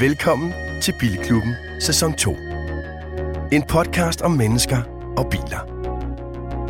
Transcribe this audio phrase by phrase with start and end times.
[0.00, 2.36] Velkommen til Bilklubben Sæson 2.
[3.52, 4.82] En podcast om mennesker
[5.16, 5.60] og biler.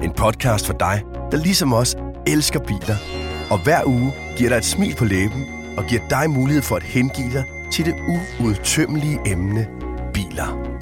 [0.03, 1.03] En podcast for dig,
[1.33, 1.97] der ligesom os
[2.27, 2.97] elsker biler,
[3.51, 5.47] og hver uge giver dig et smil på læben
[5.77, 7.95] og giver dig mulighed for at hengive dig til det
[8.41, 9.67] uudtømmelige emne
[10.15, 10.79] biler.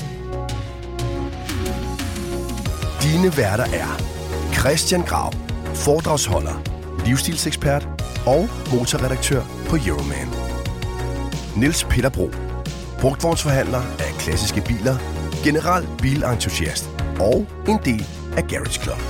[3.03, 4.03] Dine værter er
[4.53, 5.33] Christian Grav,
[5.75, 6.63] foredragsholder,
[7.07, 7.89] livsstilsekspert
[8.27, 10.46] og motorredaktør på Euroman.
[11.57, 12.31] Niels Peter Bro,
[13.01, 14.97] brugtvognsforhandler af klassiske biler,
[15.45, 18.07] general bilentusiast og en del
[18.37, 19.01] af Garage Club.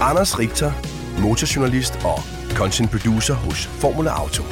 [0.00, 0.72] Anders Richter,
[1.20, 2.18] motorjournalist og
[2.50, 4.42] content producer hos Formula Auto.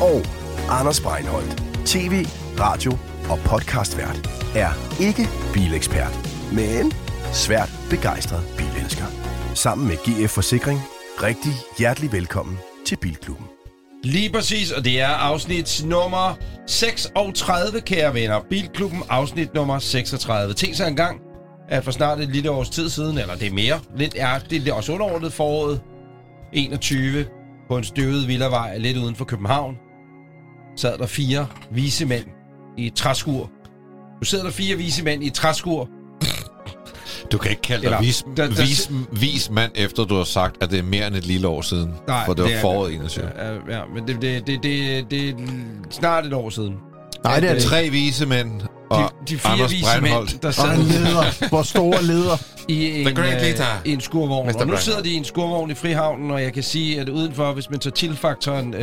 [0.00, 0.22] Og
[0.70, 2.26] Anders Breinholt, tv,
[2.60, 2.92] radio
[3.30, 6.14] og podcastvært, er ikke bilekspert,
[6.52, 6.92] men
[7.32, 9.04] svært begejstret bilelsker.
[9.54, 10.80] Sammen med GF Forsikring,
[11.22, 13.57] rigtig hjertelig velkommen til Bilklubben.
[14.04, 16.34] Lige præcis, og det er afsnit nummer
[16.66, 18.40] 36, kære venner.
[18.50, 20.54] Bilklubben afsnit nummer 36.
[20.54, 21.20] Tænk sig engang,
[21.68, 24.68] at for snart et lille års tid siden, eller det er mere, lidt er, det
[24.68, 25.80] er også underordnet foråret
[26.52, 27.26] 21,
[27.68, 29.74] på en støvet villavej lidt uden for København,
[30.76, 32.24] sad der fire vise mænd
[32.78, 33.50] i et træskur.
[34.20, 35.88] Nu sidder der fire vise mænd i et træskur.
[37.32, 40.24] Du kan ikke kalde dig Eller- vis, der- der- vis, vis mand, efter du har
[40.24, 41.94] sagt, at det er mere end et lille år siden.
[42.08, 43.30] Nej, for det var det er- foråret 21.
[43.38, 45.34] Ja, ja men det, det, det, det, det er
[45.90, 46.74] snart et år siden.
[47.24, 47.66] Nej, det er ikke.
[47.66, 48.98] Tre vise mænd og
[49.28, 50.32] de, de fire Anders vise Breinholt.
[50.32, 51.48] mænd, der Og en sad leder.
[51.48, 52.36] Hvor store leder.
[52.68, 53.82] i en, great øh, leader.
[53.84, 54.46] i en skurvogn.
[54.48, 54.60] Mr.
[54.60, 57.52] Og nu sidder de i en skurvogn i Frihavnen, og jeg kan sige, at udenfor,
[57.52, 58.80] hvis man tager tilfaktoren, øh,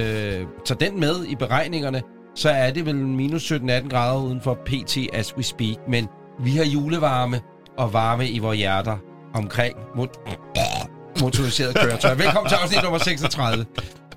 [0.66, 2.02] tager den med i beregningerne,
[2.36, 5.76] så er det vel minus 17-18 grader udenfor PT as we speak.
[5.90, 6.08] Men
[6.44, 7.40] vi har julevarme
[7.78, 8.98] og varme i vores hjerter
[9.34, 10.20] omkring mot-
[11.22, 12.14] motoriseret køretøj.
[12.14, 13.66] Velkommen til afsnit nummer 36.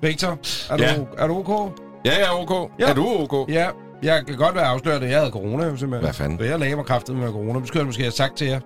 [0.01, 0.37] Victor,
[0.69, 0.95] er du, Ja.
[1.17, 1.71] er du ok?
[2.05, 2.71] Ja, ja, ok.
[2.79, 2.89] Ja.
[2.89, 3.49] Er du ok?
[3.51, 3.67] Ja,
[4.03, 6.05] jeg kan godt være afsløret, at jeg havde corona, jo, simpelthen.
[6.05, 6.39] Hvad fanden?
[6.39, 7.59] Så jeg lagde mig kraftet med corona.
[7.59, 8.59] Det skulle jeg måske have sagt til jer.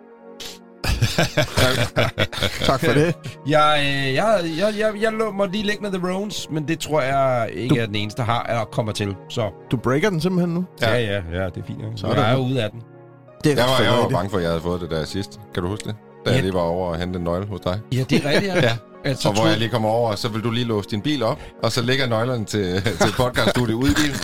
[2.65, 3.15] Tak for det.
[3.47, 6.79] Jeg, øh, jeg, jeg, jeg, jeg lå mig lige ligge med The Rones, men det
[6.79, 9.15] tror jeg ikke Du- er den eneste, der har eller kommer til.
[9.29, 10.65] Så Du breaker den simpelthen nu.
[10.81, 11.79] ja, ja, ja, det er fint.
[11.95, 12.17] Så Sådan.
[12.17, 12.81] jeg er jo ude af den.
[13.43, 15.39] Det er Jeg var, jeg var bange for, at jeg havde fået det der sidst.
[15.53, 15.95] Kan du huske det?
[16.25, 16.35] Da Ja.
[16.35, 17.79] jeg lige var over og hente en nøgle hos dig.
[17.91, 18.61] Ja, det er rigtigt, ja.
[18.69, 18.75] Ja.
[19.09, 21.39] Altså, Og hvor jeg lige kommer over, så vil du lige låse din bil op,
[21.63, 24.15] og så ligger nøglerne til, til podcaststudiet ude i bilen.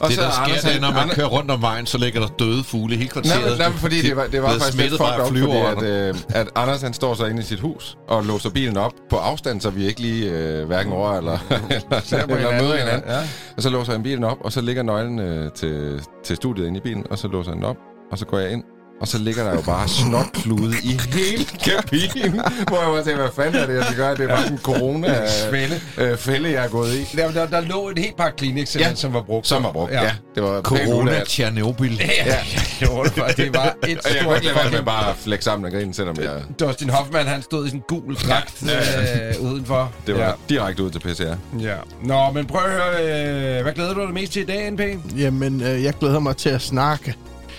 [0.00, 1.86] Og Det, så der sker, Anders, det er, når man Anders- kører rundt om vejen,
[1.86, 3.58] så ligger der døde fugle i hele Nej, kvarteret.
[3.58, 5.74] nej, men fordi det var, det var faktisk lidt fucked flyver.
[5.74, 8.76] fordi at, øh, at Anders han står så inde i sit hus og låser bilen
[8.76, 12.00] op på afstand, så vi ikke lige øh, hverken over eller, eller,
[12.36, 13.10] eller møder hinanden.
[13.10, 13.18] Ja.
[13.56, 16.76] Og så låser han bilen op, og så ligger nøglen øh, til, til studiet inde
[16.78, 17.76] i bilen, og så låser han den op,
[18.12, 18.62] og så går jeg ind,
[19.00, 23.28] og så ligger der jo bare snotflude i hele kabinen, hvor jeg var tænkt, hvad
[23.36, 24.16] fanden er det, jeg skal gøre?
[24.16, 25.80] Det er bare en corona Fælde.
[25.98, 27.16] øh, fælde, jeg er gået i.
[27.16, 28.94] Der, der, der lå et helt par Kleenex, Ja.
[28.94, 29.46] som var brugt.
[29.46, 30.02] Som var brugt, ja.
[30.04, 30.10] ja.
[30.34, 31.24] Det var Corona.
[31.24, 31.92] Tjernobyl.
[31.96, 32.36] Ja, ja.
[32.80, 33.02] Det var,
[33.36, 35.64] det var et Og jeg kunne stort ikke lade være med bare at flække sammen
[35.66, 36.42] og grine, selvom jeg...
[36.60, 39.92] Dustin Hoffman, han stod i sådan en gul dragt Ja, øh, udenfor.
[40.06, 40.32] Det var ja.
[40.48, 41.34] direkte ud til PCR.
[41.60, 41.74] ja.
[42.04, 44.80] Nå, men prøv at høre, øh, hvad glæder du dig mest til i dag, NP?
[45.18, 47.14] Jamen, øh, jeg glæder mig til at snakke.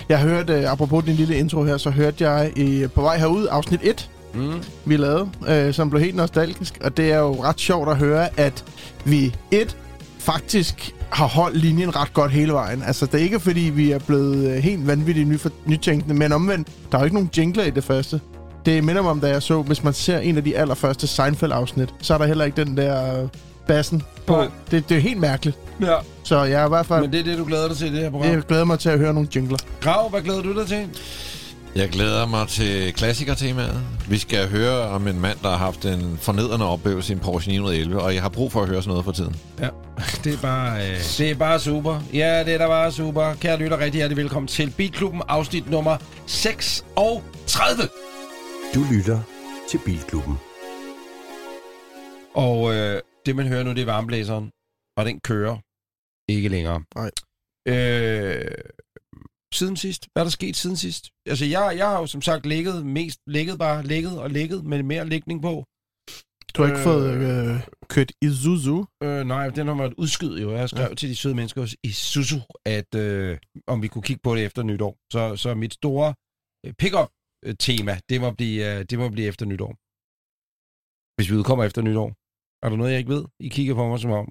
[0.10, 3.48] Jeg hørte, øh, apropos din lille intro her, så hørte jeg i, på vej herud
[3.52, 4.54] afsnit 1, Mm.
[4.86, 6.78] vi lavede, øh, som blev helt nostalgisk.
[6.82, 8.66] Og det er jo ret sjovt at høre, at
[9.06, 9.78] vi et
[10.20, 12.84] faktisk har holdt linjen ret godt hele vejen.
[12.84, 16.68] Altså, det er ikke fordi, vi er blevet øh, helt vanvittigt ny nytænkende, men omvendt,
[16.92, 18.22] der er jo ikke nogen jingler i det første.
[18.66, 21.90] Det minder mig om, da jeg så, hvis man ser en af de allerførste Seinfeld-afsnit,
[22.02, 23.30] så er der heller ikke den der øh,
[23.70, 24.36] bassen på.
[24.36, 24.48] Nej.
[24.72, 25.58] Det, det er helt mærkeligt.
[25.82, 25.96] Ja.
[26.24, 27.02] Så jeg er i hvert fald...
[27.02, 28.32] Men det er det, du glæder dig til i det her program?
[28.32, 29.58] Jeg glæder mig til at høre nogle jingler.
[29.82, 30.88] Grav, hvad glæder du dig til?
[31.76, 33.82] Jeg glæder mig til klassikertemaet.
[34.10, 37.52] Vi skal høre om en mand, der har haft en fornedrende oplevelse i en Porsche
[37.52, 39.36] 911, og jeg har brug for at høre sådan noget for tiden.
[39.60, 39.68] Ja,
[40.24, 42.02] det er bare, øh, det er bare super.
[42.14, 43.34] Ja, det er da bare super.
[43.42, 47.90] Kære lytter, rigtig hjertelig velkommen til Bilklubben, afsnit nummer 36.
[48.76, 49.20] Du lytter
[49.72, 50.40] til Bilklubben.
[52.34, 54.52] Og øh, det, man hører nu, det er varmeblæseren,
[54.98, 55.58] og den kører
[56.36, 56.80] ikke længere.
[56.96, 57.12] Nej.
[57.74, 58.64] Øh,
[59.54, 60.02] siden sidst?
[60.12, 61.04] Hvad er der sket siden sidst?
[61.32, 64.84] Altså, jeg, jeg har jo som sagt ligget mest, ligget bare, ligget og ligget med
[64.84, 65.66] mere lægning på.
[66.54, 66.84] Du har ikke Øh.
[66.84, 67.56] fået øh,
[67.90, 68.86] kørt Isuzu.
[69.04, 70.52] Øh, nej, den har måttet udskyde jo.
[70.52, 70.96] Jeg skrev ja.
[70.96, 73.38] til de søde mennesker hos Isuzu, at øh,
[73.68, 74.98] om vi kunne kigge på det efter nytår.
[75.14, 76.14] Så, så mit store
[76.66, 79.72] øh, pick-up-tema, det må, blive, øh, det må blive efter nytår.
[81.16, 82.10] Hvis vi udkommer efter nytår.
[82.64, 83.24] Er der noget, jeg ikke ved?
[83.40, 84.28] I kigger på mig som om...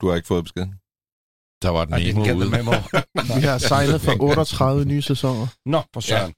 [0.00, 0.66] Du har ikke fået besked.
[1.62, 2.50] Der var den det ene ude.
[2.50, 2.82] med mig.
[3.36, 5.46] Vi har signet for 38 nye sæsoner.
[5.66, 6.34] Nå, for søren.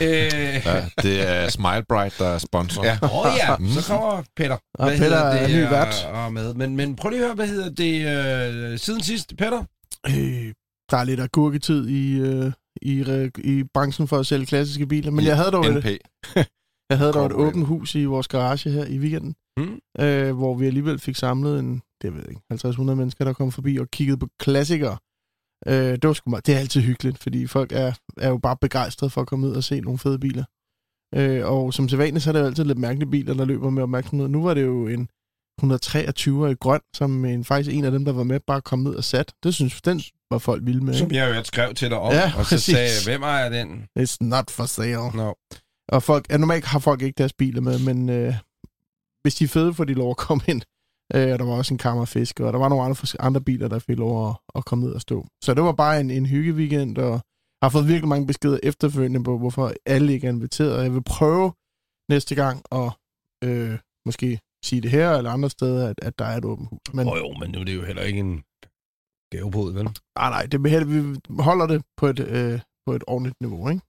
[0.00, 0.24] Ja.
[0.26, 0.32] Øh,
[0.66, 2.84] Ja, det er Smile Bright, der er sponsor.
[2.84, 2.98] Ja.
[3.02, 4.56] Åh oh, ja, så kommer Peter.
[4.74, 6.04] Og Peter hedder er ny og- vært.
[6.12, 6.54] Og med.
[6.54, 9.64] Men, men prøv lige at høre, hvad hedder det øh, siden sidst, Peter?
[10.06, 10.52] Øh,
[10.90, 12.52] der er lidt agurketid i, øh,
[12.82, 15.10] i, re- i branchen for at sælge klassiske biler.
[15.10, 15.86] Men jeg havde dog et, NP.
[16.92, 19.78] jeg havde dog et åbent hus i vores garage her i weekenden, Mm.
[20.04, 23.52] øh, hvor vi alligevel fik samlet en, det ved jeg ikke, 50-100 mennesker, der kom
[23.52, 24.96] forbi og kiggede på klassikere.
[25.66, 28.56] Øh, det, var sgu meget, det er altid hyggeligt, fordi folk er, er jo bare
[28.60, 30.44] begejstrede for at komme ud og se nogle fede biler.
[31.14, 33.82] Øh, og som sædvanligt, så er det jo altid lidt mærkelige biler, der løber med
[33.82, 34.28] opmærksomhed.
[34.28, 35.08] Nu var det jo en
[35.58, 38.94] 123 i grøn, som en, faktisk en af dem, der var med, bare kom ned
[38.94, 39.32] og sat.
[39.42, 40.00] Det synes den
[40.30, 40.94] var folk vilde med.
[40.94, 41.16] Som Ikke?
[41.16, 42.74] jeg jo skrev til dig om, Ja, og så præcis.
[42.74, 43.86] sagde hvem ejer den?
[43.98, 45.10] It's not for sale.
[45.14, 45.36] Nå.
[45.94, 48.34] Og folk, ja, normalt har folk ikke deres biler med, men øh,
[49.22, 50.62] hvis de er fede, får de lov at komme ind.
[51.14, 53.78] Øh, og der var også en kammerfisk, og der var nogle andre, andre biler, der
[53.78, 55.26] fik lov at, at komme ned og stå.
[55.44, 59.24] Så det var bare en, en hyggeweekend, og jeg har fået virkelig mange beskeder efterfølgende
[59.24, 60.76] på, hvorfor alle ikke er inviteret.
[60.76, 61.52] Og jeg vil prøve
[62.08, 62.88] næste gang at
[63.44, 66.94] øh, måske sige det her eller andre steder, at, at der er et åbent hus.
[66.94, 68.42] Men Åh jo, men nu er det jo heller ikke en
[69.32, 69.84] gavebod, vel?
[70.18, 73.82] nej, nej, det, vi holder det på et, øh, på et ordentligt niveau, ikke?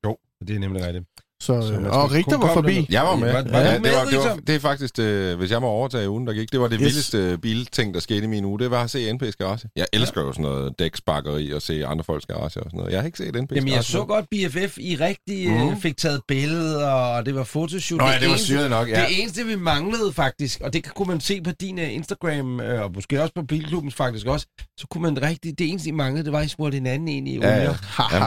[0.47, 1.05] Det er nemlig rigtigt.
[1.43, 2.73] Så, Så så og Richter var forbi.
[2.73, 2.85] derned.
[2.89, 3.31] Jeg var med.
[3.33, 6.09] Var- var ja, det, var, det, var, det er faktisk, det, hvis jeg må overtage
[6.09, 6.85] ugen, der gik, det var det Yes.
[6.85, 8.59] vildeste bilting, der skete i min uge.
[8.59, 9.67] Det var at se NP's garage.
[9.75, 12.91] Jeg elsker jo sådan noget dæksbakkeri og se andre folks garage og sådan noget.
[12.91, 13.75] Jeg har ikke set NP's Jamen, garage.
[13.75, 15.81] jeg så godt BFF, I rigtig mm.
[15.81, 17.99] Fik taget billeder, og det var fotoshoot.
[18.01, 19.05] Nå ja, det var eneste- syret nok, ja.
[19.09, 23.21] Det eneste, vi manglede faktisk, og det kunne man se på din Instagram, og måske
[23.21, 24.45] også på Bilklubbens faktisk også,
[24.79, 27.27] så kunne man rigtig, det eneste, I manglede, det var, at I smurte hinanden ind
[27.27, 27.61] i Ja, ja.
[27.61, 27.73] Jamen,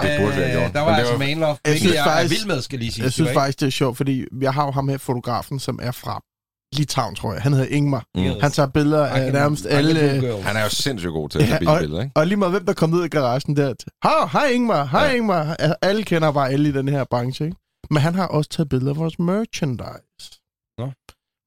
[0.02, 0.72] det burde vi have Øh, gjort.
[0.72, 3.05] Der var det altså var- man love, Jeg er vild med, skal lige sige.
[3.06, 5.78] Jeg synes var faktisk, det er sjovt, fordi jeg har jo ham her, fotografen, som
[5.82, 6.22] er fra
[6.76, 7.42] Litauen, tror jeg.
[7.42, 8.04] Han hedder Ingmar.
[8.14, 8.22] Mm.
[8.42, 10.32] Han tager billeder ikke- af nærmest alle...
[10.42, 12.12] Han er jo sindssygt god til at tage Ja, og- bilbilleder, ikke?
[12.16, 13.74] Og lige meget hvem, der kom ud i garagen der.
[14.04, 15.08] Hej, hej Ingmar, hej Ja.
[15.10, 15.14] ja.
[15.16, 15.56] Ingmar.
[15.82, 17.56] Alle kender bare alle i den her branche, ikke?
[17.90, 20.40] Men han har også taget billeder af vores merchandise.
[20.78, 20.86] Nå.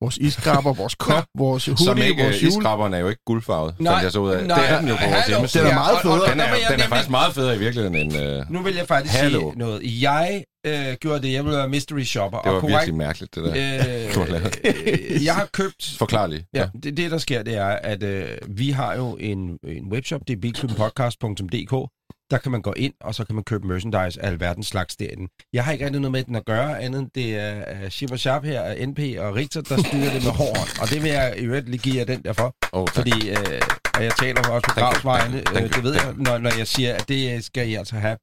[0.02, 2.50] Vores iskrabber, vores kop, vores hoodie, Som ikke, vores øh, jule...
[2.58, 4.48] iskrabberen er jo ikke guldfarvet, Nej, fandt jeg så ud af.
[4.48, 5.64] nej, det er den jo på vores hjemmeside.
[5.64, 6.32] Den er meget federe.
[6.32, 8.18] Den er, den er nemlig- faktisk meget federe i virkeligheden end...
[8.18, 9.40] Øh, Nu vil jeg faktisk Hallo.
[9.40, 10.02] sige noget.
[10.02, 12.40] Jeg øh, gjorde det, jeg ville være mystery shopper.
[12.42, 13.54] det var og virkelig mærkeligt, det der.
[14.32, 14.60] lavet.
[14.66, 15.96] øh, jeg har købt...
[15.98, 16.46] Forklar lige.
[16.54, 20.22] Ja, det, det der sker, det er, at øh, vi har jo en, en webshop,
[20.28, 21.90] det er bilklubbenpodcast.dk.
[22.32, 25.28] Der kan man gå ind, og så kan man købe merchandise af alverdens slags derinde.
[25.54, 28.20] Jeg har ikke rigtig noget med den at gøre, andet end det er Ship og
[28.20, 30.70] Sharp her, NP og Richter, der styrer det med hård hånd.
[30.82, 32.56] Og det vil jeg i øvrigt lige give jer den derfor.
[32.72, 32.96] Oh, tak.
[32.96, 33.62] Fordi, øh,
[33.96, 37.10] og jeg taler også på gravsvejene, øh, det ved jeg, når, når jeg siger, at
[37.10, 38.18] det skal I altså have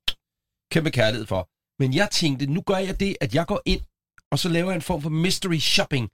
[0.72, 1.48] kæmpe kærlighed for.
[1.82, 3.80] Men jeg tænkte, nu gør jeg det, at jeg går ind,
[4.32, 6.08] og så laver jeg en form for mystery shopping.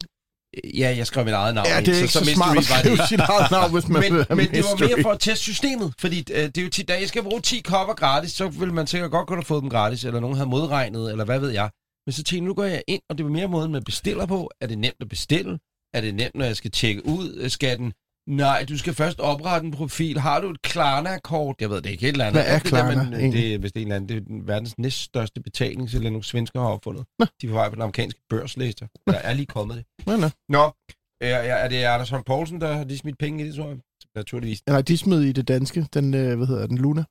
[0.74, 2.98] Ja, jeg skrev mit eget navn Ja, det er ikke så, mystery smart at skrive
[3.08, 6.18] sit eget navn, hvis man Men, men det var mere for at teste systemet, fordi
[6.18, 8.86] øh, det er jo tit, da jeg skal bruge 10 kopper gratis, så ville man
[8.86, 11.70] sikkert godt kunne have fået dem gratis, eller nogen havde modregnet, eller hvad ved jeg.
[12.06, 14.50] Men så tænkte nu går jeg ind, og det var mere måden, man bestiller på.
[14.60, 15.58] Er det nemt at bestille?
[15.94, 17.34] Er det nemt, når jeg skal tjekke ud?
[17.40, 17.92] Øh, Skal den...
[18.26, 20.18] Nej, du skal først oprette en profil.
[20.18, 21.56] Har du et Klarna-kort?
[21.60, 22.42] Jeg ved det ikke, et eller andet.
[22.42, 23.42] Hvad er Alt det der, Klarna men, øh, egentlig?
[23.42, 26.60] Det er vist en eller anden, det er den verdens næststørste betaling, så nogle svensker
[26.60, 27.04] har opfundet.
[27.20, 28.86] De er på vej på den amerikanske børslæser.
[29.06, 29.84] Der er lige kommet det.
[30.06, 30.28] Nå, nå.
[30.48, 30.72] Nå,
[31.20, 33.76] er, er det Anders Holm Poulsen, der har lige smidt penge i det, tror jeg?
[34.16, 34.62] Naturligvis.
[34.66, 37.04] Nej, de smed i det danske, den, øh, hvad hedder den, Luna.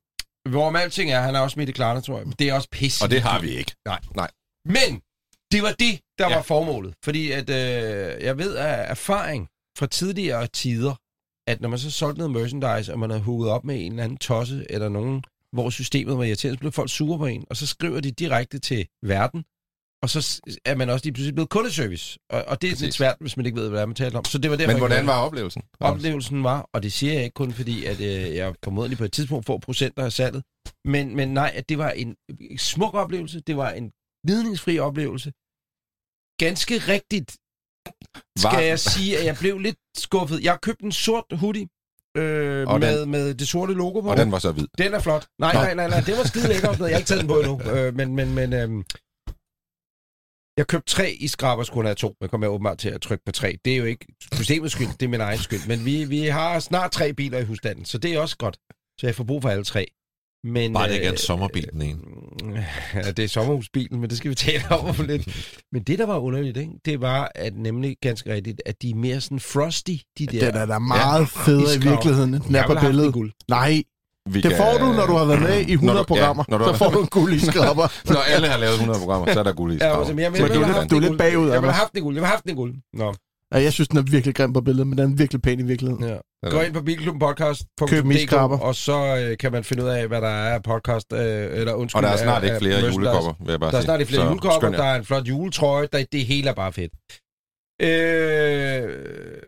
[0.50, 2.26] Hvorom alting er, han er også smidt i Klarna, tror jeg.
[2.28, 3.06] Men det er også pisse.
[3.06, 3.72] Og det har vi ikke.
[4.66, 5.02] Men
[5.52, 6.36] det var det, der Ja.
[6.36, 6.94] var formålet.
[7.04, 9.48] Fordi at øh, jeg ved af erfaring
[9.78, 10.96] fra tidligere tider,
[11.48, 14.04] at når man så solgte noget merchandise, og man har hugget op med en eller
[14.04, 15.24] anden tosse, eller nogen,
[15.54, 18.60] hvor systemet var irriterende, så blev folk sure på en, og så skriver de direkte
[18.60, 19.44] til verden,
[20.04, 22.20] og så er man også lige pludselig blevet kundeservice.
[22.30, 22.96] Og, og det er lidt Præcis.
[22.96, 24.26] svært, hvis man ikke ved, hvad det er, man taler om.
[24.26, 25.62] Så det var derfor, Men hvordan var oplevelsen?
[25.80, 29.12] oplevelsen var, og det siger jeg ikke kun fordi, at øh, jeg formodentlig på et
[29.12, 30.44] tidspunkt får procenter af salget,
[30.86, 32.16] men, men nej, at det var en
[32.58, 33.92] smuk oplevelse, det var en
[34.26, 35.32] gnidningsfri oplevelse.
[36.46, 37.38] Ganske rigtigt
[38.38, 40.44] skal Var- jeg sige, at jeg blev lidt skuffet.
[40.44, 41.68] Jeg har købt en sort hoodie
[42.18, 44.10] øh, Og med, med det sorte logo på.
[44.10, 44.68] Og den var så hvid.
[44.78, 45.28] Den er flot.
[45.40, 45.60] Nej, Nå.
[45.60, 46.80] nej, nej, nej, det var skide lækkert.
[46.80, 47.62] Jeg har ikke taget den på endnu.
[47.62, 48.84] Øh, men, men, men, øhm,
[50.58, 52.16] jeg købte tre i skraber, skulle have to.
[52.22, 53.58] Jeg kommer åbenbart til at trykke på tre.
[53.66, 55.68] Det er jo ikke systemets skyld, det er min egen skyld.
[55.68, 58.58] Men vi, vi har snart tre biler i husstanden, så det er også godt.
[59.00, 59.88] Så jeg får brug for alle tre.
[60.44, 62.00] Men, Bare det ikke er en øh, sommerbil, den ene.
[62.94, 65.56] Ja, det er sommerhusbilen, men det skal vi tale om om lidt.
[65.72, 66.72] Men det, der var underligt, ikke?
[66.86, 70.46] det var at nemlig ganske rigtigt, at de er mere sådan frosty, de der.
[70.52, 73.14] Den er da meget federe i virkeligheden, end den er Jeg på billedet.
[73.14, 73.32] guld.
[73.50, 73.84] Nej,
[74.30, 76.44] Vi det får du, når du har været med i 100 Når du- ja, programmer.
[76.48, 77.88] når du så får du en guld i skrabber.
[78.14, 79.98] Når alle har lavet 100 programmer, så er der guld i Ja, skraver.
[79.98, 81.18] altså, men jeg, Så jeg, er er guld.
[81.18, 81.64] bagud, Jeg ville Anders.
[81.64, 82.16] have haft den i guld.
[82.16, 82.74] Jeg ville have haft den i guld.
[82.94, 83.14] Nå,
[83.54, 85.64] Ja, jeg synes, den er virkelig grim på billedet, men den er virkelig pæn i
[85.64, 86.04] virkeligheden.
[86.10, 86.18] ja.
[86.50, 88.60] Gå ind på bilklubbenpodcast.dk, Køb en iskrabber.
[88.60, 91.20] og så øh, kan man finde ud af, hvad der er af podcast, øh,
[91.60, 91.98] eller undskyld.
[91.98, 94.10] Og der er snart af- ikke flere julekopper, vil jeg bare Der er snart ikke
[94.10, 94.78] flere Så julekopper, jer.
[94.78, 96.92] der er en flot juletrøje, der, det hele er bare fedt.
[97.82, 98.90] Øh,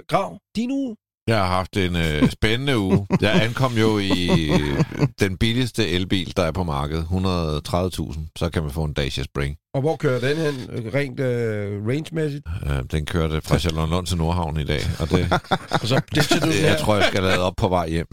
[0.08, 0.96] Grav, din uge?
[1.28, 3.08] Jeg har haft en øh, spændende uge.
[3.22, 4.84] Jeg ankom jo i øh,
[5.20, 7.04] den billigste elbil, der er på markedet.
[7.04, 8.20] 130.000.
[8.38, 9.58] Så kan man få en Dacia Spring.
[9.74, 10.56] Og hvor kører den hen,
[10.94, 12.44] rent øh, range-mæssigt?
[12.66, 14.82] Øh, den kørte fra Charlottenlund til Nordhavn i dag.
[15.00, 15.32] Og det,
[15.82, 16.68] Og så den det, her.
[16.70, 18.08] jeg tror, jeg skal lade op på vej hjem.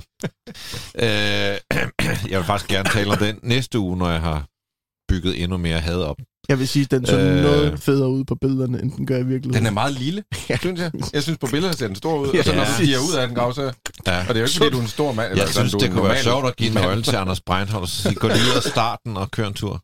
[0.95, 1.02] Øh,
[2.31, 4.47] jeg vil faktisk gerne tale om den næste uge, når jeg har
[5.11, 6.17] bygget endnu mere had op.
[6.49, 7.43] Jeg vil sige, at den så Øh.
[7.43, 9.55] noget federe ud på billederne, end den gør i virkeligheden.
[9.55, 10.23] Den er meget lille,
[10.61, 10.90] synes jeg.
[11.12, 12.57] Jeg synes, på billederne ser den stor ud, og så Ja.
[12.57, 13.62] når du stiger ud af den, Grav, så...
[13.62, 13.69] Ja.
[13.69, 13.73] Og
[14.07, 15.31] det er jo ikke, fordi du er en stor mand.
[15.31, 16.85] eller Jeg sådan, synes, er det en kunne være sjovt at give mand.
[16.87, 19.55] nøglen til Anders Breinholt og sige, gå lige ud og starte den og køre en
[19.55, 19.75] tur.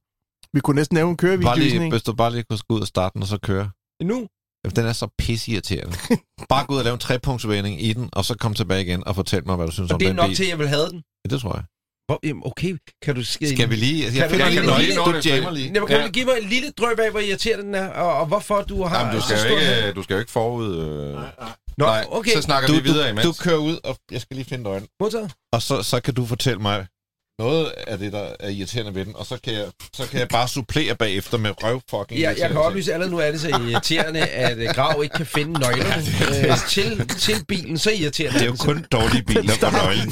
[0.55, 1.49] Vi kunne næsten lave en kørevideo.
[1.49, 1.91] Bare lige, en.
[1.91, 3.71] hvis du bare lige kunne gå ud og starte den og så køre.
[4.03, 4.27] Nu?
[4.65, 5.97] Jamen, Den er så pisseirriterende.
[6.53, 9.15] Bare gå ud og lave en trepunktsvending i den, og så komme tilbage igen og
[9.15, 10.37] fortæl mig, hvad du synes Og om det er den nok bil.
[10.37, 11.03] til, at jeg vil have den.
[11.25, 11.65] Ja, det tror jeg.
[12.07, 13.25] Hvor, jamen, okay, kan du...
[13.25, 14.05] Skal, Skal vi lige...
[14.05, 15.71] Jeg Kan du- finder lige du lige du nå det, jammer lige.
[15.75, 16.07] Jamen, kan Ja.
[16.07, 18.85] du give mig en lille drøb af, hvor irriterende den er, og, og hvorfor du
[18.85, 18.99] har...
[18.99, 20.75] Jamen, du skal, jo ikke, du skal jo ikke forud...
[20.77, 21.15] Øh...
[21.79, 22.31] Nå, Nej, okay.
[22.33, 23.27] så snakker Du, vi videre du, imens.
[23.27, 24.89] du kører ud, og jeg skal lige finde nøglen.
[25.01, 25.33] Modtaget.
[25.53, 26.87] Og så, så kan du fortælle mig
[27.39, 30.29] noget af det, der er irriterende ved den, og så kan jeg, så kan jeg
[30.29, 33.49] bare supplere bagefter med røv fucking Ja, jeg kan oplyse, allerede nu er det så
[33.49, 36.03] irriterende, at øh, Grav ikke kan finde nøglerne
[36.51, 37.79] øh, til, til bilen.
[37.79, 38.39] Så irriterende.
[38.39, 40.11] Det er jo kun dårlige biler, hvor nøglen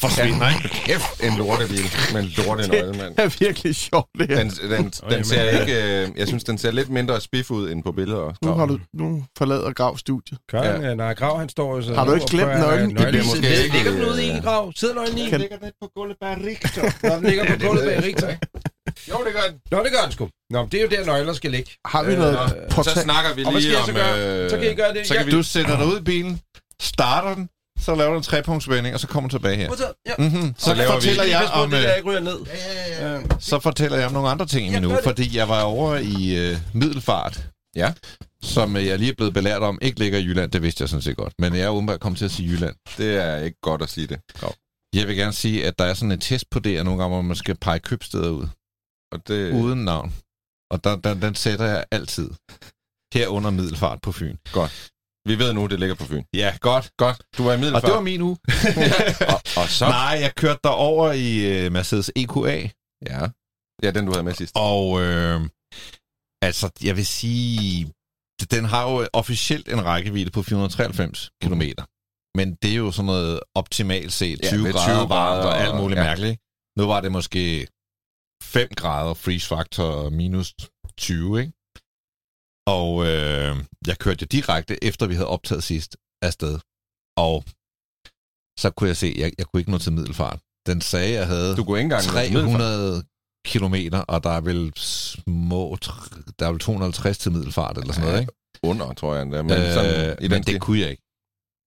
[0.00, 0.68] forsvinder, ikke?
[0.68, 3.16] Kæft, en lortebil med en lortenøgle, mand.
[3.16, 4.38] Det er virkelig sjovt, det her.
[4.38, 6.02] Den, den, den ser ikke...
[6.02, 8.32] Øh, jeg synes, den ser lidt mindre spiff ud end på billeder.
[8.44, 10.38] Nu har du nu forlader Grav studiet.
[10.50, 10.94] Køren, ja.
[10.94, 11.94] nej, Grav han står jo så...
[11.94, 12.96] Har du ikke glemt nøglen?
[12.96, 14.72] Det bliver måske Ligger, ikke, ligger den ude i øh, en grav?
[14.76, 15.22] Sidder nøglen i?
[15.22, 17.08] Ligger den på gulvet Richter?
[17.08, 18.28] Nå, den ligger på gulvet bag Richter.
[19.10, 19.58] Jo, det gør den.
[19.70, 20.28] Nå, det gør den sgu.
[20.50, 21.70] Nå, det er jo der, nøgler skal ligge.
[21.86, 22.34] Har vi Øh, noget
[22.76, 23.96] nå, Så snakker vi hvad skal lige jeg så om...
[23.96, 24.44] gøre?
[24.44, 25.06] øh, Så kan I gøre det.
[25.06, 26.40] Så kan Jeg- vi Du sætter dig ud i bilen,
[26.82, 27.48] starter den,
[27.80, 29.70] så laver du en trepunktsvending, og så kommer du tilbage her.
[30.06, 30.12] Ja.
[30.18, 30.54] Mm-hmm.
[30.58, 32.38] Så, laver vi- fortæller Lige jeg om, det der øh, ikke ryger ned.
[33.00, 33.20] Ja.
[33.40, 35.96] så fortæller jeg om nogle andre ting i Ja, min uge, fordi jeg var over
[35.96, 37.44] i øh, Middelfart,
[37.76, 37.92] Ja.
[38.42, 40.88] som øh, jeg lige er blevet belært om, ikke ligger i Jylland, det vidste jeg
[40.88, 42.74] sådan set godt, men jeg er åbenbart kommet til at sige Jylland.
[42.98, 44.18] Det er ikke godt at sige det.
[44.40, 44.54] Grav.
[44.94, 47.22] Jeg vil gerne sige, at der er sådan en test på det, nogle gange, hvor
[47.22, 48.48] man skal pege købsteder ud,
[49.12, 50.14] Og det, uden navn.
[50.70, 52.30] Og der, den, den sætter jeg altid.
[53.14, 54.36] Herunder Middelfart på Fyn.
[55.28, 56.22] vi ved nu, det ligger på Fyn.
[56.34, 56.90] Ja, godt.
[56.96, 57.22] Godt.
[57.38, 57.82] Du var i Og Middelfart.
[57.82, 58.36] det var min uge.
[59.34, 59.84] og, og så...
[59.88, 62.68] Nej, jeg kørte derover i uh, Mercedes EQA,
[63.06, 63.28] Ja.
[63.82, 64.52] Ja, den du havde med sidst.
[64.56, 65.40] og øh,
[66.42, 67.92] altså, jeg vil sige,
[68.50, 71.62] den har jo officielt en rækkevidde på 493 km.
[72.36, 75.54] Men det er jo sådan noget optimalt set, Ja, 20 med 20 grader varmt og
[75.64, 76.04] alt muligt ja.
[76.04, 76.36] mærkeligt.
[76.78, 77.66] Nu var det måske
[78.42, 80.54] 5 grader freeze factor minus
[80.98, 81.52] 20, ikke?
[82.78, 83.52] Og øh,
[83.86, 86.54] jeg kørte jo direkte, efter vi havde optaget sidst, afsted.
[87.26, 87.44] Og
[88.62, 90.38] så kunne jeg se, jeg, jeg kunne ikke nå til middelfart.
[90.66, 92.06] Den sagde, jeg havde Du kunne ikke engang...
[92.06, 92.60] nå Middelfart.
[92.60, 93.04] 300
[93.46, 95.76] kilometer, og der er vel små,
[96.38, 98.32] der er vel 250 til middelfart, eller sådan noget, ikke?
[98.62, 99.42] Under, tror jeg endda.
[99.42, 100.54] Men, Men, sådan, øh, i den men stil.
[100.54, 101.02] det kunne jeg ikke.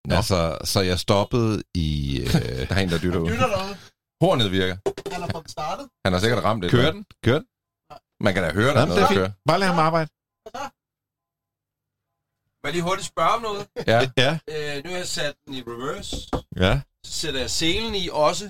[0.09, 0.15] Nå.
[0.15, 2.19] Altså, så jeg stoppede i...
[2.21, 3.29] Øh, Der er en, der dytter ud.
[4.21, 4.77] Hornet virker.
[5.11, 5.85] Han har fået startet.
[6.05, 6.71] Han har sikkert ramt det.
[6.71, 7.45] kør den, kør den.
[8.23, 9.27] Man kan da høre, der er Jamen, noget, det der er kører.
[9.29, 9.37] fint.
[9.47, 10.09] Bare lad ham arbejde.
[12.61, 13.67] Må jeg lige hurtigt spørge om noget?
[13.87, 13.99] Ja.
[14.17, 16.15] Ja, Øh, nu har jeg sat den i reverse.
[16.65, 16.81] ja.
[17.05, 18.45] Så sætter jeg selen i også.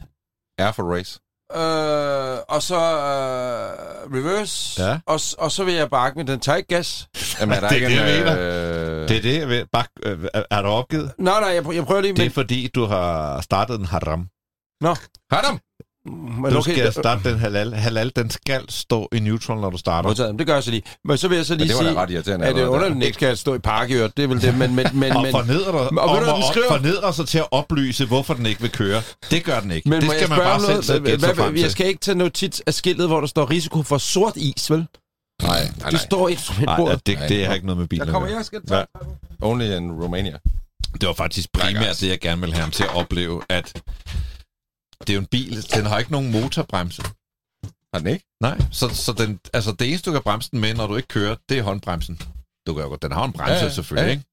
[0.58, 1.20] Air for race.
[1.62, 4.84] Øh, og så øh, reverse.
[4.84, 5.00] Ja.
[5.06, 7.08] Og, og så vil jeg bakke med den tager ikke gas.
[7.40, 8.38] Jamen, er der Det er ikke det, en...
[8.38, 8.79] Øh...
[9.10, 9.66] Det er det, jeg vil.
[9.74, 10.18] Bak, øh,
[10.52, 11.12] er du opgivet?
[11.20, 14.28] Nej, nej, jeg, prø- jeg prøver lige Det er fordi, du har startet en haram.
[15.32, 15.60] Haram!
[16.42, 17.74] Men Du okay, skal der- starte den halal.
[17.74, 20.10] Halal, den skal stå i neutral, når du starter.
[20.10, 20.40] Modtaget.
[20.40, 20.84] Det gør jeg så lige.
[21.06, 22.46] Men så vil jeg så lige sige, ret irriterende.
[22.46, 24.18] at det er underligt, den ikke skal stå i park i øvrigt.
[24.18, 24.76] Det er vel det, men...
[24.76, 26.68] men, men, Og men fornedrer dig, Og og, du, hvad den og skriver?
[26.68, 29.02] fornedrer sig til at oplyse, hvorfor den ikke vil køre.
[29.32, 29.90] Det gør den ikke.
[29.90, 30.86] men det skal jeg man bare selv noget?
[30.86, 31.72] sidde og gætte sig frem Jeg til.
[31.72, 34.88] skal ikke tage notits af skiltet, hvor der står risiko for sort is, vel?
[35.44, 36.02] Nej, nej, Det nej.
[36.06, 37.08] står Nej, instrumentbordet.
[37.08, 38.86] det, det har ikke noget med bilen Der kommer jeg, skal tage.
[39.42, 40.38] Only in Romania.
[41.02, 43.82] Det var faktisk primært det, jeg gerne ville have ham til at opleve, at
[45.02, 47.02] det er jo en bil, den har ikke nogen motorbremse.
[47.94, 48.26] Har den ikke?
[48.42, 51.08] Nej, så, så den, altså det eneste, du kan bremse den med, når du ikke
[51.08, 52.22] kører, det er håndbremsen.
[52.68, 54.12] Du kan jo godt, den har en bremse Ja, selvfølgelig, Ja.
[54.12, 54.24] ikke?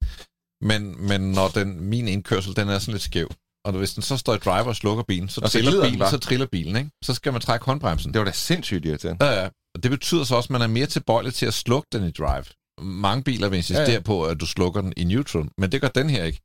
[0.60, 3.30] Men, men når den, min indkørsel, den er sådan lidt skæv,
[3.64, 6.18] og hvis den så står i driver og slukker bilen, så, Og triller bilen, så
[6.18, 6.90] triller bilen, ikke?
[7.04, 8.12] Så skal man trække håndbremsen.
[8.12, 9.25] Det var da sindssygt irriterende.
[9.26, 9.48] Ja, ja.
[9.76, 12.11] Og det betyder så også, at man er mere tilbøjelig til at slukke den i
[12.11, 12.45] drive.
[12.80, 15.80] Mange biler vil insistere Ja, ja, på, at du slukker den i neutral, men det
[15.80, 16.40] gør den her ikke.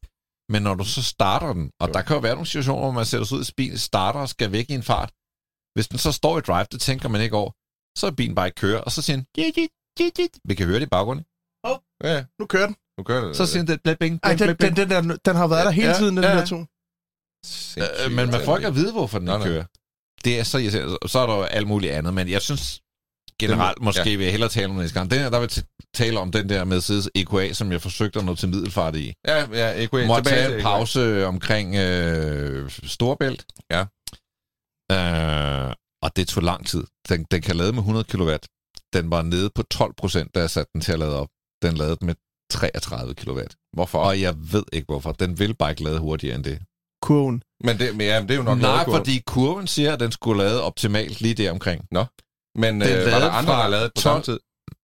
[0.53, 1.93] Men når du så starter den, og Jo.
[1.93, 4.29] der kan jo være nogle situationer, hvor man sætter sig ud i bil, starter og
[4.29, 5.11] skal væk i en fart.
[5.75, 7.51] Hvis den så står i drive, det tænker man ikke over,
[7.99, 9.25] så er bilen bare ikke kører, og så siger den,
[10.49, 11.25] vi kan høre det i baggrunden.
[12.03, 12.75] Ja, Nu kører den.
[12.97, 13.35] nu kører det.
[13.37, 15.71] Så siger den, bing, Ej, bling, den, bling, den, den, der, den har været der
[15.71, 16.59] hele Ja, tiden, den ja, der to.
[17.45, 19.65] Sindssygt Øh, men man får ikke at vide, hvorfor den ikke kører.
[20.25, 20.57] Det er så.
[21.07, 22.81] Så er der jo alt muligt andet, men jeg synes
[23.47, 24.15] generelt Den- måske ja.
[24.17, 25.11] vil jeg hellere tale om næste gang.
[25.11, 28.35] Den her, der vil tale om den der Mercedes EQA, som jeg forsøgte at nå
[28.35, 29.13] til middelfart i.
[29.27, 30.07] Ja, ja, EQA.
[30.07, 30.63] Må tilbage tage en EQA.
[30.63, 33.45] pause omkring øh, Storbælt.
[33.71, 33.81] Ja.
[34.91, 36.83] Øh, og det tog lang tid.
[37.09, 38.31] Den, den kan lade med 100 kW.
[38.93, 41.27] Den var nede på 12 procent, da jeg satte den til at lade op.
[41.61, 42.15] Den lavede med
[42.51, 43.39] 33 kW.
[43.73, 43.99] Hvorfor?
[43.99, 45.11] Og jeg ved ikke hvorfor.
[45.11, 46.59] Den vil bare ikke lade hurtigere end det.
[47.01, 47.43] Kurven.
[47.63, 50.11] Men det, men, ja, men det er jo nok Nej, fordi kurven siger, at den
[50.11, 51.85] skulle lade optimalt lige der omkring.
[52.55, 54.39] Men øh, var der andre, der lavede på 12 samme tid?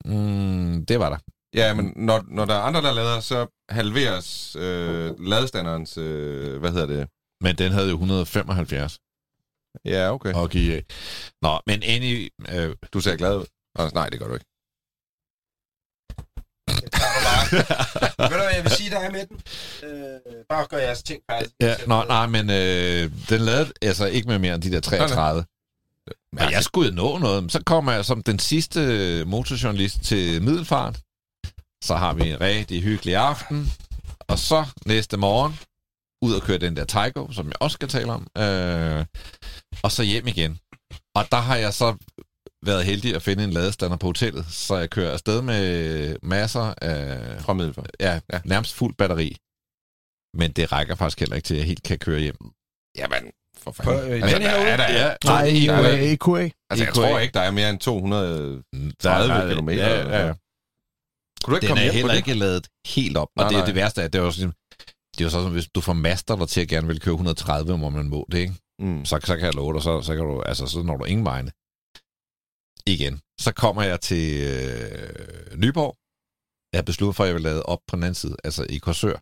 [0.05, 1.17] Mm, det var der.
[1.53, 6.71] Ja, men når, når der er andre, der lader, så halveres øh, ladestanderens, øh, hvad
[6.71, 7.07] hedder det?
[7.41, 8.99] Men den havde jo 175
[9.85, 10.43] Ja, okay.
[10.43, 10.83] at give.
[11.41, 13.45] Nå, men any, øh, Du ser glad ud.
[13.93, 14.45] Nej, det gør du ikke.
[18.19, 19.37] Ved du, hvad jeg vil sige dig med den?
[19.83, 20.19] Øh,
[20.49, 21.53] bare gør jeres ting færdigt.
[21.61, 25.45] Ja, nå, nej, men øh, den lavede altså ikke med mere end de der 33.
[26.33, 27.51] Men jeg skulle jo nå noget.
[27.51, 28.79] Så kommer jeg som den sidste
[29.25, 30.95] motorjournalist til Middelfart.
[31.83, 33.71] Så har vi en rigtig hyggelig aften.
[34.27, 35.53] Og så næste morgen,
[36.25, 38.27] ud og køre den der Tygo, som jeg også skal tale om.
[38.37, 39.05] Øh,
[39.83, 40.59] og så hjem igen.
[41.15, 41.95] Og der har jeg så
[42.65, 47.41] været heldig at finde en ladestander på hotellet, så jeg kører afsted med masser af
[47.41, 47.91] Fra Middelfart.
[47.99, 48.41] ja, ja.
[48.45, 49.37] nærmest fuld batteri.
[50.33, 52.37] Men det rækker faktisk heller ikke til, at jeg helt kan køre hjem.
[52.97, 53.31] Jamen,
[53.71, 54.11] for På, fanden.
[54.11, 54.67] øh, altså, den herude?
[54.69, 55.27] er der, Ja, Nej, så-
[55.71, 56.13] der er- EQA.
[56.13, 56.49] EQA.
[56.69, 56.91] altså, jeg EQA.
[56.93, 58.63] tror ikke, der er mere end 230
[59.03, 59.87] der er- kilometer.
[59.89, 60.33] Ja, ja, ja.
[61.43, 62.17] Kunne du ikke Den komme er på heller det?
[62.17, 63.27] ikke lavet helt op.
[63.35, 63.65] Nej, og det, nej.
[63.65, 64.53] det værste er, at det er jo sådan,
[65.13, 67.77] det er jo sådan, hvis du får master der til at gerne vil køre 130,
[67.77, 68.53] hvor man må det, ikke?
[68.79, 69.05] Mm.
[69.05, 71.25] Så, så kan jeg love dig, så, så, kan du, altså, så når du ingen
[71.25, 71.51] vegne.
[72.93, 73.21] Igen.
[73.41, 75.95] Så kommer jeg til øh, Nyborg.
[76.73, 78.77] Jeg har besluttet for, at jeg vil lade op på den anden side, altså i
[78.77, 79.17] Korsør.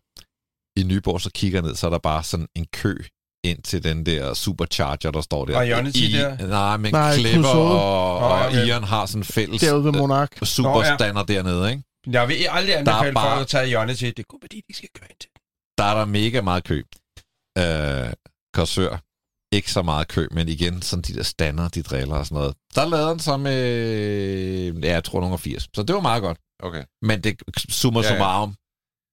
[0.80, 2.94] I Nyborg, så kigger jeg ned, så er der bare sådan en kø
[3.44, 5.56] ind til den der supercharger, der står der.
[5.56, 6.46] Og Ionity I, der?
[6.46, 8.66] Nej, men Nej, Clever og, Nå, og okay.
[8.66, 10.32] Ion har sådan en fælles Derude ved Monark.
[10.42, 11.82] øh, superstander dernede, ikke?
[12.06, 14.04] Jeg vil aldrig Der er anbefale bare- folk at tage Ionity.
[14.04, 15.30] Det er kun fordi, de skal køre ind til.
[15.78, 16.82] der er der mega meget kø.
[17.58, 18.12] Øh,
[18.54, 19.00] Korsør.
[19.56, 22.54] Ikke så meget kø, men igen, sådan de der stander, de driller og sådan noget.
[22.74, 25.68] Der lavede den så med, ja, jeg tror, nogen 80.
[25.74, 26.38] Så det var meget godt.
[26.62, 26.84] Okay.
[27.02, 28.12] Men det summa Ja, ja.
[28.12, 28.54] summarum,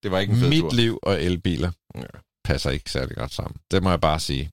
[0.04, 0.74] Det var ikke en fed mit tur.
[0.74, 2.02] liv og elbiler Ja
[2.44, 3.58] passer ikke særlig godt sammen.
[3.72, 4.46] Det må jeg bare sige.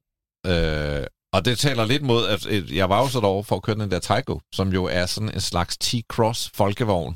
[0.47, 3.63] Øh, og det taler lidt mod, at øh, jeg var jo så derovre for at
[3.63, 7.15] køre den der Taiko, som jo er sådan en slags T-Cross folkevogn,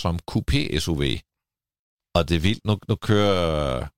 [0.00, 1.02] som coupé SUV.
[2.16, 3.88] Og det er vildt, nu, nu kører,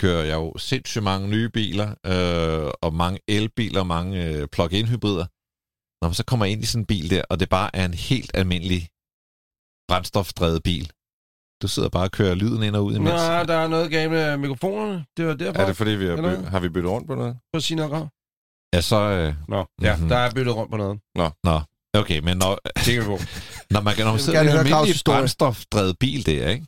[0.00, 5.26] kører jeg jo sindssygt mange nye biler, øh, og mange elbiler, mange øh, plug-in hybrider.
[6.00, 7.94] Når man så kommer ind i sådan en bil der, og det bare er en
[7.94, 8.82] helt almindelig
[9.88, 10.86] brændstofdrevet bil.
[11.64, 13.10] Du sidder bare og kører lyden ind og ud imens.
[13.12, 15.04] Nå, der er noget galt med mikrofonerne.
[15.16, 15.60] Det var derfor.
[15.62, 17.36] Er det fordi, vi har, by- har vi byttet rundt på noget?
[17.52, 18.08] på sin rav?
[18.74, 18.96] Ja, så...
[18.96, 20.08] Øh, Nå, ja, Mhm.
[20.08, 20.98] der er byttet rundt på noget.
[21.44, 21.60] nå,
[22.00, 23.08] okay, men når, Det kan vi
[23.70, 26.66] når man, når man sidder i en almindelig brændstofdrevet bil der, ikke?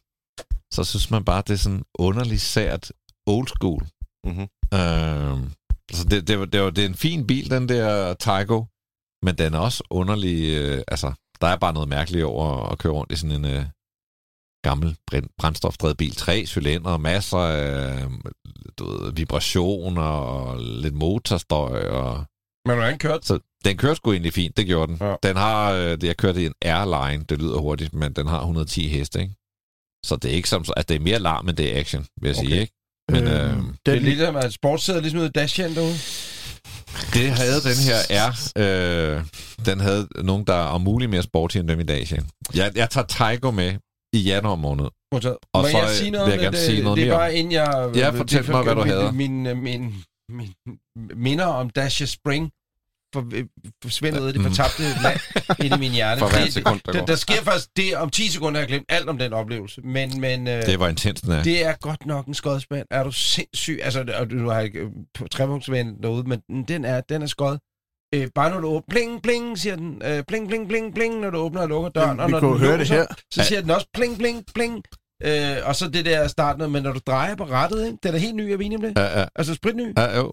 [0.73, 2.93] så synes man bare, det er sådan underligt sært
[3.27, 3.83] old school.
[4.27, 4.47] Mm-hmm.
[4.75, 5.51] Øh,
[5.93, 8.65] så det, det, var, det, var, det er en fin bil, den der Tygo,
[9.23, 10.57] men den er også underlig.
[10.57, 13.65] Øh, altså, der er bare noget mærkeligt over at køre rundt i sådan en øh,
[14.69, 16.17] gammel brænd- brændstofdrevet bil.
[16.17, 17.99] Tre cylinder, masser af
[18.79, 21.87] du ved, vibrationer og lidt motorstøj.
[21.89, 22.25] Og...
[22.69, 23.27] Men hvordan kørt?
[23.27, 24.99] Så den kører sgu egentlig fint, det gjorde den.
[25.07, 25.15] Ja.
[25.23, 28.39] Den har, øh, det- jeg kørte i en Airline, det lyder hurtigt, men den har
[28.41, 29.35] 110 heste, ikke?
[30.07, 32.29] Så det er ikke som, at det er mere larm, end det er action, vil
[32.29, 32.47] jeg okay.
[32.49, 32.73] Sige, ikke?
[33.13, 33.31] Men øh,
[33.87, 35.95] Det er den, lidt som at sportssæder ligesom ud af Dashian derude.
[37.15, 38.51] Det havde den her R.
[38.59, 39.25] Øh,
[39.67, 42.09] den havde nogen, der er om muligt mere sporty end dem i dag.
[42.55, 43.75] Jeg, jeg tager Tygo med
[44.17, 44.85] i januar måned.
[45.13, 45.37] Modtaget.
[45.53, 46.31] Og Må så, jeg øh, sige vil noget?
[46.33, 47.19] jeg gerne det, sige noget det er mere.
[47.19, 47.91] bare inden jeg...
[47.95, 49.13] Ja, det- fortæl det- mig, hvad du hader.
[49.13, 49.95] Min, øh, min,
[50.29, 50.49] min,
[51.15, 52.51] minder om Dacia Spring
[53.15, 53.45] for, øh,
[54.27, 54.47] af det Mm.
[54.47, 55.21] fortabte land
[55.65, 56.19] inde i min hjerne.
[56.19, 58.85] For Fordi sekund, der der, der sker faktisk det, om 10 sekunder har jeg glemt
[58.89, 59.81] alt om den oplevelse.
[59.81, 61.43] Men, men øh, Det var intens, den her.
[61.43, 62.87] det er godt nok en skodspand.
[62.91, 63.79] Er du sindssyg?
[63.83, 67.59] Altså, og du har ikke øh, på trepunktsvænden derude, men den er, den er skod.
[68.15, 70.03] Øh, bare når du åbner, bling, bling, siger den.
[70.05, 72.21] Øh, bling, bling, bling, bling, når du åbner og lukker døren.
[72.21, 73.07] og vi når den høre det her.
[73.31, 74.85] Så siger den også bling, bling, bling.
[75.23, 77.99] Øh, og så det der starten, men når du drejer på rettet, ikke?
[78.03, 78.93] den er helt ny, enige om det?
[78.99, 79.93] Ja, ja, Altså spritny.
[79.97, 80.33] ja, jo.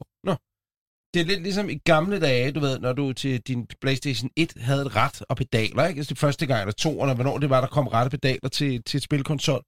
[1.13, 4.53] Det er lidt ligesom i gamle dage, du ved, når du til din Playstation 1
[4.57, 5.99] havde et ret og pedaler, ikke?
[5.99, 8.49] Altså det første gang, eller to, eller hvornår det var, der kom ret og pedaler
[8.49, 9.61] til, til et spilkonsol.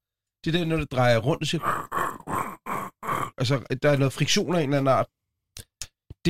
[0.44, 1.62] Det er det, når det drejer rundt, og siger...
[3.38, 5.06] Altså, der er noget friktion af en eller anden art.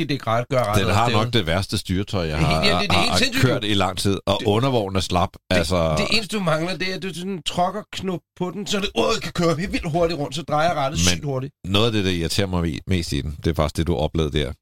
[0.00, 0.28] Det det, gør
[0.72, 0.78] ret.
[0.78, 3.74] Den har nok det værste styretøj, jeg har, Ja, det- det har sindssygt, kørt i
[3.74, 4.18] lang tid.
[4.26, 5.28] Og Det- undervognen er slap.
[5.50, 8.80] Altså, Det eneste, du mangler, det er, at du sådan trykker knop på den, så
[8.80, 11.52] det øh, kan køre helt vildt hurtigt rundt, så drejer rettet sygt hurtigt.
[11.64, 14.38] noget af det, der irriterer mig mest i den, det er faktisk det, du oplevede
[14.38, 14.52] der.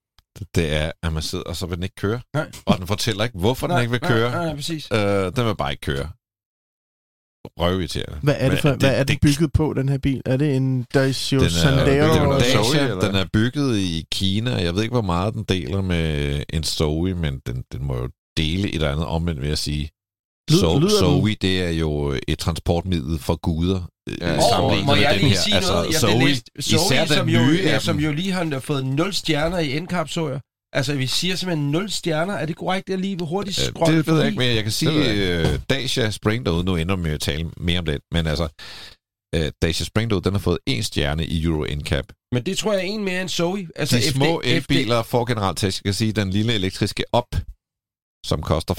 [0.55, 2.21] det er, at man sidder, og så vil den ikke køre.
[2.35, 2.47] Nej.
[2.67, 4.31] Og den fortæller ikke, hvorfor den ikke vil køre.
[4.31, 4.89] Nej, nej, præcis.
[4.93, 4.99] Øh,
[5.37, 6.09] den vil bare ikke køre.
[7.61, 8.19] Røvirriterende.
[8.23, 10.21] Hvad er det Men for, hvad er den bygget på, den her bil?
[10.27, 11.87] Er det en Dacia Den er, Sandero?
[11.87, 14.51] det er jo Zoe, Dacia, den er bygget i Kina.
[14.63, 18.09] Jeg ved ikke, hvor meget den deler med en Zoe, men den, den må jo
[18.37, 19.91] dele et eller andet omvendt, vil jeg sige.
[20.51, 23.81] Lyd- So, lyder den- Zoe, det er jo et transportmiddel for guder.
[24.21, 25.41] Ja, øh, Åh, sammenlignet må med jeg den lige her.
[25.41, 25.87] sige noget?
[25.93, 28.33] Jeg Zoe, Zoe, læst, Zoe især som, den jo, nye ja, af som jo lige
[28.33, 30.41] har fået 0 stjerner i NCAP, så jeg.
[30.75, 32.35] Altså, vi siger simpelthen 0 stjerner.
[32.35, 32.89] Er det korrekt?
[32.89, 35.61] Jeg lige vil hurtigt Øh, scrolle det ved jeg ikke, men jeg kan sige, uh,
[35.71, 38.49] Dacia Springdale, nu ender vi med at tale mere om det, men altså,
[39.37, 42.05] uh, Dacia Springdale, den har fået en stjerne i Euro NCAP.
[42.33, 43.69] Men det tror jeg er en mere end Zoe.
[43.77, 47.29] Altså, De små FD elbiler får generelt til, jeg kan sige, den lille elektriske op,
[48.27, 48.75] som koster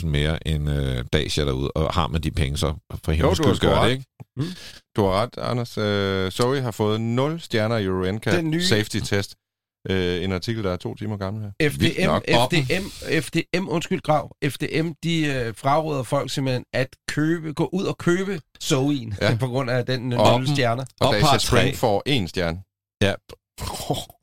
[0.00, 3.48] 45.000 mere end uh, Dacia derude, og har man de penge, så for himmelsk du
[3.48, 3.90] har skyld sgu gør ret.
[3.90, 4.54] det, ikke?
[4.96, 5.78] Du har ret, Anders.
[5.78, 9.34] Øh, Zoe har fået 0 stjerner i Euro NCAP Den nye- safety test.
[9.90, 11.70] Øh, en artikel, der er to timer gammel her.
[11.70, 12.24] FDM, nok.
[12.28, 12.86] FDM,
[13.22, 18.40] FDM, undskyld grav, FDM, de øh, fraråder folk simpelthen at købe, gå ud og købe
[18.64, 19.36] Zoe'en, ja.
[19.40, 20.84] På grund af den øh, Og- 0 stjerner.
[21.00, 22.58] Og Op Dacia har Spring får en stjerne.
[23.02, 23.14] Ja.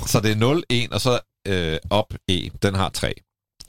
[0.07, 3.13] Så det er 0, 1, og så øh, op E, den har 3.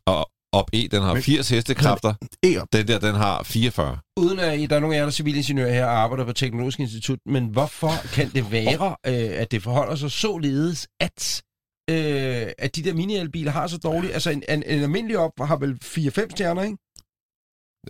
[0.06, 2.14] Og op E, den har Men- 80 hestekræfter.
[2.42, 2.68] E-op.
[2.72, 3.98] Den der, den har 44.
[4.16, 6.80] Uden at der er nogen af jer, der er civilingeniører her og arbejder på Teknologisk
[6.80, 11.42] Institut, men hvorfor kan det være, øh, at det forholder sig således, at,
[11.90, 14.12] øh, at de der mini-elbiler har så dårligt?
[14.12, 16.76] Altså, en, en, en almindelig op har vel 4-5 stjerner, ikke?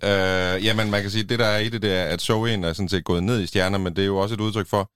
[0.03, 2.67] Øh, jamen, man kan sige, at det der er i det, det er, at Zoe'en
[2.67, 4.91] er sådan set gået ned i stjerner, men det er jo også et udtryk for,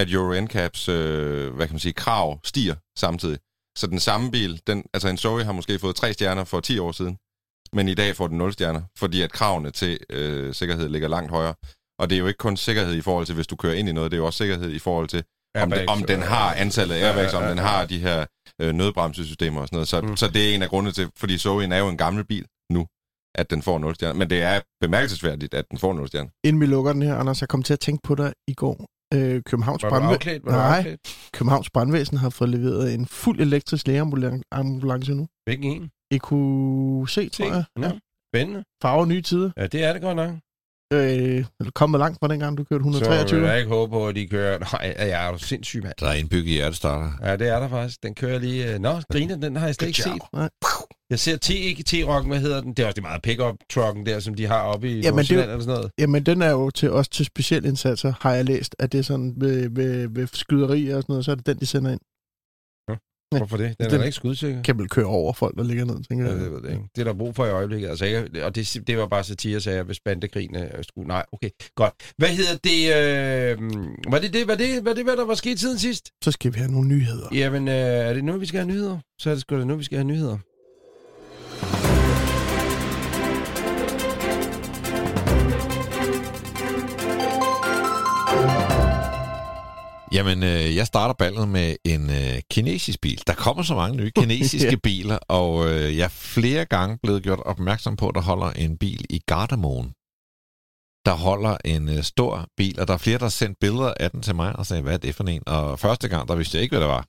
[0.00, 3.38] at Euro NCAPs, øh, hvad kan man sige, krav stiger samtidig.
[3.78, 6.78] Så den samme bil, den, altså en Zoe har måske fået tre stjerner for 10
[6.78, 7.18] år siden,
[7.72, 11.30] men i dag får den 0 stjerner, fordi at kravene til øh, sikkerhed ligger langt
[11.30, 11.54] højere.
[11.98, 13.92] Og det er jo ikke kun sikkerhed i forhold til, hvis du kører ind i
[13.92, 16.94] noget, det er jo også sikkerhed i forhold til, om, det, om den har antallet
[16.94, 18.26] af airbags, om den har de her
[18.60, 19.88] øh, nødbremsesystemer og sådan noget.
[19.88, 20.16] Så, Mm.
[20.16, 22.86] så det er en af grundene til, fordi Zoe'en er jo en gammel bil nu,
[23.34, 24.18] at den får 0 stjerner.
[24.18, 26.30] Men det er bemærkelsesværdigt, at den får 0 stjerner.
[26.44, 28.86] Inden vi lukker den her, Anders, jeg kom til at tænke på dig i går.
[29.14, 30.44] Øh, Københavns, brandvæ- afklædt?
[30.44, 30.76] Var du Nej.
[30.78, 31.00] afklædt?
[31.32, 35.26] Københavns Brandvæsen har fået leveret en fuld elektrisk lægeambulance nu.
[35.46, 35.90] Hvilken en?
[36.10, 37.64] EQC, tror jeg.
[37.78, 37.90] Ja.
[38.34, 38.64] Spændende.
[38.82, 39.50] Farve nye tider.
[39.56, 40.30] Ja, det er det godt nok.
[40.92, 43.48] Øh, kommet langt fra dengang, du kørte Så vil 123.
[43.48, 44.58] jeg ikke håbe på, at de kører...
[44.58, 45.94] Nej, jeg er jo sindssyg, mand.
[46.00, 47.12] Der er indbygget hjertestarter.
[47.22, 48.02] Ja, det er der faktisk.
[48.02, 48.74] Den kører lige...
[48.74, 50.22] øh, Nå, griner, den har jeg slet ikke set.
[50.32, 50.48] Nej.
[51.10, 52.72] Jeg ser T, ikke T-Rock, hvad hedder den?
[52.74, 55.42] Det er også det meget pick-up-trucken der, som de har oppe i Jamen, det er
[55.42, 55.90] eller sådan noget.
[55.98, 59.02] Jamen, den er jo til, også til specielle indsatser, har jeg læst, at det er
[59.02, 62.00] sådan ved, ved, ved skyderi og sådan noget, så er det den, de sender ind.
[63.32, 63.38] Ja.
[63.38, 63.78] Hvorfor det?
[63.78, 64.62] Den er Den- da ikke skudsikker.
[64.62, 66.40] Kan vel køre over folk, der ligger ned, tænker Ja, jeg.
[66.40, 66.84] det ved jeg ikke.
[66.94, 67.88] Det er der brug for i øjeblikket.
[67.88, 71.08] Altså, jeg, og det, det var bare satire, sagde jeg, hvis bandekrigen øh, skulle...
[71.08, 71.94] Nej, okay, godt.
[72.18, 72.80] Hvad hedder det?
[72.96, 73.58] Øh,
[74.12, 76.10] var det det, var det, var det, hvad der var sket siden sidst?
[76.24, 77.28] Så skal vi have nogle nyheder.
[77.34, 78.98] Jamen, øh, er det nu, vi skal have nyheder?
[79.18, 80.38] Så er det sgu da nu, vi skal have nyheder.
[90.12, 93.22] Jamen, øh, jeg starter ballet med en øh, kinesisk bil.
[93.26, 94.76] Der kommer så mange nye kinesiske Ja.
[94.82, 98.78] biler, og øh, jeg er flere gange blevet gjort opmærksom på, at der holder en
[98.78, 99.86] bil i Gardermoen.
[101.06, 104.10] Der holder en øh, stor bil, og der er flere, der har sendt billeder af
[104.10, 105.42] den til mig, og sagde, hvad er det for en?
[105.46, 107.04] Og første gang, der vidste jeg ikke, hvad det var.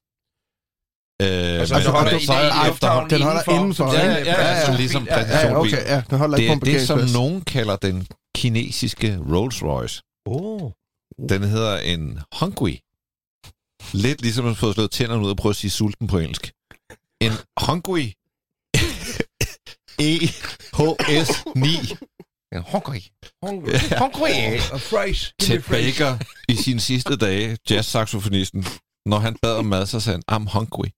[1.21, 4.01] Øh, Altså, men så holder så- I så- det efter- den holder indenfor, som Ja,
[4.01, 5.47] sådan ja, en ja, ja, ligesom Ja, ja.
[5.47, 8.07] Ja, okay, ja, den holder Det ikke er på en det, som nogen kalder den
[8.35, 10.01] kinesiske Rolls Royce.
[10.25, 10.71] Oh.
[11.29, 12.75] Den hedder en Hungry.
[13.93, 16.51] Lidt ligesom at få slået tænderne ud og prøve at sige sulten på engelsk.
[17.21, 17.31] En
[17.67, 18.05] Hungry
[19.99, 20.17] E
[20.77, 21.63] EHS9
[22.55, 23.01] En hungry.
[23.43, 23.73] Hungry.
[23.99, 24.29] Hungry.
[25.39, 25.69] Ted me fries.
[25.69, 26.17] Baker
[26.49, 28.65] i sine sidste dage, jazzsaxofonisten,
[29.05, 30.89] når han bad om mad, så sagde han, I'm hungry.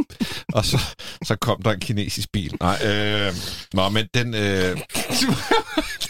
[0.56, 0.78] og så,
[1.24, 2.56] så kom der en kinesisk bil.
[2.60, 3.32] Nej, øh,
[3.74, 4.80] nå, men den, øh,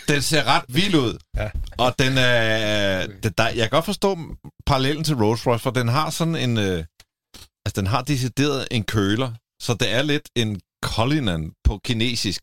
[0.09, 1.19] den ser ret vild ud.
[1.37, 1.51] Ja.
[1.79, 3.07] Og den er...
[3.23, 4.19] Det, der, jeg kan godt forstå
[4.67, 6.59] parallellen til Rolls Royce, for den har sådan en...
[6.59, 6.85] Øh,
[7.67, 12.43] altså, den har decideret en køler, så det er lidt en Cullinan på kinesisk.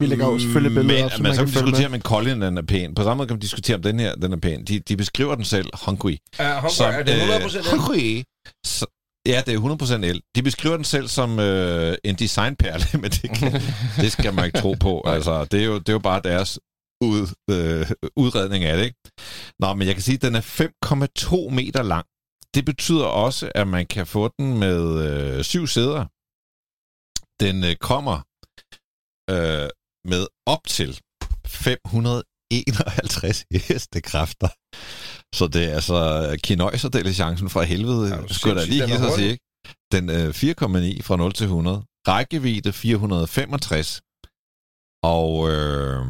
[0.00, 1.94] Vi lægger jo selvfølgelig billeder Men op, så man, man så kan kan diskutere, om
[1.94, 2.94] en Cullinan er pæn.
[2.94, 4.64] På samme måde kan man diskutere, om den her den er pæn.
[4.64, 6.16] De, de beskriver den selv, hungry.
[6.38, 6.74] Ja, Hungry.
[6.74, 8.22] Som, Er det 100% øh, hungry.
[8.66, 8.86] Så,
[9.26, 10.22] ja, det er 100% el.
[10.34, 13.52] De beskriver den selv som øh, en designperle, men det, kan,
[13.96, 15.02] det skal man ikke tro på.
[15.06, 16.58] Altså, det, er jo, det er jo bare deres
[17.00, 18.84] ud, øh, udredning af det.
[18.84, 18.98] Ikke?
[19.58, 20.40] Nå, men jeg kan sige, at den er
[21.50, 22.06] 5,2 meter lang.
[22.54, 26.04] Det betyder også, at man kan få den med øh, syv sæder.
[27.40, 28.16] Den øh, kommer
[29.30, 29.68] øh,
[30.10, 31.00] med op til
[31.46, 34.48] 551 hestekræfter.
[35.34, 35.98] Så det er altså
[36.42, 39.44] kinøjserdeligencen fra helvede, Ja, skulle da lige hilse at sige, ikke?
[39.92, 41.82] Den øh, 4,9 fra 0 til 100.
[42.08, 44.00] Rækkevidde 465.
[45.02, 46.06] Og øh,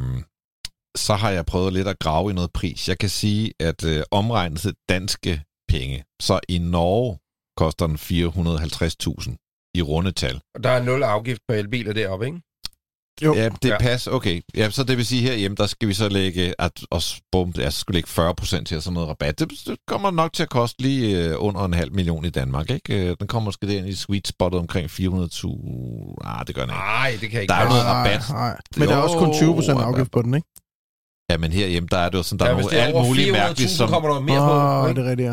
[0.97, 2.89] så har jeg prøvet lidt at grave i noget pris.
[2.89, 7.19] Jeg kan sige, at øh, omregnet til danske penge, så i Norge
[7.57, 10.41] koster den 450.000 i rundetal.
[10.55, 12.41] Og der er nul afgift på elbiler deroppe, ikke?
[13.25, 13.35] Jo.
[13.35, 13.69] Ja, det Ja.
[13.69, 13.79] ja.
[13.79, 14.11] passer.
[14.11, 14.41] Okay.
[14.57, 17.71] Ja, så det vil sige herhjemme, der skal vi så lægge, at os, bum, ja,
[17.71, 19.39] skal vi lægge 40 procent til og sådan noget rabat.
[19.39, 22.71] Det, det kommer nok til at koste lige øh, under en halv million i Danmark,
[22.71, 23.09] ikke?
[23.11, 24.99] Øh, Den kommer måske derind i sweet spottet omkring 400.000.
[26.25, 26.79] Ah, det gør den ikke.
[26.79, 28.23] Nej, det kan ikke Der er jo noget rabat.
[28.31, 28.57] Nej, nej.
[28.77, 30.49] Men der er også kun 20 procent afgift på den, ikke?
[31.31, 33.33] Ja, men herhjemme, der er det jo sådan, der Ja, er nogle er alt muligt
[33.33, 33.89] mærkeligt, 400.000, som...
[33.89, 34.83] kommer der mere Åh, på.
[34.83, 35.01] oh, ikke?
[35.01, 35.31] det er rigtigt,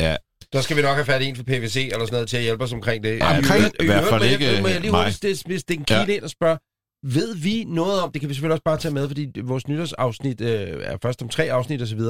[0.00, 0.16] ja.
[0.52, 2.42] Der skal vi nok have fat i en for PVC eller sådan noget til at
[2.42, 3.18] hjælpe os omkring det.
[3.18, 5.00] Ja, I omkring- øvrigt- i hvert fald jeg- ikke jeg lige mig.
[5.00, 6.58] hurtigt stille- hvis det er en kilde ind og spørge,
[7.02, 10.40] ved vi noget om, det kan vi selvfølgelig også bare tage med, fordi vores nytårsafsnit
[10.40, 12.00] øh, er først om tre afsnit osv.,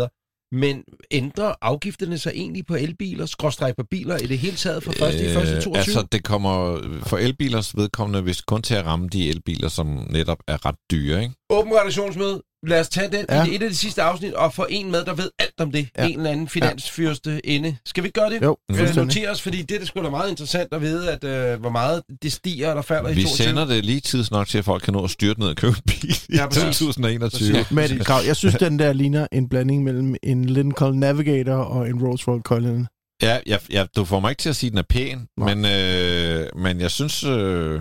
[0.53, 5.09] men ændrer afgifterne sig egentlig på elbiler, skråstræk på biler, i det hele taget fra
[5.09, 5.15] 1.
[5.15, 5.63] i 1.
[5.63, 5.77] 22?
[5.77, 10.39] Altså, det kommer for elbilers vedkommende vist kun til at ramme de elbiler, som netop
[10.49, 11.35] er ret dyre, ikke?
[11.51, 12.43] Åben redaktionsmøde.
[12.67, 13.37] Lad os tage den Ja.
[13.37, 13.45] ja.
[13.45, 15.89] i et af de sidste afsnit og få en med, der ved alt om det.
[15.99, 16.03] Ja.
[16.03, 16.09] Ja.
[16.09, 17.77] En eller anden finansfyrste inde.
[17.87, 18.43] Skal vi ikke gøre det?
[18.43, 21.61] Jo, Øh, notere os, fordi det er sgu da meget interessant at vide, at øh,
[21.61, 23.47] hvor meget det stiger eller falder i Vi 22.
[23.47, 25.77] sender det lige tids nok til, at folk kan nå at styrte ned og købe
[25.77, 26.63] en bil i Ja, præcis.
[26.79, 27.53] 2021.
[27.53, 27.71] Præcis.
[27.71, 31.95] Men Grav, jeg synes, den der ligner en blanding mellem en Lincoln Navigator og en
[32.09, 32.87] Rolls-Royce Cullinan.
[33.23, 35.55] Ja, jeg, jeg, du får mig ikke til at sige, at den er pæn, Nej.
[35.55, 37.81] men, øh, men jeg synes, øh,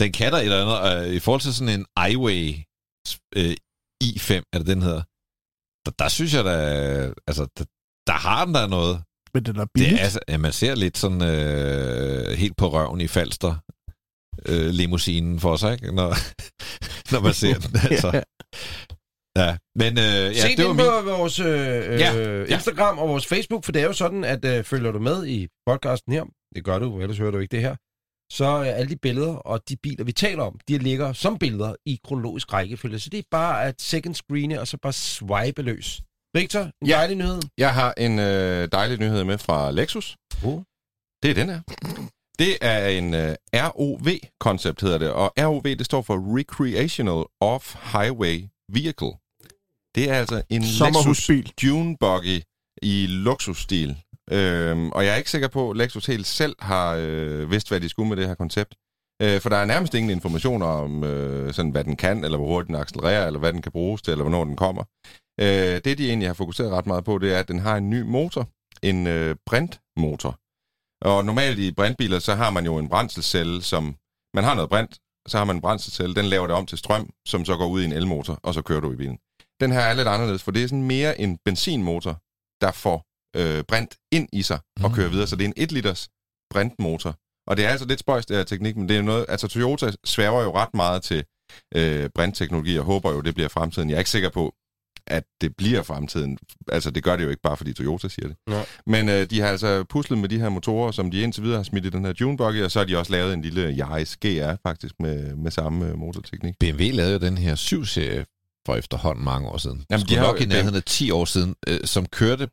[0.00, 1.08] den kan der et eller andet.
[1.08, 2.54] Øh, I forhold til sådan en iWay
[3.36, 3.54] øh,
[4.04, 5.02] i5, er det den hedder,
[5.86, 6.56] der, der synes jeg da,
[7.26, 7.64] altså, der,
[8.06, 9.02] der har den der noget.
[9.34, 10.00] Men den er Det billigt.
[10.00, 13.54] er, altså, ja, man ser lidt sådan øh, helt på røven i Falster
[14.46, 15.94] øh, limousinen for sig, ikke?
[15.94, 16.08] Når,
[17.12, 17.76] når man ser den.
[17.90, 18.10] Altså.
[18.14, 18.22] Ja.
[19.36, 21.12] Ja, men øh, ja, Se det det var på min...
[21.18, 21.46] vores øh,
[22.00, 22.54] Ja, øh, ja.
[22.54, 25.48] Instagram og vores Facebook, for det er jo sådan, at øh, følger du med i
[25.66, 27.76] podcasten her, det gør du, ellers hører du ikke det her,
[28.30, 31.74] så er alle de billeder og de biler, vi taler om, de ligger som billeder
[31.86, 32.98] i kronologisk rækkefølge.
[32.98, 36.02] Så det er bare at second screene og så bare swipe løs.
[36.34, 36.92] Victor, en Ja.
[36.96, 37.40] dejlig nyhed.
[37.58, 40.16] Jeg har en øh, dejlig nyhed med fra Lexus.
[40.44, 40.62] Oh.
[41.22, 41.60] Det er den her.
[42.38, 45.10] Det er en øh, ROV-koncept, hedder det.
[45.10, 49.12] Og ROV, det står for Recreational Off-Highway Vehicle.
[49.94, 51.52] Det er altså en Lexus Sommerhusbil.
[51.62, 52.42] Dune Buggy
[52.82, 53.96] i luksusstil.
[54.30, 57.80] Øhm, og jeg er ikke sikker på, at Lexus helt selv har øh, vidst, hvad
[57.80, 58.74] de skulle med det her koncept.
[59.22, 62.46] Øh, for der er nærmest ingen informationer om, øh, sådan, hvad den kan, eller hvor
[62.46, 64.84] hurtigt den accelererer, eller hvad den kan bruges til, eller hvornår den kommer.
[65.40, 67.90] Øh, det, de egentlig har fokuseret ret meget på, det er, at den har en
[67.90, 68.48] ny motor.
[68.82, 70.38] En øh, brintmotor.
[71.08, 73.96] Og normalt i brintbiler, så har man jo en brændselscelle, som...
[74.34, 77.10] Man har noget brint, så har man en brændselscelle, den laver det om til strøm,
[77.26, 79.18] som så går ud i en elmotor, og så kører du i bilen.
[79.60, 82.20] Den her er lidt anderledes, for det er sådan mere en benzinmotor,
[82.60, 84.94] der får øh, brint ind i sig og Mm.
[84.96, 85.26] kører videre.
[85.26, 86.08] Så det er en 1 liters
[86.50, 87.16] brintmotor.
[87.46, 89.26] Og det er altså lidt spøjst, det her teknik, men det er noget...
[89.28, 91.24] Altså Toyota sværger jo ret meget til
[91.74, 93.88] øh, brintteknologi, og håber jo, det bliver fremtiden.
[93.90, 94.54] Jeg er ikke sikker på,
[95.06, 96.38] at det bliver fremtiden.
[96.72, 98.36] Altså, det gør det jo ikke bare, fordi Toyota siger det.
[98.48, 98.66] Nej.
[98.86, 101.62] Men øh, de har altså puslet med de her motorer, som de indtil videre har
[101.64, 104.16] smidt i den her Dune Buggy, og så har de også lavet en lille Yaris
[104.16, 106.54] GR, faktisk, med, med samme øh, motorteknik.
[106.60, 108.24] BMW lavede jo den her 7-serie
[108.66, 109.84] for efterhånden mange år siden.
[109.90, 112.48] Jamen, de har nok i nærheden af 10 år siden, øh, som kørte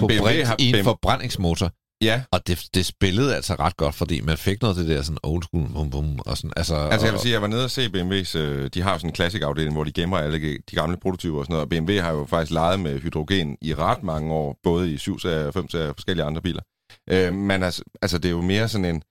[0.00, 1.70] på BMW brint har- i en BMW forbrændingsmotor.
[2.04, 5.02] Ja, Og det, det spillede altså ret godt, fordi man fik noget af det der
[5.02, 6.74] sådan old school bum bum, og sådan, altså...
[6.76, 9.10] altså jeg vil sige, jeg var nede og se BMW's, øh, de har jo sådan
[9.10, 12.00] en classic afdeling, hvor de gemmer alle de gamle prototyper og sådan noget, og BMW
[12.00, 15.88] har jo faktisk leget med hydrogen i ret mange år, både i 7-serier og 5-serier
[15.88, 16.62] og forskellige andre biler.
[17.10, 19.02] Øh, men altså, altså, det er jo mere sådan en,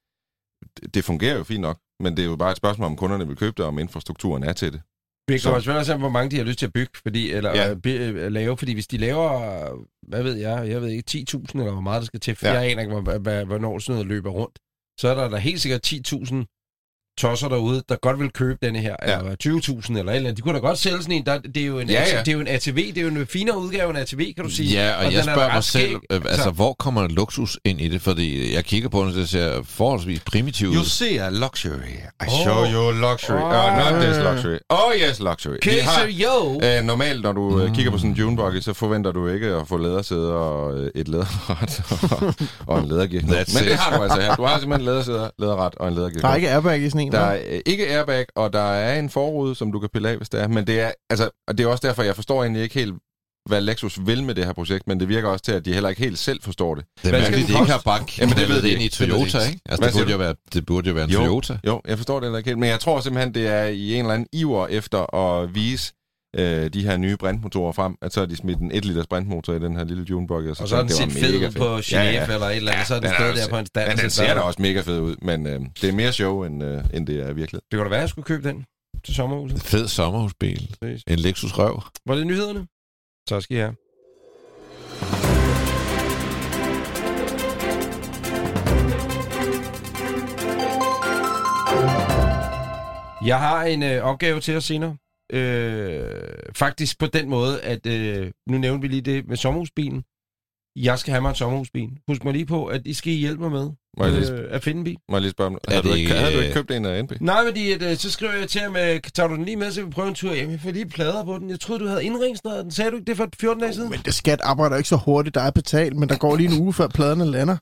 [0.81, 3.27] det- det fungerer jo fint nok, men det er jo bare et spørgsmål, om kunderne
[3.27, 4.81] vil købe det, og om infrastrukturen er til det.
[5.27, 7.73] Kommer selvfølgelig også an, hvor mange de har lyst til at bygge, fordi, eller Ja.
[7.73, 9.29] by, øh, lave, fordi hvis de laver,
[10.07, 12.53] hvad ved jeg, jeg ved ikke, 10.000 eller hvor meget der skal til, for Ja.
[12.53, 14.59] jeg aner ikke, hvornår sådan noget løber rundt,
[14.99, 16.35] så er der da helt sikkert 10.000
[17.17, 19.17] tosser derude, der godt vil købe denne her, Ja.
[19.19, 20.37] eller 20.000 eller et eller andet.
[20.37, 22.19] De kunne da godt sælge sådan en, der, det, er jo en Ja, ja.
[22.19, 24.43] det er jo en ATV, det er jo en finere udgave af en ATV, kan
[24.43, 24.69] du sige.
[24.69, 25.95] Ja, og, Og jeg den er spørger mig selv, skæg.
[26.11, 28.01] øh, altså, Altså- hvor kommer luksus ind i det?
[28.01, 30.85] Fordi jeg kigger på den, det ser forholdsvis primitivt ud.
[30.85, 31.71] see a luxury.
[31.71, 32.33] I Oh.
[32.43, 33.41] show you luxury.
[33.41, 34.57] Oh, not this luxury.
[34.69, 35.53] Oh yes, luxury.
[35.55, 36.61] Okay, har- så jo.
[36.63, 37.67] Øh, normalt, når du mm.
[37.69, 37.75] Mm.
[37.75, 41.07] kigger på sådan en Dune Buggy, så forventer du ikke at få lædersæder og et
[41.07, 42.33] læderret og,
[42.67, 43.21] og en lædergear.
[43.21, 44.35] Men det har du altså her.
[44.35, 46.21] Du har simpelthen lædersæder, læderret og en lædergear.
[46.21, 48.99] Der er ikke airbag i sådan en, der er øh, ikke airbag, og der er
[48.99, 50.47] en forrude, som du kan pille af, hvis det er.
[50.47, 52.93] Men det er, altså, og det er også derfor, jeg forstår egentlig ikke helt,
[53.49, 55.89] hvad Lexus vil med det her projekt, men det virker også til, at de heller
[55.89, 56.85] ikke helt selv forstår det.
[57.03, 59.59] Det er mærkeligt, de ikke har bare Jamen, det ved det ind i Toyota, ikke.
[59.69, 61.19] Altså, det burde, jo være, det burde jo være en Jo.
[61.19, 61.57] Toyota.
[61.67, 63.99] Jo, jeg forstår det heller ikke helt, men jeg tror simpelthen, det er i en
[63.99, 65.93] eller anden iver efter at vise,
[66.37, 69.53] øh, de her nye brintmotorer frem, at så har de smidt en 1 liter brintmotor
[69.53, 70.47] i den her lille junebuggy.
[70.49, 72.99] Og så er den set fed ud på Genève eller et eller andet, så er
[72.99, 73.87] den den stået også- der på en stand.
[73.87, 75.93] Men og den så ser der- da også mega fed ud, men øh, det er
[75.93, 77.61] mere show, end, øh, end det er virkelig.
[77.71, 78.65] Det kunne da være, at jeg skulle købe den
[79.05, 79.61] til sommerhuset.
[79.61, 80.75] Fed sommerhusbil.
[80.81, 81.03] Præcis.
[81.07, 81.81] En Lexus Røv.
[82.05, 82.67] Var det nyhederne?
[83.29, 83.75] Så skal I have.
[93.25, 94.97] Jeg har en øh, opgave til os senere.
[95.31, 96.03] Øh,
[96.55, 100.03] faktisk på den måde, at øh, nu nævnte vi lige det med sommerhusbilen.
[100.75, 101.89] Jeg skal have mig en sommerhusbil.
[102.07, 104.63] Husk mig lige på, at I skal hjælpe mig med Må jeg lige, øh, at
[104.63, 104.97] finde en bil.
[105.09, 106.71] må jeg lige spørge om, Er havde, du det ikke, ikke, havde du ikke købt
[106.71, 107.11] en af NB?
[107.21, 109.71] Nej, fordi at, øh, så skriver jeg til ham, øh, tager du den lige med,
[109.71, 110.49] så vi prøver en tur hjem.
[110.51, 111.49] Jeg får lige plader på den.
[111.49, 112.71] Jeg troede, du havde indregistreret den.
[112.71, 113.89] Sagde du ikke det for 14 dage siden?
[113.89, 116.61] Men det skat arbejder ikke så hurtigt, der er betalt, men der går lige en
[116.61, 117.57] uge før pladerne lander.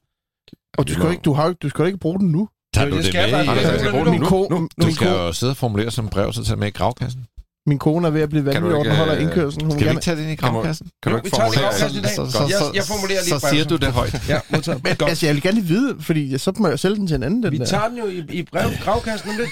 [0.78, 2.50] Og du skal, ikke, du, har, du skal ikke bruge den nu.
[2.74, 3.46] Tager du det det skal jeg med?
[3.46, 4.48] i- Anders, jeg skal bruge den nu.
[4.50, 4.70] nu.
[4.82, 7.26] Du skal jo sidde og formulere som brev, så tage med i gravkassen.
[7.68, 9.66] Min kone er ved at blive Kan vanvittig over, ikke, den holder øh, indkørslen.
[9.66, 10.88] Hun Skal vi ikke tage det ind i Kan du- gravkassen?
[11.04, 12.02] Kan du Jo, ikke vi tager det i formulere...
[12.04, 12.12] dag.
[12.16, 12.32] Så, Godt.
[12.32, 14.22] så, Jeg- så, jeg formulerer lige så siger du det højt.
[14.30, 14.84] Ja, modtaget.
[14.84, 15.10] Men, Godt.
[15.10, 17.52] altså, jeg vil gerne vide, fordi så må jeg sælge den til en anden, den
[17.52, 17.66] Vi der.
[17.66, 19.50] tager den jo i, i brev, gravkassen om lidt.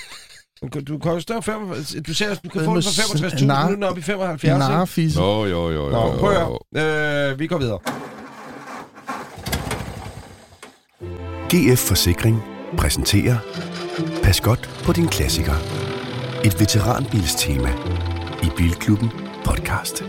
[0.63, 3.67] Du kan- Du koster 45, du ser, du kan få den for 65.000, nu er
[3.67, 4.57] den oppe i 75, ikke?
[4.59, 5.19] Narfisse.
[5.21, 5.89] Jo, jo, jo, jo.
[5.89, 6.59] Nå, jo, prøv at jo.
[6.75, 7.31] høre.
[7.31, 7.79] Øh, vi går videre.
[11.53, 12.43] GF Forsikring
[12.77, 13.37] præsenterer
[14.23, 15.53] Pas godt på din klassiker.
[16.45, 17.69] Et veteranbilstema
[18.43, 19.09] i Bilklubben
[19.45, 20.03] podcast.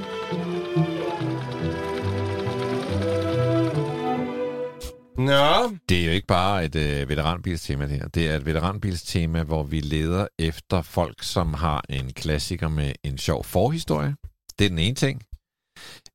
[5.19, 8.09] Nå, Det er jo ikke bare et øh, veteranbilstema, det her.
[8.09, 13.19] Det er et veteranbilstema, hvor vi leder efter folk, som har en klassiker med en
[13.19, 14.17] sjov forhistorie.
[14.59, 15.23] Det er den ene ting.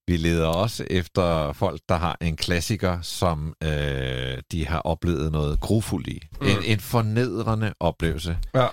[0.07, 5.59] Vi leder også efter folk, der har en klassiker, som øh, de har oplevet noget
[5.59, 6.21] grufuldt i.
[6.41, 6.47] Mm.
[6.47, 8.37] En, en fornedrende oplevelse.
[8.55, 8.67] Ja.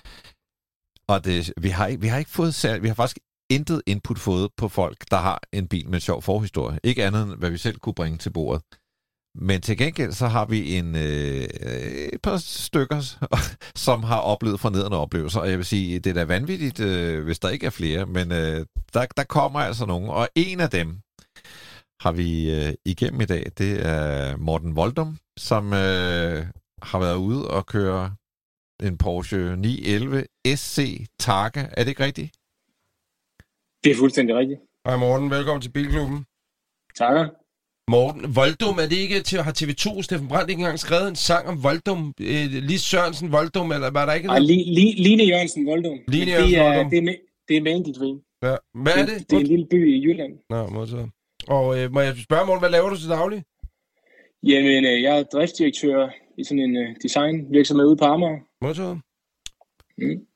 [1.10, 3.18] Og det, vi, har vi har ikke fået særlig, vi har faktisk
[3.50, 6.78] intet input fået på folk, der har en bil med en sjov forhistorie.
[6.84, 8.62] Ikke andet end, hvad vi selv kunne bringe til bordet.
[9.34, 11.42] Men til gengæld så har vi en, øh,
[12.12, 13.00] et par stykker,
[13.86, 17.38] som har oplevet fornedrende oplevelser, og jeg vil sige, det er da vanvittigt, øh, hvis
[17.38, 21.00] der ikke er flere, men øh, der, der kommer altså nogen, og en af dem
[22.00, 26.46] har vi øh, igennem i dag, det er Morten Voldum, som øh,
[26.82, 28.14] har været ude og køre
[28.82, 30.24] en Porsche 911
[30.56, 31.60] SC Targa.
[31.76, 32.30] Er det ikke rigtigt?
[33.84, 34.60] Det er fuldstændig rigtigt.
[34.86, 36.24] hej Morten, velkommen til Bilklubben.
[36.98, 37.26] Takker.
[37.90, 41.44] Morten, Voldum, er det ikke til, har TV2, Steffen Brandt ikke engang skrevet en sang
[41.48, 42.14] om Voldum?
[42.20, 44.42] Øh, Lis Sørensen Voldum, eller var der ikke noget?
[44.42, 45.98] Li, Li, Line Jørgensen Voldum.
[46.08, 46.90] Line det Jørgensen er, Voldum.
[46.90, 47.16] Det er, med,
[47.48, 48.16] det er Mandy Dream.
[48.42, 48.54] Ja.
[48.82, 49.18] Hvad er det?
[49.18, 50.32] Det, det er en lille by i Jylland.
[50.50, 51.10] Nå, modtaget.
[51.48, 53.40] Og øh, må jeg spørge, Morten, hvad laver du til daglig?
[54.42, 58.38] Jamen, øh, jeg er driftsdirektør i sådan en uh, designvirksomhed ude på Amager.
[58.62, 59.00] Modtaget.
[59.98, 60.26] Mm.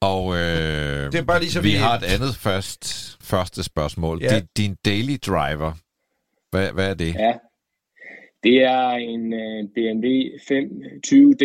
[0.00, 2.82] Og øh, Det er bare lige så vi vi- har et andet først,
[3.22, 4.18] første spørgsmål.
[4.22, 4.28] Ja.
[4.38, 5.72] Din, din daily driver,
[6.50, 7.14] hvad, hvad er det?
[7.14, 7.32] Ja.
[8.42, 10.08] Det er en uh, BMW
[10.48, 11.44] 520D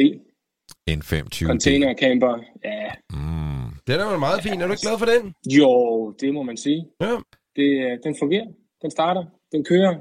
[0.87, 2.33] En 520 container camper.
[2.63, 3.69] Ja, Mm.
[3.87, 4.61] Den er jo meget fin.
[4.61, 5.33] Er du ikke glad for den?
[5.59, 6.85] jo, det må man sige.
[7.01, 7.11] Ja.
[7.55, 8.47] Det, øh, den fungerer.
[8.81, 9.23] Den starter.
[9.51, 9.95] Den kører.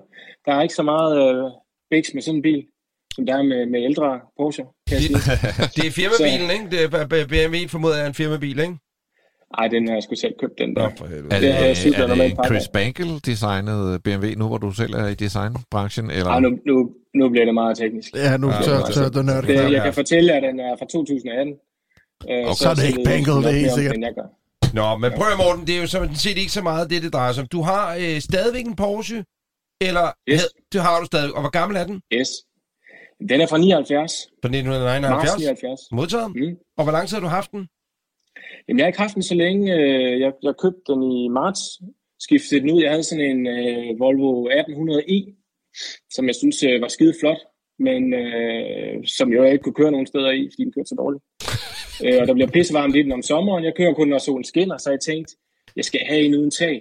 [0.45, 1.13] Der er ikke så meget
[1.45, 1.51] uh,
[1.91, 2.67] biks med sådan en bil,
[3.15, 5.39] som der er med, med ældre Porsche, kan jeg sige.
[5.77, 6.67] Det er firmabilen, ikke?
[6.71, 8.77] Det er BMW, formoder jeg, er en firmabil, ikke?
[9.59, 10.91] Ej, den har jeg sgu selv købt, den der.
[10.99, 11.31] for Er helvede.
[11.35, 15.07] det, Det jeg cyklet er det Chris Bangle designet BMW, nu hvor du selv er
[15.07, 16.11] i designbranchen?
[16.11, 16.27] Eller?
[16.31, 18.11] Ej, nu, nu, nu bliver det meget teknisk.
[18.15, 20.87] Ja, nu Ja, så, så, så nørder Det, jeg kan fortælle, at den er fra
[20.87, 21.55] 2018.
[22.31, 23.95] Øh, så er det ikke Bangle, det er helt sikkert.
[23.95, 24.29] End jeg gør.
[24.79, 27.13] Nå, men prøv at Morten, det er jo sådan set ikke så meget det, det
[27.13, 27.49] drejer sig om.
[27.49, 29.25] Du har øh, stadigvæk en Porsche,
[29.81, 30.41] eller Yes.
[30.41, 31.35] havde- det har du stadig.
[31.35, 32.01] Og hvor gammel er den?
[32.15, 32.29] Yes.
[33.31, 34.13] Den er fra 79.
[34.43, 35.41] Fra Mars 1979?
[35.41, 35.81] 79.
[35.99, 36.29] Modtaget.
[36.37, 36.57] Mm.
[36.79, 37.63] Og hvor lang tid har du haft den?
[38.69, 39.65] Jamen, jeg har ikke haft den så længe.
[39.77, 41.61] Øh, Jeg, jeg købte den i marts.
[42.27, 42.83] Skiftede den ud.
[42.83, 45.19] Jeg havde sådan en øh, Volvo 1800e,
[46.15, 47.41] som jeg synes øh, var skide flot,
[47.79, 51.25] men øh, som jeg ikke kunne køre nogen steder i, fordi den kørte så dårligt.
[52.05, 53.65] øh, og der bliver pissevarmt i den om sommeren.
[53.65, 55.33] Jeg kører kun, når solen skinner, så jeg tænkte,
[55.77, 56.77] jeg skal have en uden tag.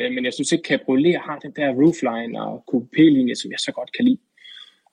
[0.00, 3.72] Øh, men jeg synes ikke, Cabriolet har den der roofline og coupé-linje, som jeg så
[3.78, 4.20] godt kan lide.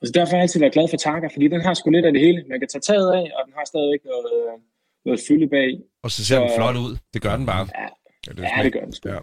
[0.04, 2.06] Og så derfor har jeg altid været glad for Targa, fordi den har sgu lidt
[2.06, 2.40] af det hele.
[2.50, 4.54] Man kan tage taget af, og den har stadigvæk noget, øh,
[5.06, 5.72] noget fylde bag.
[6.04, 6.94] Og så ser den Så- flot ud.
[7.14, 7.66] Det gør den bare.
[8.28, 9.10] Ja, det Ja, det gør den sgu.
[9.10, 9.20] Ja.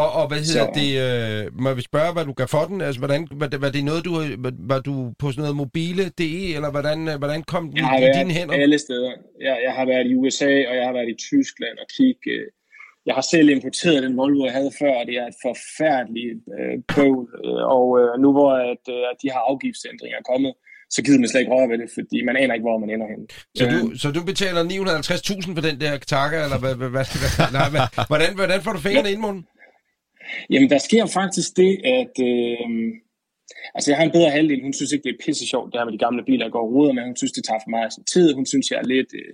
[0.00, 0.90] Og, og hvad hedder Så- det?
[1.06, 2.80] Øh, må vi spørge, hvad du gav for den?
[2.80, 6.54] Altså, hvordan, var, det, var det noget, du var, var du på sådan noget mobile.de,
[6.56, 8.54] eller hvordan, øh, hvordan kom den i, i dine været hænder?
[8.54, 9.12] alle steder.
[9.40, 12.30] Jeg, jeg har været i USA, og jeg har været i Tyskland og kigge.
[12.30, 12.46] øh,
[13.06, 16.76] jeg har selv importeret den Volvo, jeg havde før, og det er et forfærdeligt øh,
[16.94, 17.24] bøvl.
[17.44, 20.52] Øh, og øh, nu hvor at, øh, de her afgiftsændringer er kommet,
[20.94, 23.08] så gider man slet ikke røre ved det, fordi man aner ikke, hvor man ender
[23.12, 23.22] hen.
[23.58, 27.52] Så du, så du betaler 950.000 for den der Taka, eller hvad, hvad, hvad, hvad,
[27.58, 29.44] nej, hvad, hvordan, hvordan får du fingrene ind, Morten?
[30.52, 32.14] Jamen, der sker faktisk det, at...
[32.30, 32.68] Øh,
[33.76, 34.62] altså, jeg har en bedre halvdel.
[34.62, 36.64] Hun synes ikke, det er pisse sjovt, det her med de gamle biler, jeg går
[36.66, 37.02] og ruder med.
[37.10, 38.26] Hun synes, det tager for meget tid.
[38.38, 39.32] Hun synes, jeg er lidt øh,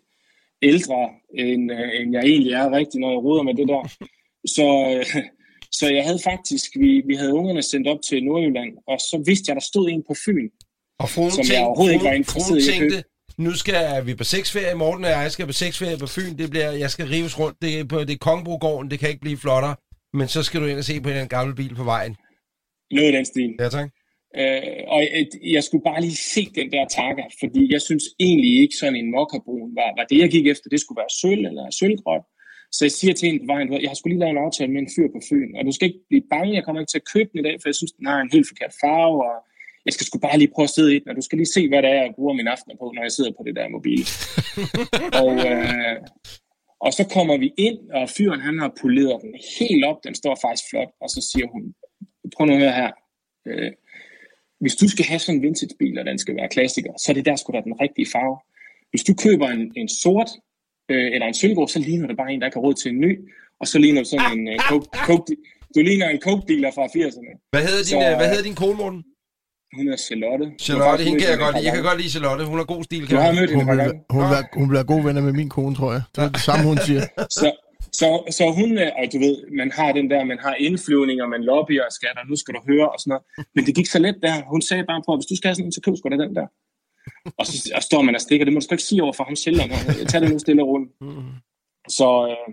[0.72, 1.00] ældre,
[1.44, 3.82] end, øh, end jeg egentlig er rigtig, når jeg ruder med det der.
[4.56, 5.22] Så, øh,
[5.78, 6.68] så jeg havde faktisk...
[6.82, 10.02] Vi, vi havde ungerne sendt op til Nordjylland, og så vidste jeg, der stod en
[10.08, 10.48] på Fyn,
[11.02, 13.02] Og fruen som jeg tænkte, overhovedet ikke var interesseret i at købe.
[13.46, 16.70] nu skal vi på sexferie, Morten og jeg skal på sexferie på Fyn, det bliver,
[16.84, 19.76] jeg skal rives rundt, det er på det er Kongebrogården, det kan ikke blive flottere,
[20.18, 22.16] men så skal du ind og se på den gamle bil på vejen.
[22.94, 23.50] Noget i den stil.
[23.60, 23.88] Ja, tak.
[24.40, 25.26] Øh, og jeg,
[25.56, 29.10] jeg skulle bare lige se den der takker, fordi jeg synes egentlig ikke sådan en
[29.10, 30.70] mokkabrun var, var det, jeg gik efter.
[30.70, 32.24] Det skulle være sølv eller sølvgråt.
[32.76, 34.82] Så jeg siger til hende på vejen, jeg har skulle lige lavet en aftale med
[34.82, 37.10] en fyr på Fyn, og du skal ikke blive bange, jeg kommer ikke til at
[37.14, 39.36] købe den i dag, for jeg synes, den har en helt forkert farve, og
[39.86, 41.68] jeg skal sgu bare lige prøve at sidde i den, og du skal lige se,
[41.68, 44.02] hvad det er, jeg bruger min aftener på, når jeg sidder på det der mobil.
[45.22, 45.96] og, øh,
[46.84, 50.34] og så kommer vi ind, og fyren han har poleret den helt op, den står
[50.44, 51.62] faktisk flot, og så siger hun,
[52.34, 52.90] prøv nu at høre her,
[53.48, 53.72] øh,
[54.62, 57.24] hvis du skal have sådan en vintagebil, og den skal være klassiker, så er det
[57.30, 58.36] der skulle være den rigtige farve.
[58.90, 60.30] Hvis du køber en, en sort
[60.92, 63.00] øh, eller en sølvgrå, så ligner det bare en, der ikke har råd til en
[63.06, 63.12] ny,
[63.60, 65.36] og så ligner du sådan en øh, coke, coke,
[65.74, 67.32] du ligner en coke-dealer fra 80'erne.
[67.52, 69.02] Hvad hedder din, Så, øh, hvad hedder din kone, Morten?
[69.76, 70.46] Hun er Charlotte.
[70.66, 71.64] Charlotte, hende kan jeg godt lide.
[71.66, 72.42] Jeg kan godt lide Charlotte.
[72.52, 73.02] Hun har god stil.
[73.02, 73.34] Du Kan har jeg.
[73.40, 74.00] mødt hende Hun, vil, gange.
[74.16, 76.02] hun, vil, hun bliver gode venner med min kone, tror jeg.
[76.14, 77.02] Det er det samme, hun siger.
[77.38, 77.46] Så,
[78.00, 81.42] så, så hun, øh, og du ved, man har den der, man har indflyvninger, man
[81.50, 83.24] lobbyer og skatter, nu skal du høre og sådan noget.
[83.54, 84.34] Men det gik så let der.
[84.54, 86.34] Hun sagde bare på, hvis du skal have sådan en, så køb sgu da den
[86.38, 86.46] der.
[87.38, 88.44] Og så og står man og stikker.
[88.44, 89.56] Det må du sgu ikke sige over for ham selv.
[90.10, 90.92] Tag det nu stille og roligt.
[91.98, 92.48] Så, øh,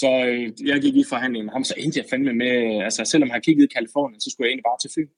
[0.00, 3.28] så øh, jeg gik i forhandling med ham, så endte jeg fandme med, altså selvom
[3.28, 5.10] jeg har kigget i Kalifornien, så skulle jeg egentlig bare til Fyn.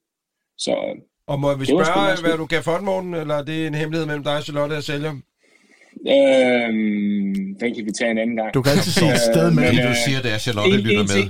[0.57, 0.95] Så øh,
[1.27, 3.13] Og må vi spørge, hvad du gav for den, Morten?
[3.13, 5.11] Eller er det en hemmelighed mellem dig og Charlotte at sælge?
[6.15, 6.69] Øh,
[7.61, 8.49] den kan vi tage en anden gang.
[8.57, 9.55] Du kan altid sige et sted med.
[9.55, 11.15] men, Fordi du øh, siger, det er Charlotte en, lytter en, med.
[11.17, 11.27] ting,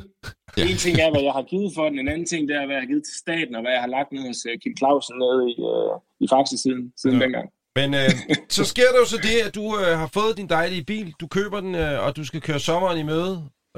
[0.57, 0.63] ja.
[0.71, 1.97] en ting er, hvad jeg har givet for den.
[2.03, 3.91] En anden ting, det er, hvad jeg har givet til staten, og hvad jeg har
[3.97, 5.93] lagt ned hos uh, Kim Clausen nede i, uh,
[6.23, 7.19] i Faxe siden, siden Ja.
[7.21, 7.25] ja.
[7.25, 7.47] dengang.
[7.79, 8.11] Men øh,
[8.57, 11.07] så sker der jo så det, at du øh, har fået din dejlige bil.
[11.21, 13.33] Du køber den, øh, og du skal køre sommeren i møde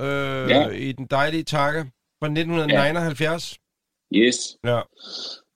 [0.05, 0.61] øh, Ja.
[0.87, 1.79] i den dejlige takke
[2.19, 3.57] fra 1979.
[4.15, 4.37] Yes.
[4.71, 4.79] Ja.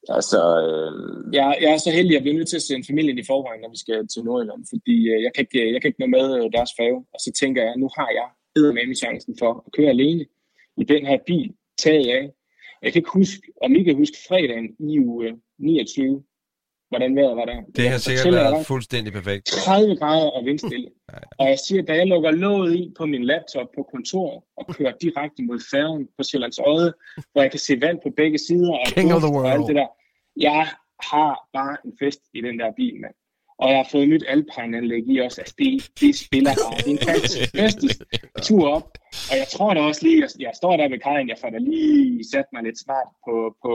[0.10, 3.18] Altså, øh, jeg, jeg er så heldig, at jeg bliver nødt til at sende familien
[3.18, 6.00] i forvejen, når vi skal til Nordjylland, fordi øh, jeg, kan ikke, jeg kan ikke
[6.04, 7.00] nå med øh, deres fave.
[7.14, 8.28] Og så tænker jeg, nu har jeg
[8.74, 10.26] med chancen for at køre alene
[10.78, 12.24] i den her bil, taget af.
[12.84, 16.24] Jeg kan ikke huske, om I kan huske fredagen i uge øh, 29,
[16.96, 17.60] hvordan vejret var der.
[17.76, 19.46] Det har sikkert været fuldstændig perfekt.
[19.46, 20.90] 30 grader og vindstille.
[21.40, 24.94] Og jeg siger, da jeg lukker låget i på min laptop på kontoret og kører
[25.02, 26.94] direkte mod færgen på Sjællands Odde,
[27.32, 29.54] hvor jeg kan se vand på begge sider og, King of the duft og world.
[29.54, 29.88] alt det der.
[30.38, 30.68] Jeg
[31.12, 33.16] har bare en fest i den der bil, mand.
[33.60, 35.42] Og jeg har fået nyt alpine-anlæg i også.
[35.42, 36.78] Altså, det, det spiller bare.
[36.78, 38.00] Det er en fantastisk
[38.48, 38.88] tur op.
[39.32, 41.58] Og jeg tror da også lige, jeg, jeg står der ved kajen, jeg får da
[41.58, 43.34] lige sat mig lidt smart på,
[43.64, 43.72] på,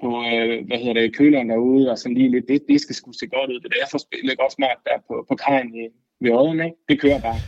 [0.00, 3.12] på øh, hvad hedder det, køleren derude, og sådan lige lidt, det, det skal sgu
[3.12, 3.60] se godt ud.
[3.60, 5.88] Det er derfor spillet godt smart der på, på kajen i,
[6.20, 6.76] ved øjen, ikke?
[6.88, 7.40] Det kører bare.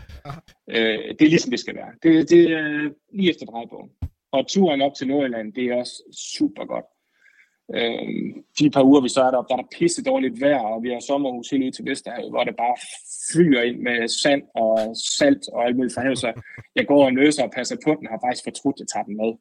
[0.74, 1.92] Øh, det er ligesom det skal være.
[2.02, 3.90] Det, det er lige efter drejbogen.
[4.32, 6.84] Og turen op til Nordjylland, det er også super godt.
[7.74, 8.08] Øh,
[8.58, 10.88] de par uger, vi så er deroppe, der er der pisse dårligt vejr, og vi
[10.88, 12.76] har sommerhus helt ud til Vesterhavet, hvor det bare
[13.32, 16.18] fylder ind med sand og salt og alt muligt fra havet.
[16.18, 16.32] Så
[16.76, 19.16] jeg går og løser og passer på den, har faktisk fortrudt, at jeg tager den
[19.16, 19.32] med.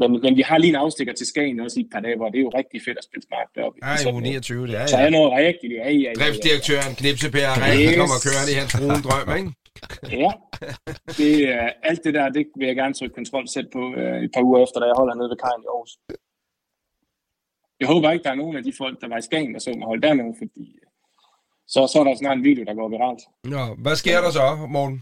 [0.00, 2.28] Men, men vi har lige en afstikker til Skagen også i et par dage, hvor
[2.32, 3.76] det er jo rigtig fedt at spille smart deroppe.
[3.82, 4.22] Uge noget.
[4.22, 5.10] 29, det er Så er ja.
[5.18, 5.72] noget rigtigt.
[5.78, 6.12] Ja, ja, ja, ja.
[6.20, 7.96] Driftsdirektøren Knipsepær, han Yes.
[8.00, 9.50] kommer kørende i hans brune drøm, ikke?
[10.22, 10.30] Ja,
[11.18, 14.30] det, er alt det der, det vil jeg gerne trykke kontrol selv på øh, et
[14.34, 15.92] par uger efter, da jeg holder nede ved kajen i Aarhus.
[17.80, 19.70] Jeg håber ikke, der er nogen af de folk, der var i Skagen, der så
[19.78, 20.88] mig holde dernede, fordi øh,
[21.72, 23.22] så, så er der snart en video, der går viralt.
[23.54, 24.98] Nå, hvad sker der så, Morten?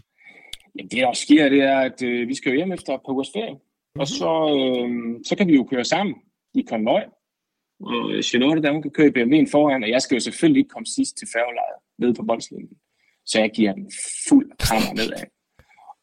[0.75, 3.01] Jamen, det der også sker, det er, at øh, vi skal jo hjem efter et
[3.05, 3.55] par ugers ferie.
[3.95, 6.15] Og så, øh, så kan vi jo køre sammen
[6.53, 7.03] i konvoj.
[7.79, 10.69] Og Charlotte, der hun kan køre i BMW'en foran, og jeg skal jo selvfølgelig ikke
[10.69, 12.77] komme sidst til færgelejret nede på boldslinjen.
[13.25, 13.91] Så jeg giver den
[14.29, 15.25] fuld krammer nedad.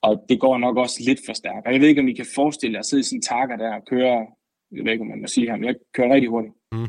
[0.02, 1.66] Og det går nok også lidt for stærkt.
[1.66, 3.56] Og jeg ved ikke, om I kan forestille jer at sidde i sådan en takker
[3.56, 4.26] der og køre,
[4.72, 6.54] jeg ved ikke, om man må sige her, men jeg kører rigtig hurtigt.
[6.72, 6.88] Mm.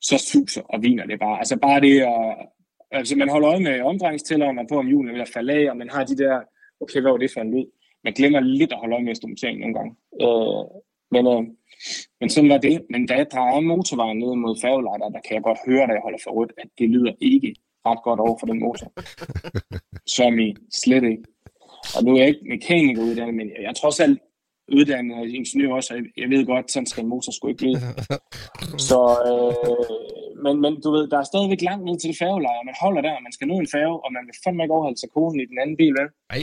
[0.00, 1.38] Så suser og viner det bare.
[1.38, 2.48] Altså bare det at,
[2.90, 5.90] altså man holder øje med omdrejningstælleren og på, om hjulene at falde af, og man
[5.90, 6.40] har de der,
[6.80, 7.66] okay, hvad var det for en lyd?
[8.04, 9.92] Man glemmer lidt at holde øje med instrumenteringen nogle gange.
[10.24, 10.64] Øh,
[11.14, 11.42] men, øh,
[12.20, 12.86] men sådan var det.
[12.90, 16.02] Men da jeg drejer motorvejen ned mod færgelejder, der kan jeg godt høre, da jeg
[16.02, 17.54] holder for rødt, at det lyder ikke
[17.86, 18.92] ret godt over for den motor.
[20.16, 21.22] Som i slet ikke.
[21.96, 24.20] Og nu er jeg ikke mekaniker uddannet, men jeg er trods alt
[24.76, 27.80] uddannet ingeniør også, og jeg- ved godt, sådan skal en motor sgu ikke lyde.
[28.88, 29.54] Så, øh,
[30.44, 33.00] men, men du ved, der er stadigvæk langt ned til det færgeleje, og man holder
[33.06, 35.40] der, og man skal nå en færge, og man vil fandme ikke overholde sig konen
[35.40, 36.08] i den anden bil, vel?
[36.36, 36.42] Ej,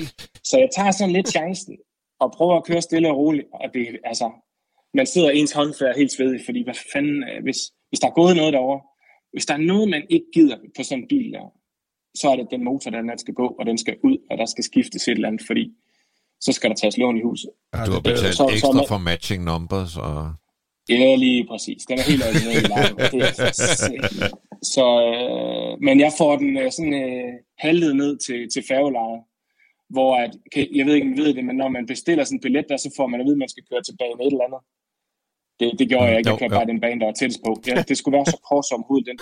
[0.49, 1.75] Så jeg tager sådan lidt chancen,
[2.23, 4.27] og prøver at køre stille og roligt, og det, altså,
[4.99, 7.59] man sidder ens håndfærd helt svedig, fordi hvad fanden, øh, hvis,
[7.89, 8.81] hvis der er gået noget derovre,
[9.33, 11.45] hvis der er noget, man ikke gider på sådan en bil der,
[12.21, 14.45] så er det den motor, der den skal gå, og den skal ud, og der
[14.45, 15.63] skal skiftes et eller andet, fordi
[16.41, 17.49] så skal der tages lån i huset.
[17.73, 20.33] Du har det er- betalt så- så ekstra man- for matching numbers, og...
[20.89, 21.81] Ja, lige præcis.
[21.89, 22.65] Den er helt original i.
[23.13, 24.31] Det er
[24.75, 27.31] Så, øh, men jeg får den øh, sådan øh,
[27.65, 29.19] halvet ned til, til færgelejet,
[29.95, 32.37] hvor at, kan, jeg ved ikke, om I ved det, men når man bestiller sådan
[32.37, 34.31] en billet der, så får man at vide, at man skal køre til bane et
[34.33, 34.61] eller andet.
[35.59, 36.29] Det, det gjorde jeg ikke.
[36.31, 37.51] Jeg kørte bare den bane, der var tættest på.
[37.67, 39.17] Ja, det skulle være så kort som hud, den,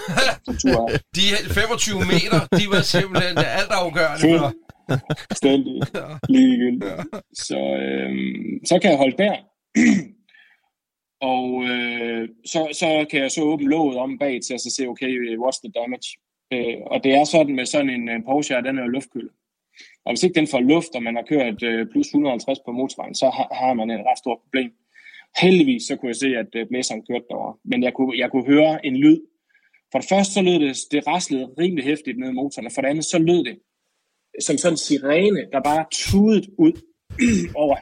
[0.48, 0.98] den tur her.
[1.18, 4.48] De 25 meter, de var simpelthen alt afgørende for.
[5.42, 5.82] Stændig.
[6.30, 6.84] Ligegyldigt.
[7.34, 8.12] Så, øh,
[8.66, 9.36] så kan jeg holde der.
[11.34, 14.88] og øh, så, så kan jeg så åbne låget om bag til, og så se,
[14.88, 16.10] okay, what's the damage?
[16.54, 19.32] Øh, og det er sådan med sådan en øh, Porsche, at den er luftkølet.
[20.06, 23.16] Og hvis ikke den får luft, og man har kørt øh, plus 150 på motorvejen,
[23.16, 24.72] så har, har man et ret stort problem.
[25.42, 27.58] Heldigvis så kunne jeg se, at øh, blæseren kørte derovre.
[27.66, 29.20] Men jeg kunne, jeg kunne høre en lyd.
[29.92, 32.82] For det første så lød det, det raslede rimelig hæftigt ned i motoren, og for
[32.82, 33.60] det andet så lød det
[34.42, 36.74] som sådan en sirene, der bare tudede ud
[37.64, 37.78] over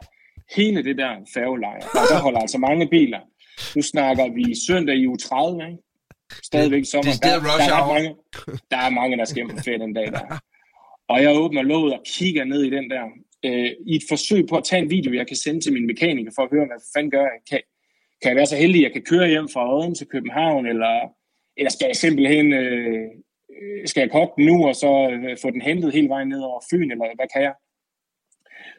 [0.56, 1.82] hele det der færgeleje.
[2.00, 3.20] Og der holder altså mange biler.
[3.76, 5.78] Nu snakker vi søndag i uge 30, ikke?
[6.44, 7.12] Stadigvæk sommer.
[7.12, 8.16] Er Der, rush der, er mange,
[8.72, 10.40] der er mange, der skal hjem på ferie den dag der.
[11.10, 13.04] Og jeg åbner låget og kigger ned i den der,
[13.46, 16.32] øh, i et forsøg på at tage en video, jeg kan sende til min mekaniker,
[16.36, 17.40] for at høre, hvad fanden gør jeg?
[17.50, 17.62] Kan,
[18.22, 20.96] kan jeg være så heldig, at jeg kan køre hjem fra Odden til København, eller,
[21.58, 23.08] eller skal jeg simpelthen, øh,
[23.86, 26.62] skal jeg kotte den nu, og så øh, få den hentet hele vejen ned over
[26.72, 27.54] Fyn, eller hvad kan jeg?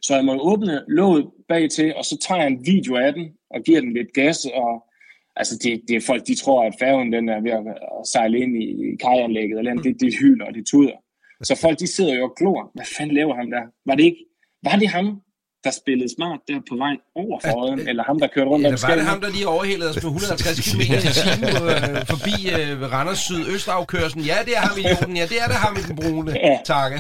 [0.03, 3.33] Så jeg må åbne låget bag til, og så tager jeg en video af den,
[3.51, 4.85] og giver den lidt gas, og
[5.37, 8.39] altså det, det er folk, de tror, at færgen den er ved at at sejle
[8.39, 9.85] ind i, kajanlægget, eller andet.
[9.85, 10.97] det, det hyler og det tuder.
[11.43, 12.71] Så folk, de sidder jo og glor.
[12.75, 13.63] Hvad fanden laver han der?
[13.87, 14.25] Var det ikke,
[14.63, 15.23] var det ham,
[15.65, 18.87] der spillede smart der på vej over for Odden, eller ham, der kørte rundt Eller
[18.89, 22.93] var det ham, der lige overhældede os med 150 km i timen øh, forbi øh,
[22.95, 24.25] Randers Syd-Østafkørselen?
[24.33, 25.15] Ja, det er ham i jorden.
[25.21, 26.31] Ja, det er det ham i den brune.
[26.49, 26.57] Ja.
[26.73, 26.99] Takke.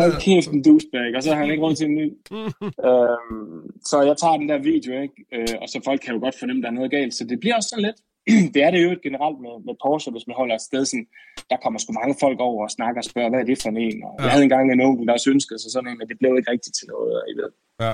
[0.00, 2.08] Hold kæft, en douchebag, og så har han ikke råd til en ny.
[2.88, 5.16] øhm, så jeg tager den der video, ikke?
[5.36, 7.14] Øh, og så folk kan jo godt fornemme, at der er noget galt.
[7.18, 7.98] Så det bliver også sådan lidt.
[8.54, 11.06] det er det jo generelt med, med Porsche, hvis man holder et sted sådan,
[11.50, 13.98] der kommer sgu mange folk over og snakker og spørger, hvad er det for en?
[14.08, 16.32] Og jeg havde engang en onkel, der også ønskede sig sådan en, men det blev
[16.38, 17.50] ikke rigtigt til noget, I ved.
[17.84, 17.92] Ja.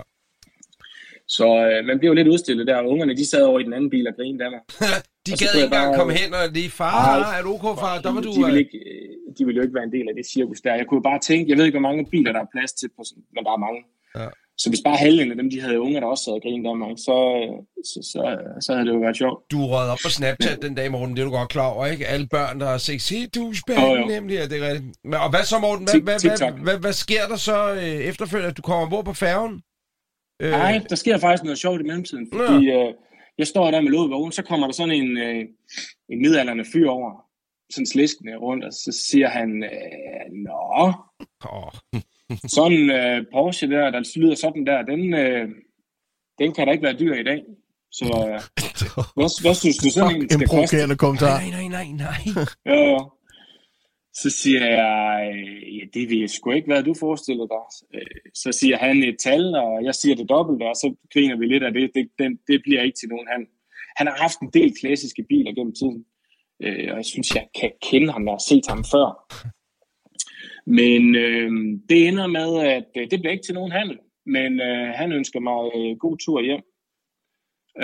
[1.36, 3.72] Så øh, man bliver jo lidt udstillet der, og ungerne, de sad over i den
[3.72, 4.62] anden bil og grinede af mig.
[5.26, 6.92] De Og gad ikke engang komme hen og lige, far,
[7.38, 7.94] er du okay, far?
[8.04, 8.30] Der var du...
[8.36, 9.08] de, vil øh, ikke, øh,
[9.38, 10.74] de vil jo ikke være en del af det cirkus der.
[10.80, 13.02] Jeg kunne bare tænke, jeg ved ikke, hvor mange biler, der er plads til, på
[13.08, 13.80] sådan, men der er mange.
[14.18, 14.28] Ja.
[14.62, 16.98] Så hvis bare halvdelen af dem, de havde unger, der også sad og grinede mig,
[17.06, 17.16] så,
[17.84, 18.20] så, så,
[18.60, 19.50] så havde det jo været sjovt.
[19.52, 22.06] Du rød op på Snapchat den dag, Morten, det er du godt klar over, ikke?
[22.06, 24.06] Alle børn, der har set, se Jo, douchebag, jo.
[24.06, 24.96] nemlig, ja, det er rigtigt.
[25.24, 25.84] Og hvad så, Morten?
[25.84, 29.12] Hvad, hvad, hvad, hvad, hvad, sker der så øh, efterfølgende, at du kommer ombord på
[29.12, 29.54] færgen?
[30.42, 32.94] Øh, Nej, der sker faktisk noget sjovt i mellemtiden, fordi øh,
[33.38, 35.44] jeg står der med låget vågen, så kommer der sådan en, øh,
[36.12, 37.10] en midalderne fyr over,
[37.70, 40.92] sådan sliskende rundt, og så siger han, øh, nå,
[41.52, 41.72] åh,
[42.56, 45.48] sådan en øh, Porsche der, der lyder sådan der, den, øh,
[46.38, 47.40] den kan da ikke være dyr i dag.
[47.92, 48.40] Så øh,
[49.16, 50.54] hvad, hvad synes du sådan en en skal koste?
[50.54, 51.34] provokerende kommentar.
[51.40, 52.20] nej, nej, nej, nej.
[52.72, 52.98] Ja, ja.
[54.22, 57.64] Så siger jeg, øh, ja, det ved jeg sgu ikke, hvad du forestiller dig.
[57.94, 61.46] Øh, Så siger han et tal, og jeg siger det dobbelte, og så griner vi
[61.46, 61.90] lidt af det.
[61.94, 63.28] Det, det, det bliver ikke til nogen.
[63.34, 63.46] Han,
[63.96, 65.98] han har haft en del klassiske biler gennem tiden,
[66.64, 68.24] øh, og jeg synes, jeg kan kende ham.
[68.26, 69.08] Jeg har set ham før.
[70.68, 71.50] Men øh,
[71.88, 75.40] det ender med, at øh, det bliver ikke til nogen handel, men øh, han ønsker
[75.40, 76.62] mig øh, god tur hjem.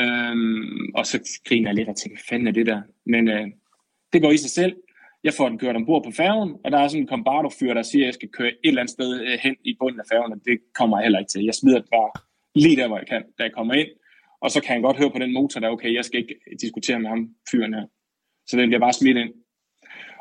[0.01, 2.83] Øhm, og så griner jeg lidt og tænker, fanden er det der?
[3.07, 3.47] Men øh,
[4.13, 4.77] det går i sig selv.
[5.25, 8.05] Jeg får den kørt ombord på færgen, og der er sådan en kombardo-fyr, der siger,
[8.05, 10.41] at jeg skal køre et eller andet sted øh, hen i bunden af færgen, og
[10.45, 11.45] det kommer jeg heller ikke til.
[11.45, 12.11] Jeg smider den bare
[12.55, 13.89] lige der, hvor jeg kan, da jeg kommer ind.
[14.41, 17.01] Og så kan jeg godt høre på den motor, der okay, jeg skal ikke diskutere
[17.01, 17.87] med ham, fyren her.
[18.47, 19.33] Så den bliver bare smidt ind.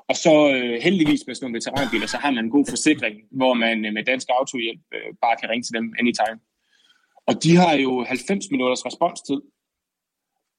[0.09, 3.53] Og så øh, heldigvis med sådan nogle veteranbiler, så har man en god forsikring, hvor
[3.53, 6.39] man øh, med dansk autohjælp øh, bare kan ringe til dem anytime.
[7.27, 9.39] Og de har jo 90 minutters responstid.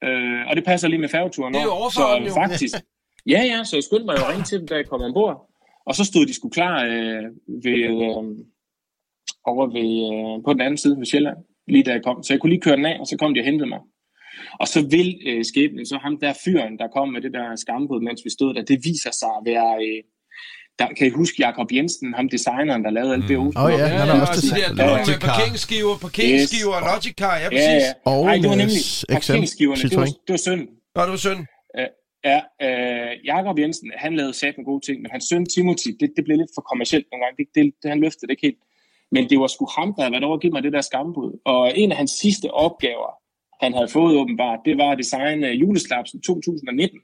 [0.04, 1.54] Øh, og det passer lige med færgeturen.
[1.54, 2.34] Det er jo Så jo.
[2.42, 2.74] faktisk,
[3.34, 5.36] ja, ja, så jeg skyndte mig jo at ringe til dem, da jeg kom ombord.
[5.86, 7.24] Og så stod de sgu klar øh,
[7.64, 8.24] ved, øh,
[9.44, 11.38] over ved, øh, på den anden side ved Sjælland,
[11.68, 12.22] lige da jeg kom.
[12.22, 13.80] Så jeg kunne lige køre den af, og så kom de og hentede mig.
[14.60, 18.00] Og så vil øh, skæbnen, så ham der fyren, der kom med det der skambud,
[18.00, 20.00] mens vi stod der, det viser sig at være, øh,
[20.78, 23.42] der, kan I huske Jakob Jensen, ham designeren, der lavede LBO?
[23.56, 24.78] Åh oh, ja, han har også de det.
[24.78, 25.18] Ja, med Car.
[25.28, 26.88] parkeringsskiver, parkeringsskiver, Yes.
[26.90, 27.84] Logic Car, ja, Ja, præcis.
[27.88, 28.10] ja.
[28.12, 28.82] Og Nej, det var nemlig
[29.16, 29.82] parkeringsskiverne.
[29.90, 30.62] Det var, det var synd.
[30.94, 31.40] Nå, det var synd.
[32.30, 36.08] Ja, øh, Jakob Jensen, han lavede sat med gode ting, men hans søn Timothy, det,
[36.16, 37.36] det blev lidt for kommercielt nogle gange.
[37.40, 38.62] Det, det, det, han løftede det ikke helt.
[39.14, 41.30] Men det var sgu ham, der havde været over at give mig det der skambud.
[41.44, 43.10] Og en af hans sidste opgaver,
[43.66, 46.98] han havde fået åbenbart, det var at designe øh, juleslapsen 2019.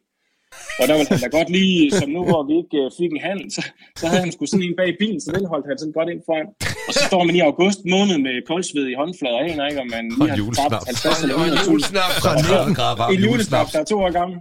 [0.81, 3.23] Og der ville han da godt lige, som nu hvor vi ikke øh, fik en
[3.29, 3.61] handel, så,
[4.01, 6.21] så havde han sgu sådan en bag bilen, så den holdt han sådan godt ind
[6.29, 6.47] foran.
[6.89, 10.05] Og så står man i august måned med koldsved i håndflader, aner ikke, om man
[10.09, 10.73] lige Og har julesnaps.
[10.75, 12.11] tabt 50 eller Og en 100 julesnap.
[12.25, 14.37] Så 19 grader varm En julesnap, der er to år gammel.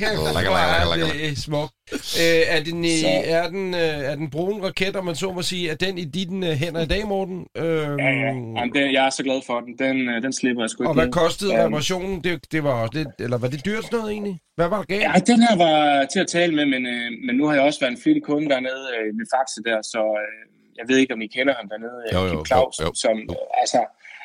[0.00, 0.18] Kæft,
[0.48, 1.72] hvor er det smukt.
[1.92, 3.80] Øh, er, den, i, Så- er, den, øh,
[4.10, 6.82] er den brune raket, om man så må sige, er den i dine øh, hænder
[6.82, 7.46] i dag, Morten?
[7.56, 8.32] Øh, Ja, ja.
[8.58, 9.72] Jamen, det, jeg er så glad for den.
[9.78, 10.88] Den, øh, den slipper jeg sgu ikke.
[10.90, 11.64] Og hvad kostede Ja.
[11.66, 12.24] reparationen?
[12.24, 14.36] Det, det var også lidt, eller var det dyrt sådan noget egentlig?
[14.56, 15.02] Hvad var der galt?
[15.02, 17.80] Ja, den her var til at tale med, men, øh, men nu har jeg også
[17.80, 20.40] været en flittig kunde dernede øh, ved Faxe der, så øh,
[20.78, 22.92] jeg ved ikke, om I kender ham dernede, øh, Jo, jo, Kim Claus, jo, jo.
[23.04, 23.80] som øh, altså,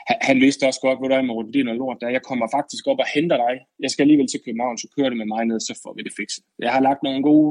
[0.10, 2.10] han, han vidste også godt, hvor der er med det er noget lort der.
[2.18, 3.54] Jeg kommer faktisk op og henter dig.
[3.84, 6.14] Jeg skal alligevel til København, så kører det med mig ned, så får vi det
[6.20, 6.44] fikset.
[6.66, 7.50] Jeg har lagt nogle gode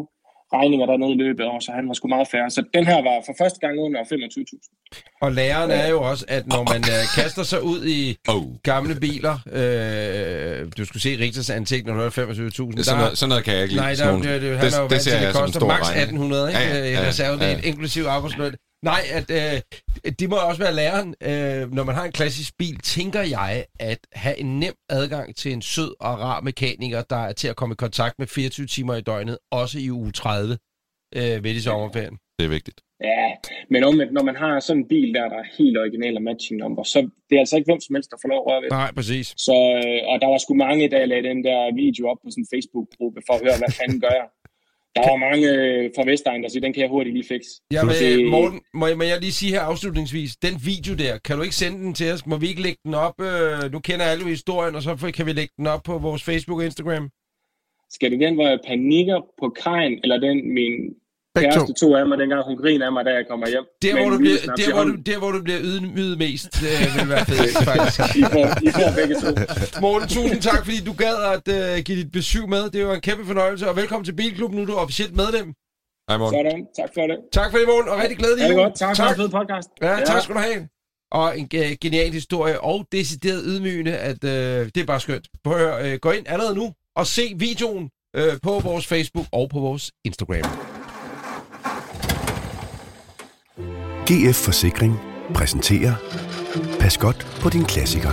[0.59, 2.51] regninger dernede i løbet af år, så han var sgu meget færre.
[2.57, 5.19] Så den her var for første gang under 25.000.
[5.25, 8.43] Og læren er jo også, at når man øh, kaster sig ud i Oh.
[8.71, 12.13] gamle biler, øh, du skulle se Richters ansigt, når du er 25.000.
[12.13, 13.85] Sådan der- noget, sådan noget kan jeg ikke lide.
[13.87, 16.03] Nej, der, det, det, han er jo vant til, det koster maks regning.
[16.03, 16.61] 1800, ikke?
[16.61, 17.69] Ja, ja, Ja, ja, ja, reservedel, ja.
[17.71, 18.55] inklusiv arbejdsløn.
[18.83, 19.61] Nej, at øh,
[20.21, 21.15] de må også være læreren.
[21.31, 25.53] Øh, når man har en klassisk bil, tænker jeg, at have en nem adgang til
[25.53, 28.95] en sød og rar mekaniker, der er til at komme i kontakt med 24 timer
[28.95, 30.59] i døgnet, også i uge 30
[31.17, 32.17] øh, ved i sommerferien.
[32.39, 32.81] Det er vigtigt.
[33.11, 33.27] Ja,
[33.73, 36.57] men omvendt, når man har sådan en bil der, der er helt original og matching
[36.61, 38.69] number, så det er altså ikke hvem som helst, der får lov at røre ved
[38.69, 38.79] det.
[38.83, 39.27] Nej, præcis.
[39.47, 42.43] Så, øh, og der var sgu mange, der lagde den der video op på sådan
[42.45, 44.29] en Facebook-gruppe for at høre, hvad fanden gør jeg.
[44.97, 47.51] Der var mange øh, fra Vestegn, der siger, den kan jeg hurtigt lige fikse.
[47.73, 51.19] Ja, men, Det- Morten, må jeg, må jeg lige sige her afslutningsvis, den video der,
[51.19, 52.27] kan du ikke sende den til os?
[52.27, 53.21] Må vi ikke lægge den op?
[53.21, 56.59] Øh, nu kender alle historien, og så kan vi lægge den op på vores Facebook
[56.59, 57.11] og Instagram.
[57.91, 60.73] Skal det den, hvor jeg panikker på kajen, eller den, min
[61.35, 61.59] Begge to.
[61.59, 63.65] kæreste tog af mig, dengang hun griner af mig, da jeg kommer hjem?
[63.83, 67.09] Der, hvor du bliver, der, hvor du, der, hvor du bliver ydmyget mest, det vil
[67.15, 67.99] være fedt, faktisk.
[68.23, 69.29] I får, I får begge to.
[69.85, 72.63] Morten, tusind tak, fordi du gad at uh, give dit besøg med.
[72.71, 74.57] Det var en kæmpe fornøjelse, og velkommen til Bilklubben.
[74.59, 75.47] Nu er du officielt medlem.
[76.09, 76.39] Hej, Morten.
[76.39, 77.19] Sådan, tak for det.
[77.39, 78.59] Tak for det, Morten, og rigtig glædelig jul.
[78.63, 78.75] godt.
[78.75, 79.69] Tak for en fed podcast.
[79.83, 80.61] Ja, tak skal du have.
[81.21, 84.31] Og en uh, genial historie, og decideret ydmygende, at uh,
[84.75, 85.27] det er bare skønt.
[85.45, 86.67] Prøv at uh, gå ind allerede nu
[86.97, 87.85] og se videoen
[88.19, 90.72] uh, på vores Facebook og på vores Instagram.
[94.11, 95.01] GF Forsikring
[95.35, 95.95] præsenterer
[96.81, 98.11] Pas godt på din klassiker.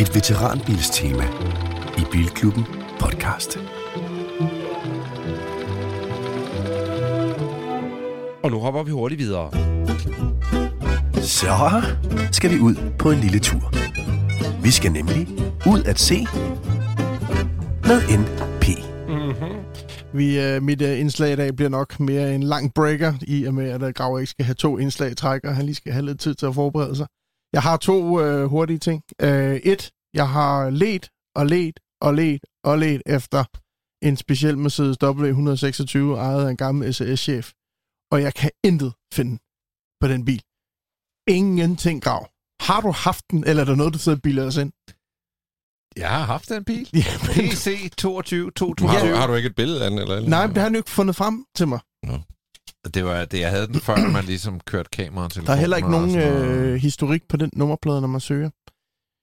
[0.00, 1.24] Et veteranbilstema
[1.98, 2.64] i Bilklubben
[2.98, 3.58] podcast.
[8.42, 9.50] Og nu hopper vi hurtigt videre.
[11.22, 11.82] Så
[12.32, 13.72] skal vi ud på en lille tur.
[14.62, 15.28] Vi skal nemlig
[15.66, 16.26] ud at se
[17.84, 18.49] med NP.
[20.14, 23.54] Vi, øh, mit øh, indslag i dag bliver nok mere en lang breaker, i og
[23.54, 25.92] med, at Graver Grav ikke skal have to indslag i træk, og han lige skal
[25.92, 27.06] have lidt tid til at forberede sig.
[27.52, 29.02] Jeg har to øh, hurtige ting.
[29.22, 33.44] Øh, et, jeg har let og let og let og let efter
[34.06, 37.52] en speciel Mercedes W126, ejet af en gammel SAS-chef.
[38.12, 39.34] Og jeg kan intet finde
[40.00, 40.42] på den bil.
[41.28, 42.22] Ingenting, Grav.
[42.66, 44.72] Har du haft den, eller er der noget, du sidder og bilder os ind?
[45.96, 46.88] Jeg har haft den bil.
[46.94, 49.10] Ja, men, PC 22 Har, 2020.
[49.10, 49.98] du, har du ikke et billede af den?
[49.98, 51.80] Eller, nej, men det har han jo ikke fundet frem til mig.
[52.94, 55.76] Det var det, jeg havde den før, man ligesom kørte kamera til Der er heller
[55.76, 58.50] ikke nogen øh, historik på den nummerplade, når man søger.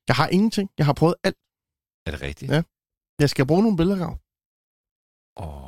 [0.08, 0.70] Jeg har ingenting.
[0.78, 1.36] Jeg har prøvet alt.
[2.06, 2.52] Er det rigtigt?
[2.52, 2.62] Ja.
[3.20, 4.08] Jeg skal bruge nogle billeder.
[5.36, 5.67] Åh,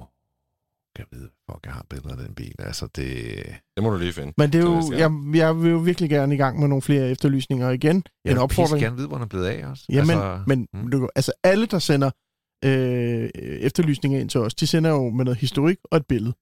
[0.99, 2.55] jeg ved, fuck, jeg har billeder af den bil.
[2.59, 3.07] Altså, det...
[3.77, 4.33] Det må du lige finde.
[4.39, 7.11] Men det er jo, jeg, jeg vil jo virkelig gerne i gang med nogle flere
[7.11, 7.71] efterlysninger.
[7.71, 8.83] Igen, Jeg en opfordring.
[8.83, 9.85] gerne vide, hvor den er blevet af også.
[9.89, 10.91] Jamen, altså, men mm.
[10.91, 12.11] du, altså alle, der sender
[12.65, 13.31] øh,
[13.69, 16.35] efterlysninger ind til os, de sender jo med noget historik og et billede.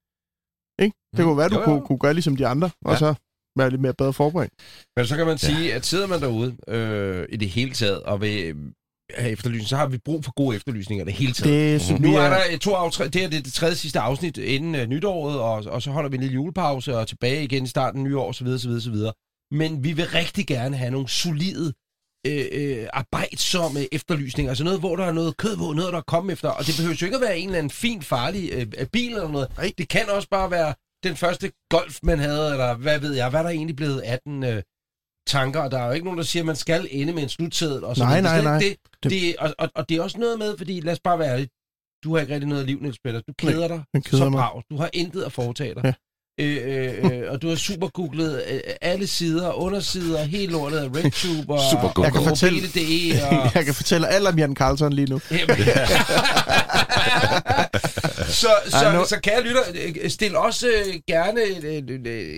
[0.83, 0.97] Ikke?
[1.17, 1.25] Det Mm.
[1.25, 1.65] kunne være, at du Jo, jo.
[1.67, 2.99] kunne, kunne gøre ligesom de andre, og Ja.
[2.99, 3.15] så
[3.59, 4.53] være lidt mere bedre forberedt.
[4.97, 8.21] Men så kan man sige, at sidder man derude øh, i det hele taget, og
[8.21, 8.55] vil
[9.17, 11.73] øh, have efterlysning, så har vi brug for gode efterlysninger det hele taget.
[11.73, 14.75] Det synes Nu er der øh, to af, det er det, tredje sidste afsnit inden
[14.75, 18.01] øh, nytåret, og, og så holder vi en lille julepause og tilbage igen i starten
[18.01, 18.97] af nyår, osv., osv., osv.
[19.51, 21.73] Men vi vil rigtig gerne have nogle solide,
[22.27, 24.51] øh, øh, arbejdsomme efterlysninger.
[24.51, 26.49] Altså noget, hvor der er noget kød på, noget, der er kommet efter.
[26.49, 29.29] Og det behøver jo ikke at være en eller anden fin, farlig øh, bil eller
[29.29, 29.57] noget.
[29.57, 29.73] Nej.
[29.79, 33.41] Det kan også bare være den første golf, man havde, eller hvad ved jeg, hvad
[33.41, 34.63] er der egentlig blevet af den øh,
[35.29, 35.61] tanker.
[35.61, 37.85] Og der er jo ikke nogen, der siger, at man skal ende med en slutseddel.
[37.85, 38.43] Og så Nej, videre.
[38.43, 38.77] nej, Det er nej.
[39.03, 41.33] Det, det, og, og, og det er også noget med, fordi lad os bare være
[41.33, 41.49] ærlige,
[42.05, 43.21] du har ikke rigtig noget liv, Niels Peter.
[43.21, 44.63] Du keder dig den keder så brav.
[44.71, 45.83] Du har intet at foretage dig.
[45.85, 45.93] Ja.
[46.41, 51.53] Øh, øh, øh, og du har supergooglet øh, alle sider, undersider, helt lortet af RedTube
[51.53, 52.05] og Supergooglet.
[52.05, 52.61] Jeg kan fortælle-
[53.31, 53.51] og...
[53.55, 55.21] Jeg kan fortælle alt om Jan Carlson lige nu.
[58.29, 59.61] Så, så, Ej, nu- så kære lytter,
[60.05, 61.83] øh, stil også øh, gerne, øh,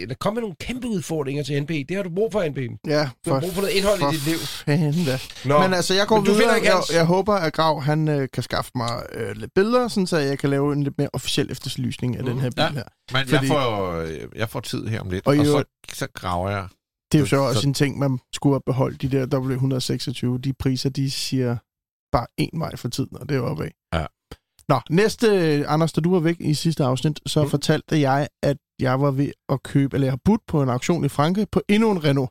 [0.02, 1.68] eller kom med nogle kæmpe udfordringer til NB.
[1.68, 2.56] Det har du brug for, NB.
[2.56, 4.36] Du Ja, har brug for noget indhold i dit liv.
[4.38, 5.06] Fanden.
[5.44, 6.42] Nå, Men altså, jeg går Men du videre.
[6.44, 9.88] finder ikke Jeg, jeg håber, at Grav han, øh, kan skaffe mig øh, lidt billeder,
[9.88, 12.30] sådan, så jeg kan lave en lidt mere officiel efterlysning af mm.
[12.30, 12.68] den her bil Ja.
[12.70, 12.82] her.
[13.12, 14.04] Men Fordi- jeg, får,
[14.38, 15.64] jeg får tid her om lidt, Og og, og så,
[15.94, 16.66] så graver jeg.
[17.12, 19.02] Det er jo så Så- også en ting, man skulle have beholdt.
[19.02, 19.26] De der
[20.36, 21.56] W126, de priser, de siger
[22.12, 23.68] bare en vej for tiden, og det er opad.
[23.94, 24.04] Ja.
[24.70, 25.28] Nå, næste,
[25.68, 27.50] Anders, da du var væk i sidste afsnit, så mm.
[27.50, 31.04] fortalte jeg, at jeg var ved at købe, eller jeg har budt på en auktion
[31.04, 32.30] i Frankrig på endnu en Renault.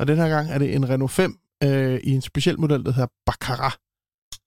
[0.00, 2.92] Og den her gang er det en Renault 5 øh, i en speciel model, der
[2.92, 3.76] hedder Baccarat.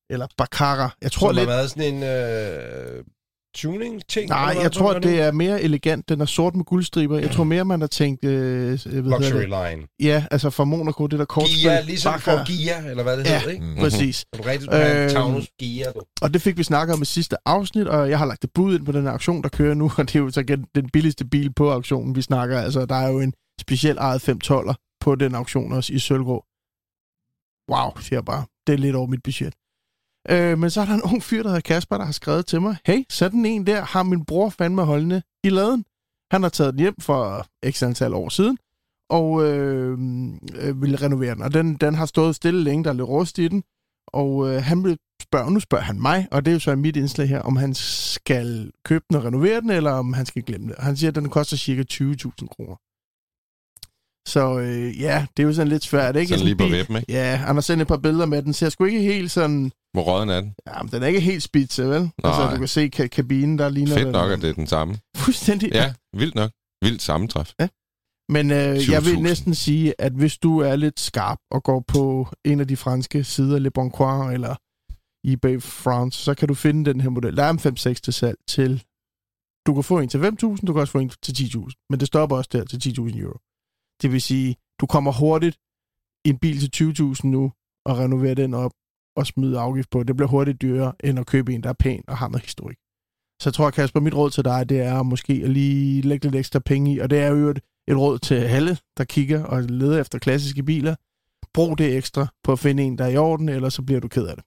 [0.09, 0.91] Eller Baccarat.
[1.01, 1.47] Jeg tror Som har lidt...
[1.49, 3.03] været sådan en øh,
[3.55, 4.29] tuning-ting?
[4.29, 6.09] Nej, jeg tror, det er mere elegant.
[6.09, 7.19] Den er sort med guldstriber.
[7.19, 8.25] Jeg tror mere, man har tænkt...
[8.25, 9.49] Øh, hvad hedder Luxury det?
[9.49, 9.87] line.
[9.99, 11.61] Ja, altså fra Monaco, det der kortspil.
[11.61, 12.47] Gia, ligesom Baccarat.
[12.47, 13.37] for Gia, eller hvad det Ja.
[13.39, 13.65] hedder, ikke?
[13.65, 13.75] Mhm.
[13.79, 14.25] Præcis.
[14.37, 16.01] Du rigtig en Øhm, Taunus Gia, du.
[16.21, 18.75] Og det fik vi snakket om i sidste afsnit, og jeg har lagt et bud
[18.75, 20.89] ind på den her auktion, der kører nu, og det er jo så igen den
[20.89, 22.59] billigste bil på auktionen, vi snakker.
[22.61, 26.43] Altså, der er jo en speciel ejet 512'er på den auktion også i Sølvgrå.
[27.71, 28.45] Wow, siger jeg bare.
[28.67, 29.53] Det er lidt over mit budget.
[30.31, 32.61] Øh, men så er der en ung fyr, der hedder Kasper, der har skrevet til
[32.61, 35.85] mig, hey, sådan en der har min bror fandme holdende i laden.
[36.31, 38.57] Han har taget den hjem for x antal år siden,
[39.09, 39.91] og øh,
[40.55, 41.43] øh, vil renovere den.
[41.43, 43.63] Og den, den har stået stille længe, der er lidt rust i den.
[44.07, 46.95] Og øh, han vil spørge, nu spørger han mig, og det er jo så mit
[46.95, 50.67] indslag her, om han skal købe den og renovere den, eller om han skal glemme
[50.67, 50.75] det.
[50.79, 52.75] Han siger, at den koster cirka 20.000 kroner.
[54.29, 56.29] Så øh, ja, det er jo sådan lidt svært, ikke?
[56.29, 57.11] Sådan lige på webben, ikke?
[57.11, 58.53] Ja, han har sendt et par billeder med den.
[58.53, 59.71] Ser sgu ikke helt sådan...
[59.93, 60.53] Hvor råden er den?
[60.67, 62.01] Ja, men den er ikke helt spidse, vel?
[62.01, 62.09] Nej.
[62.23, 62.53] Altså, Nej.
[62.53, 64.11] du kan se ka- kabinen, der ligner Fedt den.
[64.11, 64.97] nok, at det er den samme.
[65.17, 65.71] Fuldstændig.
[65.73, 66.51] Ja, vildt nok.
[66.83, 67.51] Vildt sammentræf.
[68.31, 69.19] Men øh, jeg vil 20.000.
[69.21, 73.23] næsten sige, at hvis du er lidt skarp og går på en af de franske
[73.23, 74.55] sider, Le Bon Coin eller
[75.27, 77.37] eBay France, så kan du finde den her model.
[77.37, 78.83] Der er en 5-6 til salg til...
[79.67, 81.87] Du kan få en til 5.000, du kan også få en til 10.000.
[81.89, 83.37] Men det stopper også der til 10.000 euro.
[84.01, 85.57] Det vil sige, du kommer hurtigt
[86.25, 87.51] en bil til 20.000 nu
[87.85, 88.73] og renoverer den op
[89.15, 90.03] og smide afgift på.
[90.03, 92.77] Det bliver hurtigt dyrere, end at købe en, der er pæn og har noget historik.
[93.41, 96.35] Så jeg tror, Kasper, mit råd til dig, det er måske at lige lægge lidt
[96.35, 99.63] ekstra penge i, og det er jo et, et råd til alle, der kigger og
[99.63, 100.95] leder efter klassiske biler.
[101.53, 104.07] Brug det ekstra på at finde en, der er i orden, ellers så bliver du
[104.07, 104.45] ked af det.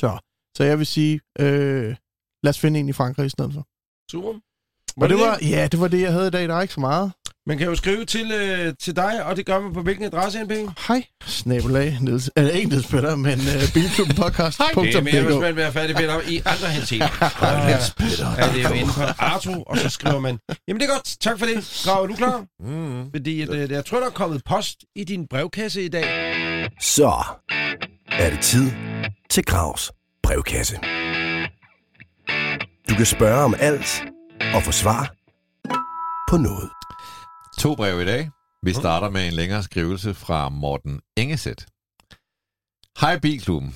[0.00, 0.18] Så,
[0.56, 1.96] så jeg vil sige, øh,
[2.42, 3.66] lad os finde en i Frankrig i stedet for.
[4.10, 4.40] Super.
[5.02, 6.48] Og det var, ja, det var det, jeg havde i dag.
[6.48, 7.12] Der er ikke så meget.
[7.48, 10.44] Man kan jo skrive til, øh, til dig, og det gør man på hvilken adresse,
[10.44, 10.52] NP?
[10.88, 14.58] Hej, snabelag, Niels, eller ikke Niels Peter, men uh, Bilklubben podcast.
[14.58, 17.06] Det er mere, hvis man vil have fat i Peter i andre henseender.
[18.38, 20.38] er det jo inde på Arto, og så skriver man,
[20.68, 21.82] jamen det er godt, tak for det.
[21.84, 22.44] Grav, er du klar?
[22.60, 23.10] Mm.
[23.10, 26.04] Fordi at, øh, jeg tror, der er kommet post i din brevkasse i dag.
[26.80, 27.24] Så
[28.08, 28.70] er det tid
[29.30, 29.92] til Gravs
[30.22, 30.76] brevkasse.
[32.88, 34.04] Du kan spørge om alt
[34.54, 35.12] og få svar
[36.30, 36.70] på noget.
[37.58, 38.30] To brev i dag.
[38.62, 41.66] Vi starter med en længere skrivelse fra Morten Engesæt.
[43.00, 43.74] Hej Bilklubben.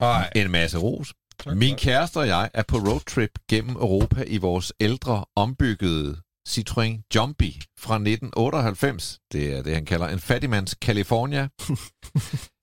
[0.00, 0.30] Nej.
[0.36, 1.14] En masse ros.
[1.46, 7.52] Min kæreste og jeg er på roadtrip gennem Europa i vores ældre, ombyggede Citroën Jumpy
[7.78, 9.18] fra 1998.
[9.32, 11.42] Det er det, han kalder en fattigmands California.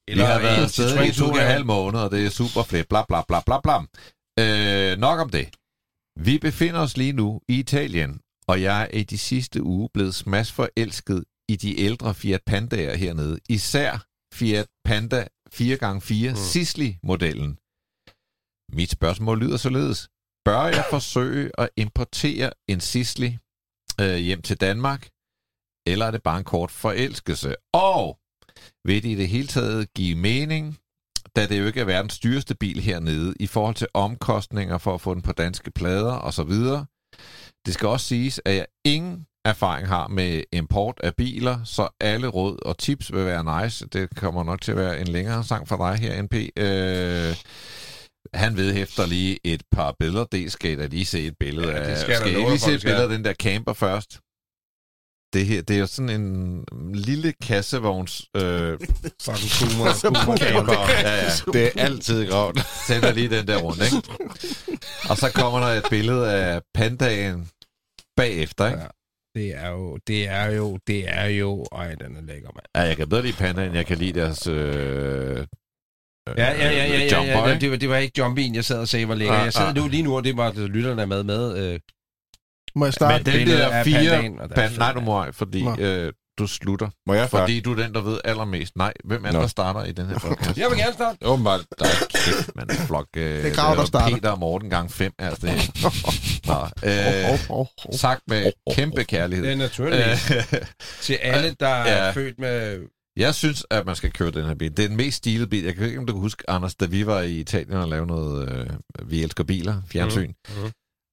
[0.07, 2.89] Vi har været afsted i to og en halv måned, og det er super fedt.
[2.89, 3.77] Bla, bla, bla, bla, bla.
[4.39, 5.49] Øh, nok om det.
[6.19, 10.15] Vi befinder os lige nu i Italien, og jeg er i de sidste uge blevet
[10.15, 13.39] smash forelsket i de ældre Fiat Pandaer hernede.
[13.49, 16.35] Især Fiat Panda 4x4 mm.
[16.35, 17.57] Sisley-modellen.
[18.77, 20.09] Mit spørgsmål lyder således.
[20.45, 23.31] Bør jeg forsøge at importere en Sisley
[24.01, 25.09] øh, hjem til Danmark,
[25.87, 27.55] eller er det bare en kort forelskelse?
[27.73, 28.19] Og
[28.85, 30.77] vil det i det hele taget give mening,
[31.35, 35.01] da det jo ikke er verdens dyreste bil hernede, i forhold til omkostninger for at
[35.01, 36.53] få den på danske plader osv.
[37.65, 42.27] Det skal også siges, at jeg ingen erfaring har med import af biler, så alle
[42.27, 43.87] råd og tips vil være nice.
[43.87, 46.33] Det kommer nok til at være en længere sang for dig her, NP.
[46.57, 47.35] Øh,
[48.33, 50.23] han vedhæfter lige et par billeder.
[50.25, 51.97] Det skal I da lige se et billede Ja, af.
[51.97, 54.19] skal skal I lige se et billede af den der camper først?
[55.33, 58.25] Det her, det er jo sådan en lille kassevogns...
[58.37, 58.41] Øh,
[59.99, 60.75] camper.
[61.01, 61.29] Ja, ja.
[61.53, 62.59] Det er altid grovt.
[62.87, 63.97] Sender lige den der rundt, ikke?
[65.09, 67.49] Og så kommer der et billede af pandaen
[68.17, 68.79] bagefter, ikke?
[68.79, 68.87] Ja.
[69.35, 71.65] Det er jo, det er jo, det er jo...
[71.71, 72.65] Ej, den er lækker, mand.
[72.75, 75.45] Ja, jeg kan bedre lide pandaen, jeg kan lide deres øh, øh,
[76.37, 78.79] Ja, ja, ja, ja, ja, ja, ja det, var, det var ikke jumpien, jeg sad
[78.79, 79.33] og sagde var lækker.
[79.33, 79.75] Jeg ah.
[79.75, 81.73] nu lige nu, og det var lytterne er med med.
[81.73, 81.79] Øh,
[82.75, 83.31] Må jeg starte?
[83.31, 84.17] Men den der fire...
[84.39, 85.75] og der er Pan, nej, du må ej, fordi Nå.
[85.79, 86.89] øh, du slutter.
[87.07, 88.75] Må jeg Fordi du er den, der ved allermest.
[88.75, 89.41] Nej, hvem er det, Nå.
[89.41, 90.57] der starter i den her podcast?
[90.61, 91.17] jeg vil gerne starte.
[91.25, 91.87] Åbenbart dig.
[92.09, 92.69] Kæft, man.
[92.69, 93.07] Flok.
[93.17, 94.15] Øh, det er Grav, der starter.
[94.15, 95.71] Peter og Morten gang fem, altså det.
[96.47, 97.93] Nå, øh, Hov, hov, hov.
[97.93, 99.45] sagt med kæmpe kærlighed.
[99.45, 100.03] Det er naturligt.
[101.01, 102.11] Til alle, der er Ja.
[102.11, 102.79] født med...
[103.17, 104.77] Jeg synes, at man skal købe den her bil.
[104.77, 105.63] Det er den mest stilede bil.
[105.63, 108.07] Jeg kan ikke, om du kan huske, Anders, da vi var i Italien og lavede
[108.07, 110.33] noget øh, Vi elsker biler, fjernsyn.
[110.49, 110.71] Mhm.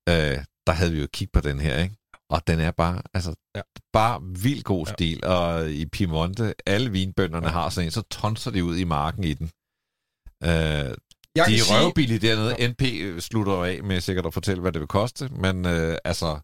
[0.08, 1.94] Øh, der havde vi jo kig på den her, ikke?
[2.30, 3.58] Og den er bare, altså, Ja.
[3.58, 3.62] ja.
[3.92, 4.92] bare vildt god Ja.
[4.92, 5.24] stil.
[5.24, 7.52] Og i Piemonte, alle vinbønderne ja.
[7.52, 9.50] har sådan en, så tonser de ud i marken i den.
[10.42, 10.94] Øh, Jeg de
[11.36, 12.68] er sige, røvbillige dernede.
[12.68, 12.82] NP
[13.22, 15.28] slutter af med sikkert at fortælle, hvad det vil koste.
[15.28, 16.40] Men øh, altså,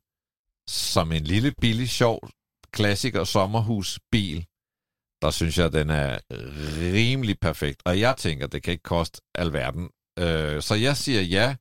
[0.69, 2.29] som en lille, billig, sjov
[2.73, 4.47] klassiker sommerhusbil,
[5.23, 6.19] der synes jeg, den er
[6.93, 7.83] rimelig perfekt.
[7.85, 9.89] Og jeg tænker, det kan ikke koste alverden.
[10.19, 11.57] Øh, så jeg siger ja,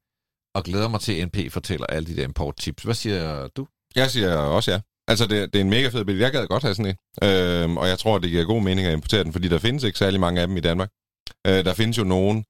[0.56, 2.84] og glæder mig til, at NP fortæller alle de der import-tips.
[2.84, 3.68] Hvad siger du?
[3.96, 4.80] Jeg siger også ja.
[5.08, 6.18] Altså, det, det er en mega fed bil.
[6.18, 7.28] Jeg gad godt have sådan en.
[7.28, 9.98] Øhm, og jeg tror, det giver god mening at importere den, fordi der findes ikke
[9.98, 10.90] særlig mange af dem i Danmark.
[11.48, 12.46] Øh, der findes jo nogen,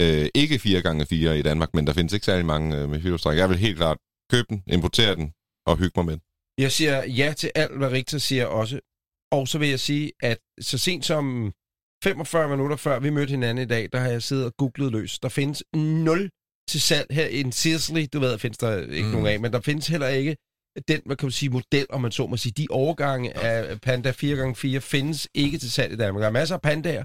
[0.00, 3.36] øh, ikke 4x4 i Danmark, men der findes ikke særlig mange øh, med firehjulstræk.
[3.38, 3.98] Jeg vil helt klart
[4.32, 5.32] købe den, importere den
[5.66, 6.22] og hygge mig med den.
[6.58, 8.80] Jeg siger ja til alt, hvad Richter siger også.
[9.32, 11.52] Og så vil jeg sige, at så sent som
[12.04, 15.18] 45 minutter før vi mødte hinanden i dag, der har jeg siddet og googlet løs.
[15.18, 16.30] Der findes 0
[16.68, 18.06] til salg her i en Sisley.
[18.12, 19.04] Du ved, findes der ikke mm.
[19.06, 19.12] Mm.
[19.12, 20.36] nogen af, men der findes heller ikke
[20.88, 22.52] den, hvad kan man sige, model, om man så må sige.
[22.56, 26.20] De overgange af Panda 4x4 findes ikke til salg i Danmark.
[26.20, 27.04] Der er masser af pandaer,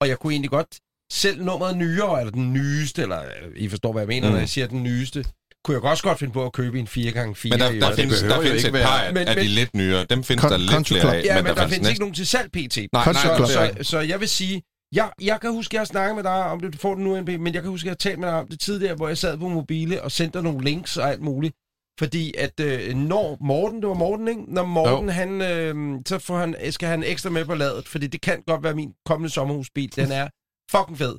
[0.00, 0.66] og jeg kunne egentlig godt
[1.12, 4.30] selv nummeret nyere, eller den nyeste, eller øh, I forstår, hvad jeg mener, mm.
[4.30, 4.32] Mm.
[4.32, 5.24] når jeg siger den nyeste,
[5.64, 6.94] kunne jeg også godt finde på at købe en 4x4.
[6.94, 7.96] Men der, der øvrigt.
[8.00, 10.04] findes, der findes et par af, Men- af de men- lidt nyere.
[10.10, 11.24] Dem findes Con- der lidt flere af.
[11.24, 12.76] Ja, men, men der findes findes ikke næsten- nogen til salg pt.
[12.76, 14.62] Nej, nej, er Så, så jeg vil sige,
[14.92, 17.04] jeg, jeg kan huske, at jeg har snakket med dig om det, du får den
[17.04, 18.94] nu, NB, men jeg kan huske, at jeg har talt med dig om det tidligere,
[18.94, 21.54] hvor jeg sad på mobile og sendte dig nogle links og alt muligt.
[21.98, 24.42] Fordi at øh, når Morten, det var Morten, ikke?
[24.48, 25.12] Når Morten, Jo.
[25.12, 28.62] han, øh, så får han, skal han ekstra med på ladet, fordi det kan godt
[28.62, 29.96] være min kommende sommerhusbil.
[29.96, 30.28] Den er
[30.70, 31.18] fucking fed.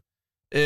[0.56, 0.62] Øh,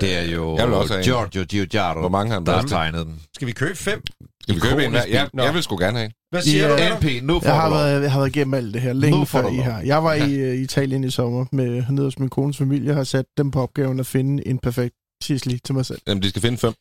[0.00, 1.00] Det er jo Jeg vil også.
[1.02, 3.20] Giorgio Giugiaro, Hvor mange har der tegnet den.
[3.34, 4.02] Skal vi købe fem?
[4.42, 5.42] Skal vi købe en Ja, Nå.
[5.42, 6.12] jeg vil sgu gerne have en.
[6.30, 6.70] Hvad siger Ja.
[6.94, 6.96] du?
[7.00, 7.18] Peter?
[7.18, 9.18] NP, nu får Jeg har, du været, jeg har været igennem alt det her længe
[9.18, 9.78] Nu før I her.
[9.78, 13.04] Jeg var i øh, Italien i sommer med, nede hos min kones familie og har
[13.04, 16.00] sat dem på opgaven at finde en perfekt Sisley til mig selv.
[16.06, 16.72] Jamen, de skal finde fem.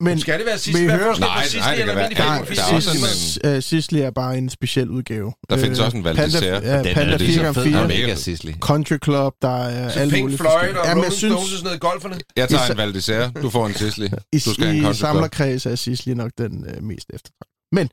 [0.00, 0.78] Men Skal det være sidste?
[0.80, 2.20] vil I Hvad er høre- forskellen på Nej, sidste nej, det kan være- fælde?
[2.20, 5.32] der er også Sidste- en- Sisley er bare en speciel udgave.
[5.50, 6.44] Der findes også en Val Panda, d'Isère.
[6.44, 8.54] ja, Den Panda er lige så fed, 4x4, og mega Sisley.
[8.54, 11.76] Country Club, der er Så alt Pink Floyd og Jamen, Rolling Stones og sådan noget
[11.76, 12.16] i golferne?
[12.36, 13.42] Jeg tager en Val d'Isère.
[13.42, 14.08] Du får en Sisley.
[14.08, 17.50] Du skal have en i samlerkreds er Sisley nok den øh, mest eftertragtede.
[17.72, 17.88] Men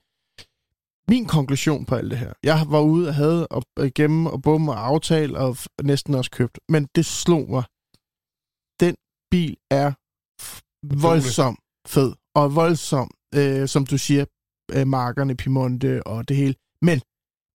[1.10, 2.32] min konklusion på alt det her.
[2.44, 6.60] Jeg var ude og havde og igennem og bum og aftale og næsten også købt.
[6.70, 7.64] Men det slog mig.
[8.80, 8.96] Den
[9.32, 9.92] bil er
[11.02, 11.58] voldsom
[11.88, 12.14] fed.
[12.36, 14.26] Og voldsom, øh, som du siger,
[14.72, 16.56] øh, markerne, Piemonte og det hele.
[16.82, 17.02] Men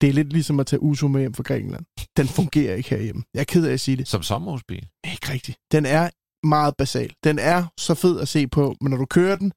[0.01, 1.85] det er lidt ligesom at tage Uso med hjem fra Grækenland.
[2.17, 3.23] Den fungerer ikke herhjemme.
[3.33, 4.07] Jeg er ked af at sige det.
[4.07, 4.87] Som sommerhusbil.
[5.13, 5.57] Ikke rigtigt.
[5.71, 6.09] Den er
[6.47, 7.13] meget basal.
[7.23, 9.51] Den er så fed at se på, men når du kører den,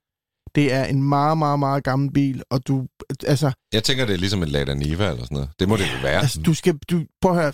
[0.55, 2.87] det er en meget, meget, meget gammel bil, og du,
[3.27, 5.51] altså, Jeg tænker, det er ligesom en Lada Niva eller sådan noget.
[5.59, 6.21] Det må det jo være.
[6.21, 7.53] altså du skal, du, prøv at høre,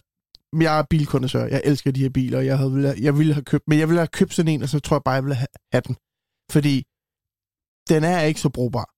[0.63, 3.65] jeg er bilkondensør, jeg elsker de her biler, og jeg, havde, jeg ville have købt,
[3.69, 5.53] men jeg ville have købt sådan en, og så tror jeg bare, jeg ville have,
[5.73, 5.97] have den.
[6.53, 6.85] Fordi
[7.89, 8.89] den er ikke så brugbar.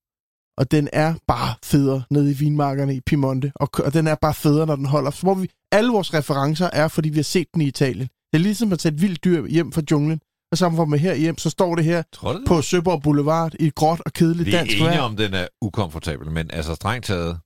[0.58, 4.34] Og den er bare federe nede i vinmarkerne i Piemonte, og, og den er bare
[4.34, 5.20] federe, når den holder.
[5.22, 8.08] Hvor vi, alle vores referencer er, fordi vi har set den i Italien.
[8.32, 10.20] Det er ligesom at tage et vildt dyr hjem fra junglen,
[10.52, 12.46] og sammen man her hjem, så står det her Tror du det?
[12.46, 15.00] på Søborg Boulevard i et gråt og kedeligt Vi er dansk enige vejr.
[15.00, 17.38] om, den er ukomfortabel, men altså strengt taget,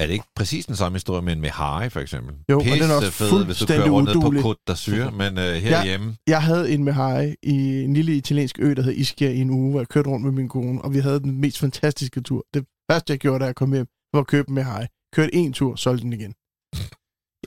[0.00, 2.34] er det ikke præcis den samme historie, men med Harry for eksempel?
[2.50, 4.28] Jo, og den er også Pissefed, hvis du kører rundt på.
[4.48, 8.74] Côte d'Azur, men uh, herhjemme, Jeg havde en med Harry i en lille italiensk ø,
[8.74, 10.98] der hed Ischia i en uge, hvor jeg kørte rundt med min kone, og vi
[10.98, 12.44] havde den mest fantastiske tur.
[12.54, 14.86] Det første, jeg gjorde, da jeg kom hjem, var at købe med Harry.
[15.14, 16.34] Kørte en tur, solgte den igen.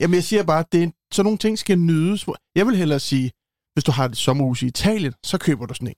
[0.00, 2.26] Jamen, jeg siger bare, at det er, sådan nogle ting skal nydes.
[2.56, 3.30] Jeg vil hellere sige,
[3.74, 5.94] hvis du har et sommerhus i Italien, så køber du sådan en.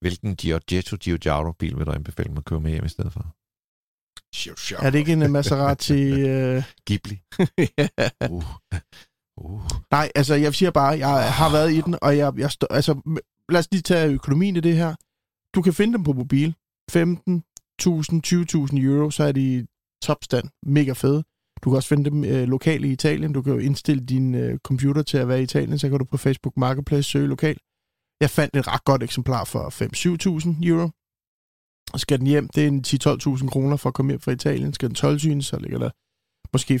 [0.00, 3.34] hvilken Giorgetto Giugiaro-bil vil du anbefale mig at køre med hjem i stedet for?
[4.82, 6.02] Er det ikke en Maserati?
[6.30, 6.62] øh...
[6.86, 7.20] Ghibli.
[7.78, 7.88] ja.
[8.30, 8.44] Uh.
[9.36, 9.60] Uh.
[9.90, 13.18] Nej, altså jeg siger bare, jeg har været i den, og jeg, jeg stå, altså,
[13.48, 14.94] lad os lige tage økonomien i det her.
[15.54, 16.54] Du kan finde dem på mobil.
[16.92, 19.64] 15.000, 20.000 euro, så er de i
[20.02, 20.48] topstand.
[20.66, 21.24] Mega fede.
[21.62, 23.32] Du kan også finde dem øh, lokalt i Italien.
[23.32, 26.04] Du kan jo indstille din øh, computer til at være i Italien, så kan du
[26.04, 27.62] på Facebook Marketplace søge lokalt.
[28.20, 30.90] Jeg fandt et ret godt eksemplar for 5-7.000 euro.
[31.94, 34.72] Og skal den hjem, det er en 10-12.000 kroner for at komme hjem fra Italien.
[34.74, 35.90] Skal den 12 så ligger der
[36.52, 36.74] måske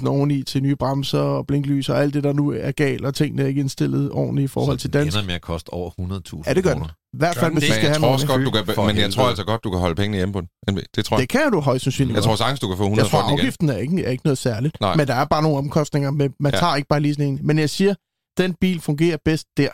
[0.00, 3.14] 5-8.000 oveni til nye bremser og blinklys og alt det, der nu er galt, og
[3.14, 5.16] tingene er ikke indstillet ordentligt i forhold Så til dansk.
[5.16, 6.78] ender med at koste over 100.000 Ja, det gør den.
[6.80, 6.92] kroner.
[7.12, 9.12] I hvert fald, hvis du Men skal jeg have også godt, du kan, men jeg
[9.12, 10.80] tror altså godt, du kan holde pengene hjemme på den.
[10.96, 11.20] Det tror jeg.
[11.20, 13.38] Det kan du højst sandsynligt Jeg tror sagtens, du kan få 100 Jeg tror, igen.
[13.38, 14.80] afgiften er ikke, er ikke noget særligt.
[14.80, 14.96] Nej.
[14.96, 16.10] Men der er bare nogle omkostninger.
[16.10, 16.58] Men man Ja.
[16.58, 17.40] tager ikke bare lige sådan en.
[17.42, 17.94] Men jeg siger,
[18.38, 19.70] den bil fungerer bedst der.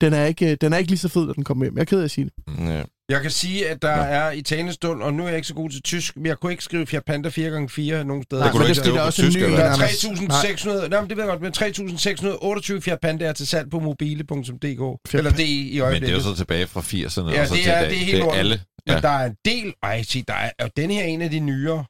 [0.00, 1.74] Den er ikke, den er ikke lige så fed, når den kommer hjem.
[1.74, 2.32] Jeg er ked af at sige det.
[2.58, 2.82] Ja.
[3.10, 5.70] Jeg kan sige, at der er i talestund, og nu er jeg ikke så god
[5.70, 7.38] til tysk, men jeg kunne ikke skrive Fiat Panda 4x4
[8.02, 8.44] nogen steder.
[8.44, 10.64] Nej, men ikke det er også en tysk, ny eller Der er nærmest.
[10.66, 13.78] 3.600, nej, men det ved jeg godt, men 3.628 Fiat Panda er til salg på
[13.80, 15.14] mobile.dk.
[15.14, 16.16] Eller det i Men det er øjeblikket.
[16.16, 17.30] jo så tilbage fra 80'erne.
[17.34, 17.90] Ja, og så det til er- dag.
[17.90, 18.60] det er helt Det er alle.
[18.86, 19.00] Men Ja.
[19.00, 19.74] der er en del...
[19.82, 21.84] Ej, sig, der er, og den her er en af de nyere.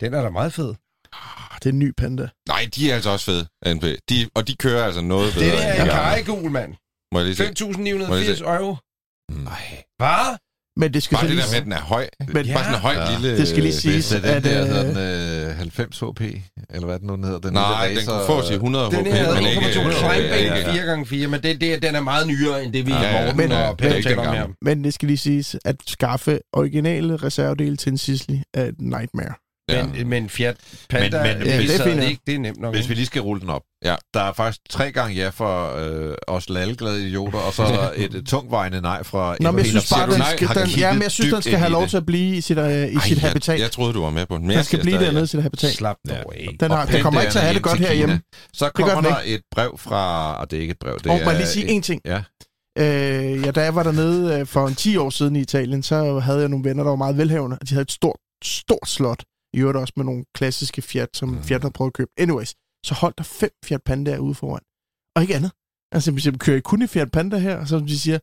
[0.00, 0.74] Den er da meget fed.
[1.12, 2.28] Ah, Det er en ny Panda.
[2.48, 3.84] Nej, de er altså også fede, NP.
[4.08, 5.46] De, og de kører altså noget bedre.
[5.46, 6.74] Det er en kajegul, mand.
[7.12, 7.44] Må jeg lige se?
[7.44, 8.76] 5.980 euro.
[9.30, 9.82] Nej.
[9.98, 10.36] Hvad?
[10.76, 11.42] Men det skal Bare det lige...
[11.42, 12.08] der med, at den er høj.
[12.20, 13.10] Men- Bare sådan en høj Ja.
[13.18, 13.36] lille...
[13.36, 16.00] Det skal lige øh, sige- Hvis det er at, den der øh, sådan, øh, 90
[16.00, 16.20] HP,
[16.70, 17.38] eller hvad den nu hedder.
[17.38, 19.60] Den Nej, lille den racer, kunne fås i 100 Den HP, men ikke...
[19.60, 21.02] 1,2 øh, Kleinbænk ja, ja.
[21.02, 23.52] 4x4, men det, det, den er meget nyere, end det vi Ja, ja, Morten men-
[23.52, 24.46] og Peter taler den om her.
[24.62, 29.34] Men det skal lige siges, at skaffe originale reservedele til en Sisli er et nightmare.
[29.76, 29.86] Ja.
[29.86, 30.56] Men, men Fiat
[30.88, 32.74] Panda, Men- men, Ja, det, er ikke, det er nemt nok.
[32.74, 33.62] Hvis vi lige skal rulle den op.
[33.84, 33.94] Ja.
[34.14, 37.90] Der er faktisk tre gange ja for øh, os lalleglade idioter, og så er der
[37.96, 41.02] et, et tungvejende nej fra Nå, men jeg synes bare, den skal, den, ja, men
[41.02, 43.28] jeg synes, den skal have lov til at blive i sit, øh, i sit Ej,
[43.28, 43.52] habitat.
[43.54, 44.42] Jeg, jeg troede, du var med på den.
[44.42, 45.72] Men Den jeg skal blive dernede i sit habitat.
[45.74, 46.14] Slap Ja.
[46.14, 46.48] dog af.
[46.60, 48.20] Den, har, Og den kommer ikke til at have det godt herhjemme.
[48.52, 51.24] Så kommer der et brev fra, og det er ikke et brev, det Og er...
[51.24, 52.00] må jeg lige sige en ting.
[52.06, 52.22] Ja,
[52.78, 56.18] Øh, ja, da jeg var dernede øh, for en 10 år siden i Italien, så
[56.18, 59.22] havde jeg nogle venner, der var meget velhavende, og de havde et stort, stort slot.
[59.54, 61.42] I øvrigt også med nogle klassiske Fiat, som Mm.
[61.42, 62.10] Fiat havde prøvet at købe.
[62.18, 62.54] Anyways,
[62.86, 64.62] så holdt der fem Fiat Pandaer ude foran.
[65.16, 65.52] Og ikke andet.
[65.92, 68.18] Altså, hvis jeg kører I kun i Fiat Panda her, og så som de siger,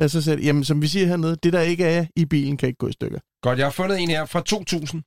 [0.00, 2.78] øh, så jamen, som vi siger hernede, det der ikke er i bilen, kan ikke
[2.78, 3.18] gå i stykker.
[3.42, 5.02] Godt, jeg har fundet en her fra 2000.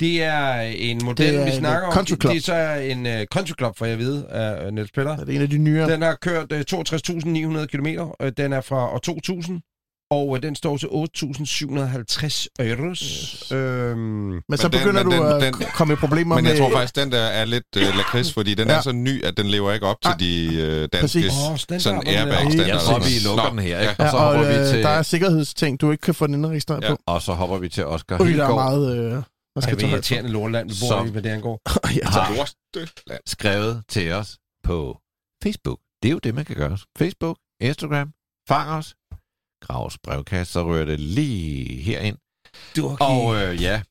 [0.00, 2.04] Det er en model, Det er vi snakker om.
[2.06, 5.16] Det er så en uh, country club, for jeg ved, af Niels Peller.
[5.16, 5.92] Det er en af de nyere.
[5.92, 7.86] Den har kørt uh, 62.900 km.
[7.86, 9.60] Uh, den er fra år 2000.
[10.10, 13.00] Og uh, den står til 8.750 euros.
[13.00, 13.52] Yes.
[13.52, 16.44] Øhm, Men så Men den- begynder men du den- at den- komme i problemer Men
[16.44, 16.52] med...
[16.52, 18.74] jeg tror faktisk, den der er lidt øh, lakrids, fordi den Ja.
[18.74, 20.16] er så ny, at den lever ikke op til Nej.
[20.18, 21.32] de øh, danske Præcis.
[21.50, 22.36] Åh, standard, sådan den der.
[22.36, 23.94] airbag Jeg tror, vi lukker den her, ikke?
[23.98, 24.04] Ja.
[24.04, 24.82] Og så ja, og hopper vi øh, til...
[24.82, 26.88] der er sikkerhedsting, du ikke kan få den indregistreret Ja.
[26.90, 26.98] på.
[27.06, 28.98] Og så hopper vi til Oscar Fordi der er meget...
[28.98, 29.12] Øh,
[29.56, 31.60] Ej, skal tage irriterende lortland, vi bor i, hvad det angår.
[32.12, 33.20] har Lorteland.
[33.26, 34.98] skrevet til os på
[35.42, 35.78] Facebook.
[36.02, 36.78] Det er jo det, man kan gøre.
[36.98, 38.08] Facebook, Instagram,
[38.48, 38.94] fang os,
[39.60, 42.18] grav os brevkast, så rører det lige herind.
[42.76, 43.04] Du okay.
[43.04, 43.82] Og øh, ja,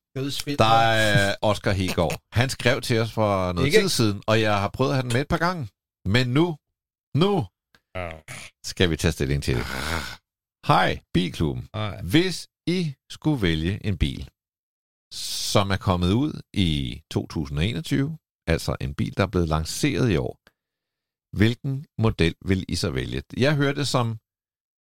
[0.60, 2.20] der er Oscar Hegaard.
[2.32, 3.80] Han skrev til os for noget Ikke?
[3.80, 5.70] tid siden, og jeg har prøvet at have den med et par gange.
[6.06, 6.58] Men nu,
[7.24, 7.46] nu
[8.72, 9.66] skal vi tage stilling til det.
[10.68, 11.70] Hej, Bilklubben.
[11.74, 12.02] Ej.
[12.02, 14.30] Hvis I skulle vælge en bil,
[15.14, 20.38] som er kommet ud i 2021, altså en bil, der er blevet lanceret i år,
[21.38, 23.24] hvilken model vil I så vælge?
[23.38, 24.18] Jeg hørte det som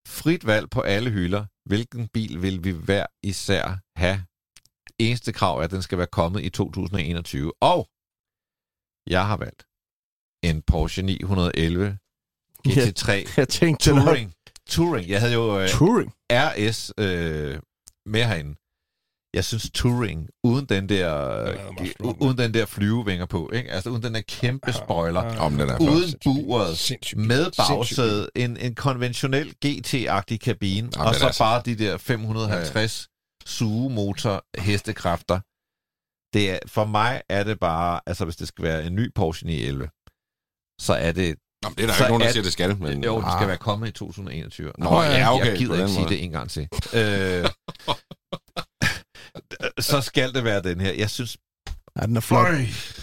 [0.08, 1.46] frit valg på alle hylder.
[1.66, 4.26] Hvilken bil vil vi hver især have?
[5.00, 7.54] Eneste krav er, at den skal være kommet i 2021.
[7.62, 7.90] Og
[9.08, 9.64] jeg har valgt
[10.44, 11.98] en Porsche 911
[12.68, 14.34] GT3 Jeg tænkte, det Touring.
[14.70, 15.10] Touring.
[15.10, 16.14] Jeg havde jo øh, Touring.
[16.32, 17.60] RS øh,
[18.06, 18.56] med herinde.
[19.34, 21.58] Jeg synes Touring, uden den der, er
[21.98, 23.72] flot, u- uden den der flyvevinger på, ikke?
[23.72, 27.58] altså uden den der kæmpe spoiler, Om den er uden buret, med Sindssygt.
[27.58, 33.08] bagsæde, en, en konventionel GT-agtig kabine, Jamen, og så altså- bare de der 550
[33.46, 35.40] sugemotor hestekræfter.
[36.38, 39.48] Det er, for mig er det bare, altså hvis det skal være en ny Porsche
[39.48, 39.90] 911,
[40.82, 42.54] så er det Nå, men det er der Så ikke nogen, der er- siger, det
[42.54, 42.78] skal.
[42.78, 43.48] Men, jo, det skal Ah.
[43.48, 44.72] være kommet i 2021.
[44.78, 46.10] Nå, Nå, ja, ja, okay, Jeg gider ikke sige måde.
[46.16, 46.68] det en gang til.
[46.94, 47.46] Øh,
[49.82, 50.94] så skal det være den her.
[50.94, 51.38] Jeg synes,
[52.02, 52.48] Ja, den er flot.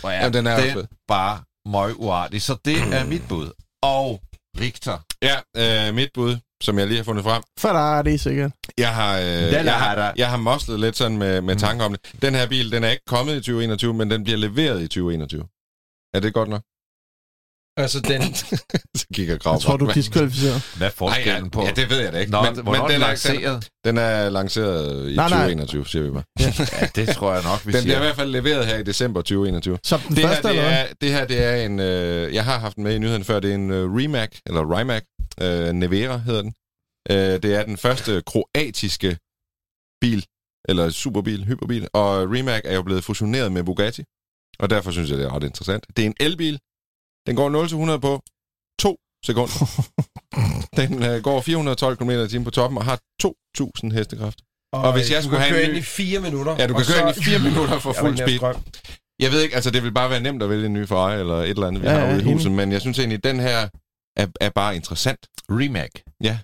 [0.01, 0.85] hvor Ja, den er også fed.
[1.09, 2.43] bare møg uartig.
[2.43, 3.51] Så det er mit bud.
[3.83, 4.21] Og
[4.59, 5.03] Victor.
[5.23, 5.37] Ja,
[5.89, 7.43] øh, mit bud, som jeg lige har fundet frem.
[7.59, 8.53] For der er det sikkert.
[8.79, 12.23] Jeg har, øh, jeg, har, jeg har moslet lidt sådan med, med tanker om det.
[12.23, 15.45] Den her bil, den er ikke kommet i 2021, men den bliver leveret i 2021.
[16.15, 16.63] Er det godt nok?
[17.79, 18.23] Altså, den...
[19.01, 19.95] Så kigger Grav Jeg tror, på du er mig.
[19.95, 20.63] diskvalificeret.
[20.77, 21.63] Hvad er forskellen ja, på?
[21.63, 22.33] Ja, det ved jeg da ikke.
[22.33, 23.69] Nå, men, men den, den er, lanceret?
[23.85, 25.39] den, den er lanceret i Nej, nej.
[25.39, 26.23] 2021, siger vi bare.
[26.81, 27.99] Ja, det tror jeg nok, vi Den bliver i siger.
[27.99, 29.79] hvert fald leveret her i december 2021.
[29.85, 30.81] Som den Det her, første, det eller hvad?
[30.81, 31.81] er, det her, det er en...
[31.81, 33.41] Øh, jeg har haft den med i nyheden før.
[33.41, 35.03] Det er en øh, Rimac, eller Rimac.
[35.43, 36.53] Øh, Nevera hedder den.
[37.11, 39.17] Øh, det er den første kroatiske
[40.01, 40.25] bil,
[40.69, 41.89] eller superbil, hyperbil.
[41.93, 44.05] Og Rimac er jo blevet fusioneret med Bugatti.
[44.59, 45.87] Og derfor synes jeg, det er ret interessant.
[45.97, 46.59] Det er en elbil.
[47.27, 48.23] Den går 0-100 på
[48.81, 49.55] 2 sekunder.
[50.81, 54.45] den øh, går 412 km i timen på toppen og har 2.000 hestekræfter.
[54.73, 56.57] Og hvis jeg du skulle have køre en ind ny- i fire minutter.
[56.59, 58.37] Ja, du kan og køre ind i 4 minutter for fuld speed.
[58.37, 58.57] strøm.
[59.21, 61.35] Jeg ved ikke, altså det vil bare være nemt at vælge en ny Ferrari eller
[61.37, 63.69] et eller andet, vi Ja, har ude i huset, men jeg synes egentlig, den her
[64.17, 65.19] er, er bare interessant.
[65.51, 65.91] Remac.
[66.25, 66.39] Ja,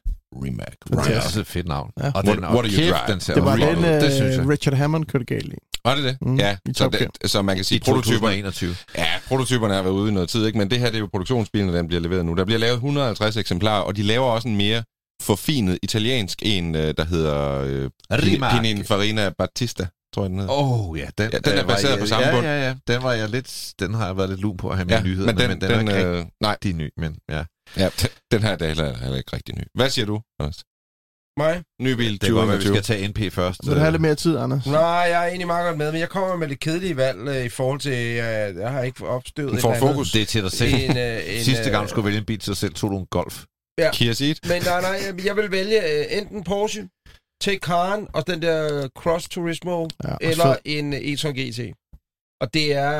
[0.44, 0.66] Remac.
[1.06, 1.90] Det er også et fedt navn.
[2.00, 2.06] Ja.
[2.14, 3.12] Og What- den, what you kæft, drive?
[3.12, 4.48] den ser Det var den, det synes øh, jeg.
[4.48, 5.56] Richard Hammond kørte galt i.
[5.84, 6.16] Var det det?
[6.20, 8.74] Mm, ja, så, det, så man kan sige, I prototyper, 2021.
[8.98, 10.58] ja, prototyperne har været ude i noget tid, ikke?
[10.58, 12.34] men det her det er jo produktionsbilen, den bliver leveret nu.
[12.34, 14.82] Der bliver lavet 150 eksemplarer, og de laver også en mere
[15.22, 18.52] forfinet italiensk en, øh, der hedder øh, Rimac.
[18.52, 20.52] Pininfarina Battista, tror jeg den hedder.
[20.52, 21.06] Åh, oh, ja.
[21.18, 22.46] Den, Ja, den er øh, baseret jeg- på samme ja, bund.
[22.46, 23.72] Ja, ja, Den var jeg lidt...
[23.80, 25.48] Den har jeg været lidt lun på at have med Ja, i nyhederne, men den,
[25.48, 27.44] men den, den, er ikke øh, nej, rigtig ny, men ja.
[27.76, 27.88] Ja,
[28.32, 29.62] den, her er heller, ikke rigtig ny.
[29.74, 30.58] Hvad siger du, Anders?
[31.38, 31.62] Mig?
[31.82, 32.74] Ny bil, Det er godt, at vi 2021.
[32.74, 33.60] skal tage NP først.
[33.66, 34.66] Vil du have lidt mere tid, Anders?
[34.66, 37.44] Nej, jeg er egentlig meget godt med, men jeg kommer med det kedelige valg øh,
[37.44, 38.16] i forhold til, øh,
[38.62, 39.80] jeg har ikke opstøvet eller andet.
[39.80, 40.12] fokus.
[40.12, 40.74] Det er til dig selv.
[40.74, 42.90] En, øh, en, Sidste gang øh, du skulle vælge en bil til dig selv, tog
[42.90, 43.44] du en Golf.
[43.92, 44.34] Kia Ceed.
[44.48, 46.88] Men nej, nej, jeg- jeg vil vælge øh, enten Porsche,
[47.40, 51.60] Taycan og den der Cross Turismo, Ja, eller så- en øh, e-tron GT.
[52.40, 52.94] Og det er,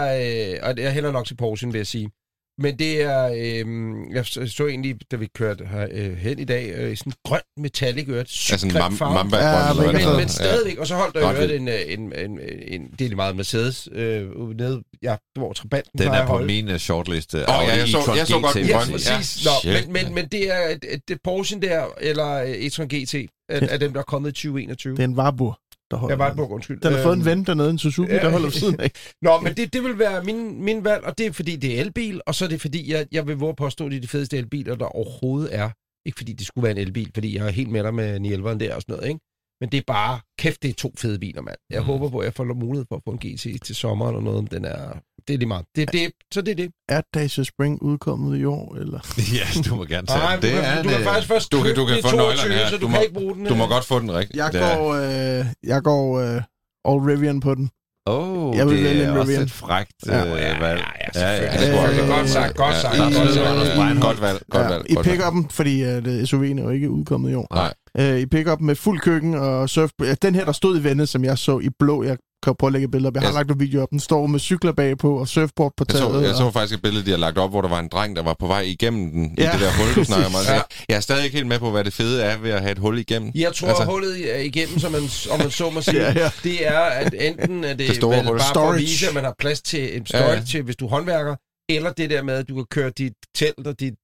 [0.54, 2.10] øh, og det er heller nok til Porsche, vil jeg sige.
[2.58, 3.66] Men det er, øh,
[4.14, 8.08] jeg så, egentlig, da vi kørte her, øh, hen i dag, øh, sådan grøn metallic
[8.08, 9.14] øret, en grim mam- farve.
[9.14, 10.18] mamba Ja, grøn, det Men, hedder.
[10.18, 11.88] men stadigvæk, og så holdt der Ret i øvrigt vildt.
[11.88, 12.40] en, øh, en, en,
[12.80, 14.28] en, det er lige meget Mercedes øh,
[14.58, 16.46] nede, ja, hvor Trabanten Den er på holde.
[16.46, 17.36] min uh, shortliste.
[17.36, 19.44] Åh, ja, jeg så- jeg så godt den Ja, præcis.
[19.46, 22.86] Ja, Nå, men, men, men det er et, et, et Porsche der, eller øh, e-tron
[22.96, 23.14] GT,
[23.48, 24.92] af, af dem, der er kommet i 2021.
[24.96, 25.54] Det er en Warburg,
[25.94, 26.12] der holder.
[26.12, 26.80] Jeg var et undskyld.
[26.80, 28.18] Den har fået en Øhm, ven dernede, en Suzuki, ja.
[28.18, 28.90] der holder ved siden af.
[29.22, 31.80] Nå, men det, det vil være min, min valg, og det er fordi, det er
[31.80, 34.08] elbil, og så er det fordi, jeg, jeg vil våge påstå, at det er de
[34.08, 35.70] fedeste elbiler, der overhovedet er.
[36.06, 38.58] Ikke fordi det skulle være en elbil, fordi jeg er helt med dig med 911'eren
[38.58, 39.20] der og sådan noget, ikke?
[39.64, 41.56] Men det er bare, kæft, det er to fede biler, mand.
[41.70, 41.86] Jeg Mm.
[41.86, 44.42] håber på, at jeg får mulighed for at få en GT til sommer eller noget,
[44.42, 44.92] men den er,
[45.28, 45.66] det er lige meget.
[45.76, 46.70] Det, det, så det er det.
[46.88, 49.00] Er Dacia Spring udkommet i år, eller?
[49.38, 51.62] ja, du må gerne tage Nej, du, Det kan, er du kan faktisk først du
[51.62, 52.68] kan- du kan få 22, nøglerne her.
[52.70, 53.44] så Du du, må- kan ikke bruge den.
[53.46, 54.36] Du må godt få den rigtigt.
[54.36, 56.42] Jeg går, øh, jeg går øh,
[56.88, 57.70] All Rivian på den.
[58.06, 60.20] Åh, Jeg vil det er også et frækt Ja.
[60.20, 61.94] øh, Ja, ja, det tror jeg.
[61.94, 62.96] Det er godt sagt, godt sagt.
[62.96, 63.46] Ja, godt sagt.
[63.46, 64.00] Anders Breinholt.
[64.02, 64.90] Godt valg, godt ja, valg.
[64.90, 65.88] I pick-up'en, fordi uh,
[66.22, 67.46] SUV'en er jo ikke udkommet i år.
[67.54, 67.74] Nej.
[67.98, 69.90] Øh, I pick-up med fuld køkken og surf.
[70.00, 72.68] Ja, den her, der stod i vendet, som jeg så i blå, jeg kan prøve
[72.68, 73.14] at lægge et billede op.
[73.14, 73.90] Jeg har Jeg- lagt en video op.
[73.90, 76.12] Den står med cykler bagpå og surfboard på Jeg taget.
[76.14, 77.88] så, jeg og- så faktisk et billede, de har lagt op, hvor der var en
[77.88, 80.34] dreng, der var på vej igennem den, Ja, i det der hul, du snakker om.
[80.36, 82.60] Altså, jeg, jeg er stadig ikke helt med på, hvad det fede er ved at
[82.60, 83.30] have et hul igennem.
[83.34, 86.30] Jeg tror, Altså- hullet igennem, som man, om man så må sige, Ja, ja.
[86.42, 88.38] det er, at enten er det, Det store vel hul.
[88.38, 88.74] bare for Storage.
[88.74, 90.90] at vise, at man har plads til en storage Ja, ja, til, hvis du er
[90.90, 91.36] håndværker,
[91.68, 93.94] eller det der med, at du kan køre dit telt og dit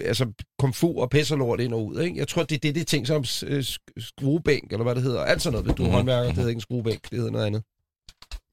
[0.00, 2.00] altså komfur og og lort ind og ud.
[2.00, 2.18] Ikke?
[2.18, 5.22] Jeg tror, det er det, det ting som øh, sk- skruebænk, eller hvad det hedder.
[5.22, 5.94] Alt sådan noget, hvis du er Mhm.
[5.94, 7.62] håndværker, det hedder ikke en skruebænk, det hedder noget andet.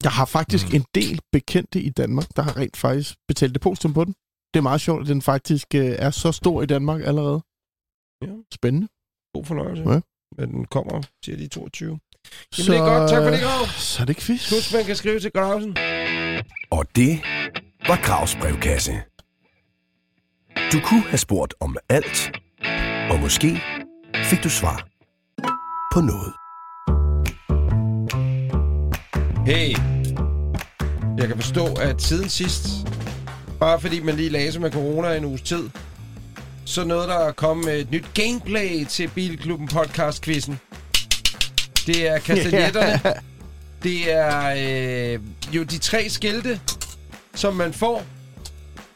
[0.02, 0.74] Jeg har faktisk Mm.
[0.76, 4.14] en del bekendte i Danmark, der har rent faktisk betalt depositum på den.
[4.54, 7.40] Det er meget sjovt, at den faktisk øh, er så stor i Danmark allerede.
[8.22, 8.32] Ja.
[8.54, 8.88] Spændende.
[9.34, 9.82] God fornøjelse.
[9.90, 10.00] Ja.
[10.38, 11.88] Men den kommer, siger de 22.
[11.88, 12.00] Jamen,
[12.52, 13.10] så, det er godt.
[13.10, 13.66] Tak for det, Grav.
[13.66, 14.50] Så er det quiz.
[14.50, 15.76] Husk, man kan skrive til Gravsen.
[16.70, 17.20] Og det
[17.88, 18.92] var Gravs brevkasse.
[20.72, 22.32] Du kunne have spurgt om alt,
[23.10, 23.62] og måske
[24.24, 24.88] fik du svar
[25.92, 26.32] på noget.
[29.46, 29.76] Hey,
[31.18, 32.62] jeg kan forstå, at siden sidst,
[33.60, 35.70] bare fordi man lige lagde sig med corona i en uges tid,
[36.64, 40.54] så nåede der at komme et nyt gameplay til Bilklubben podcast-quizzen.
[41.86, 43.14] Det er kastanjetterne.
[43.82, 44.54] Det er
[45.14, 45.20] øh,
[45.52, 46.60] jo de tre skilte,
[47.34, 48.02] som man får,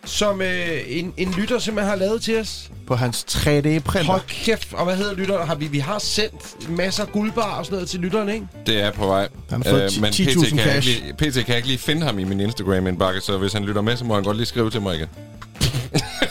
[0.05, 2.71] som øh, en, en lytter simpelthen har lavet til os.
[2.87, 4.03] På hans 3D-printer.
[4.05, 5.47] Hold kæft, og hvad hedder lytteren?
[5.49, 8.47] Har vi, vi har sendt masser af guldbar og sådan noget til lytteren, ikke?
[8.67, 9.29] Det er på vej.
[9.51, 10.89] Han har fået Øh, men 10.000 PT kan, jeg cash.
[10.89, 13.65] ikke lige, PT kan jeg ikke lige finde ham i min Instagram-indbakke, så hvis han
[13.65, 15.09] lytter med, så må han godt lige skrive til mig igen.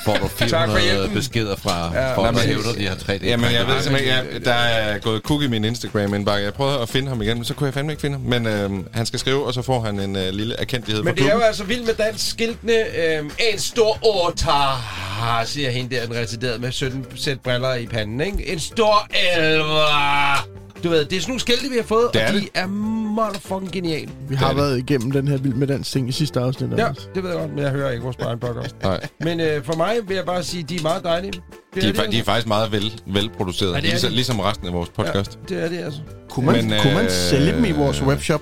[0.05, 1.13] Får du for 400 hjælpen.
[1.15, 2.15] beskeder fra Ja.
[2.15, 3.25] folk, der hævder, de har 3D.
[3.25, 6.45] Jamen, jeg ved simpelthen, jeg, der er gået kuk i min Instagram-indbakke.
[6.45, 8.25] Jeg prøvede at finde ham igen, men så kunne jeg fandme ikke finde ham.
[8.25, 11.25] Men øh, han skal skrive, og så får han en øh, lille erkendelighed Men det
[11.29, 12.73] er jo altså vildt med dansk skiltene.
[12.97, 18.21] Øhm, en stor otar, siger hende der, den residerede med 17 sæt briller i panden,
[18.21, 18.49] ikke?
[18.53, 20.62] En stor elver.
[20.83, 22.49] Du ved, det er sådan nogle skilte, vi har fået, Det er og de det.
[22.53, 24.09] er motherfucking geniale.
[24.29, 26.69] Vi har Det er været igennem den her vild med dans ting i sidste afsnit.
[26.77, 27.09] Ja, Anders.
[27.15, 28.75] det ved jeg godt, men jeg hører ikke vores egen podcast.
[28.83, 31.31] Nej, Men øh, for mig vil jeg bare sige, at de er meget dejlige.
[31.31, 31.41] Det
[31.83, 34.15] de, er, det, fa- de er faktisk meget vel, velproduceret, Ja, det er ligesom, de.
[34.15, 35.39] ligesom resten af vores podcast.
[35.49, 35.99] Ja, det er det altså.
[36.29, 38.41] Kunne man, Men, kunne man øh, sælge dem i vores webshop?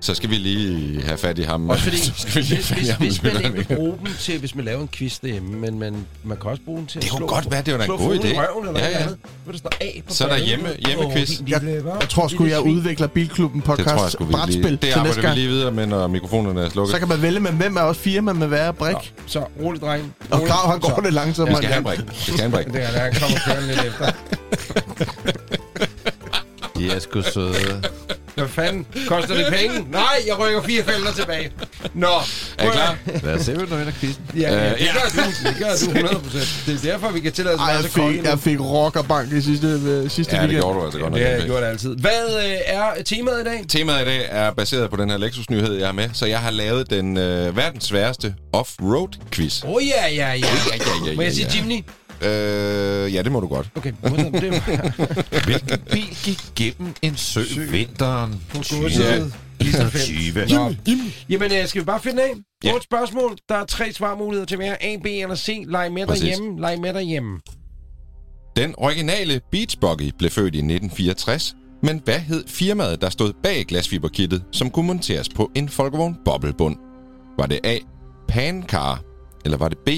[0.00, 1.70] Så skal vi lige have fat i ham.
[1.70, 4.08] Også fordi, så skal vi lige hvis, hvis, ham, hvis man ikke vil bruge dem
[4.20, 7.00] til, hvis man laver en quiz derhjemme, men man, man kan også bruge dem til
[7.00, 8.38] Det at kunne slå, godt være, det var da en god idé.
[8.38, 9.06] Røven, eller Ja, ja.
[9.44, 11.40] Hvor der står A på Så er der hjemme- hjemmequiz.
[11.40, 11.92] Lille, hva?
[12.00, 14.70] Jeg tror sgu, jeg udvikler Bilklubben podcast Det tror jeg sgu, vi brætspil lige...
[14.70, 16.92] Det til næste arbejder vi lige videre med, når mikrofonerne er slukket.
[16.92, 19.14] Så kan man vælge med, hvem er også firma med hver brik.
[19.26, 20.14] Så rolig, dreng.
[20.30, 20.40] Og.
[20.40, 21.00] Grav, han går Så.
[21.02, 21.56] lidt langsommere.
[21.60, 21.98] Vi skal have en brik.
[21.98, 22.66] Vi skal have en brik.
[22.66, 24.10] Det er, der han kommer kørende lidt efter.
[26.78, 27.82] De er sgu søde.
[28.38, 28.86] Hvad fanden?
[29.08, 29.86] Koster det penge?
[29.90, 31.50] Nej, jeg rykker fire felter tilbage.
[31.94, 32.06] Nå.
[32.58, 32.96] Er I klar?
[33.22, 34.24] Lad os se, hvad du ender quizzen.
[34.36, 35.48] Ja, ja, Øh, det gør du.
[35.48, 36.08] Det gør du
[36.38, 36.38] 100%.
[36.66, 39.42] Det er derfor, vi kan tillade os Ej, at jeg fik, jeg fik rockerbank i
[39.42, 40.62] sidste, øh, sidste Ja, det weekend.
[40.62, 41.18] gjorde du altså godt nok.
[41.20, 41.96] Det har jeg gjort altid.
[41.96, 43.64] Hvad øh, er temaet i dag?
[43.68, 46.50] Temaet i dag er baseret på den her Lexus-nyhed, jeg har med, så jeg har
[46.50, 49.64] lavet den øh, verdens sværeste off-road-quiz.
[49.64, 50.32] Åh, oh, ja, ja, ja.
[50.32, 50.46] ja,
[51.06, 51.56] ja, Må jeg ja, sige ja.
[51.58, 51.84] Jimny?
[52.22, 53.70] Øh, ja, det må du godt.
[53.76, 54.32] Okay, modtaget.
[54.32, 57.40] det er Hvilken bil gik gennem en sø,
[57.70, 59.34] vinteren på godset.
[59.60, 60.46] 20?
[60.48, 60.74] Nå.
[61.28, 62.32] Jamen, øh, skal vi bare finde af?
[62.64, 62.72] Ja.
[62.72, 63.36] Otte spørgsmål.
[63.48, 64.76] Der er tre svarmuligheder til hver.
[64.80, 65.64] A, B eller C.
[65.66, 66.22] Leg med Præcis.
[66.22, 66.60] derhjemme.
[66.60, 67.40] Leg med derhjemme.
[68.56, 73.64] Den originale Beach Buggy blev født i 1964, men hvad hed firmaet, der stod bag
[73.64, 76.76] glasfiberkittet, som kunne monteres på en folkevogn boblebund?
[77.38, 77.76] Var det A.
[78.28, 79.02] Pancar,
[79.44, 79.88] eller var det B.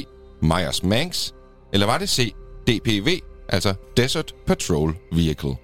[0.43, 1.33] Myers Manx,
[1.73, 2.33] eller var det C.
[2.67, 3.09] DPV,
[3.49, 5.55] altså Desert Patrol Vehicle?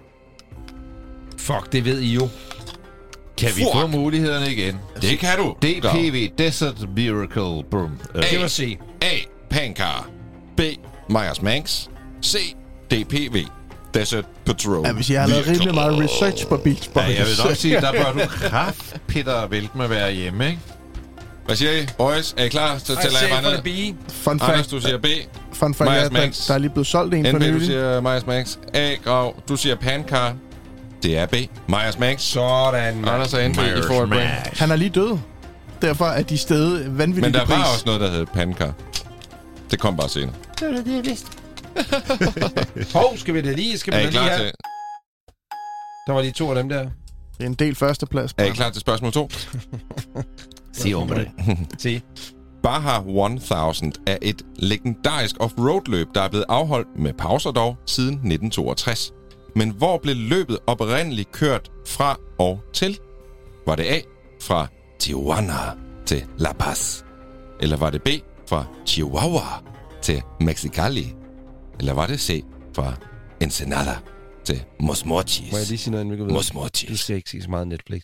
[1.39, 2.28] Fuck, det ved I jo.
[3.39, 3.73] Kan vi Fuck.
[3.73, 4.77] få mulighederne igen?
[5.03, 5.57] Det kan du.
[5.62, 7.65] DPV, Desert Miracle.
[7.70, 7.91] Boom.
[8.15, 8.78] Øh, Det var C.
[9.03, 9.07] A.
[9.51, 10.09] Pancar,
[10.57, 10.61] B.
[11.09, 11.87] Myers Manx,
[12.24, 12.37] C.
[12.91, 13.37] DPV,
[13.95, 17.19] Desert Patrol Ja, hvis jeg har lavet rimelig meget research på Beach Ja, Boys.
[17.19, 20.59] jeg vil nok sige, der bør du kraft, Peter Veltme, være hjemme, ikke?
[21.47, 21.87] Hvad siger I?
[21.99, 22.78] Boys, er I klar?
[22.78, 23.95] Så tæller jeg bare ned.
[23.95, 23.97] B.
[24.12, 25.07] Fun Anders, fact, du siger B.
[25.57, 27.66] fun fact er, at der, der er lige blevet solgt en for NB, du nylig.
[27.66, 28.57] siger Myers Manx.
[28.74, 28.95] A.
[29.05, 30.35] Grav, du siger Pancar.
[31.03, 31.35] Det er B.
[31.69, 32.20] Myers Manx.
[32.20, 33.09] Sådan, mand.
[33.11, 34.59] Anders og NB, I får et point.
[34.59, 35.19] Han er lige død.
[35.83, 37.57] Derfor er de stedet vanvittigt Men der pris.
[37.57, 38.73] var også noget, der hed Pancar.
[39.70, 40.35] Det kom bare senere.
[42.95, 43.78] Hov, skal vi det lige?
[43.78, 44.39] Skal vi Er I da lige have?
[44.39, 44.53] til,
[46.07, 46.83] Der var de to af dem der.
[46.83, 48.35] Det er en del førsteplads.
[48.39, 49.28] er I klar til spørgsmål 2?
[50.73, 51.28] Sig om det.
[51.78, 52.03] Se.
[52.66, 59.12] Baja 1000 er et legendarisk off-road-løb, der er blevet afholdt med pauser dog siden 1962.
[59.56, 62.98] Men hvor blev løbet oprindeligt kørt fra og til?
[63.66, 64.01] Var det A
[64.43, 64.66] fra
[64.98, 65.55] Tijuana
[66.06, 67.02] til La Paz?
[67.60, 68.09] Eller var det B
[68.48, 69.62] fra Chihuahua
[70.02, 71.14] til Mexicali?
[71.78, 72.44] Eller var det C
[72.74, 72.94] fra
[73.40, 73.97] Ensenada
[74.44, 75.52] til Mos Mochis?
[75.52, 76.52] Må jeg lige sige noget, inden vi går videre?
[76.55, 78.02] Mos Du skal ikke se så meget Netflix.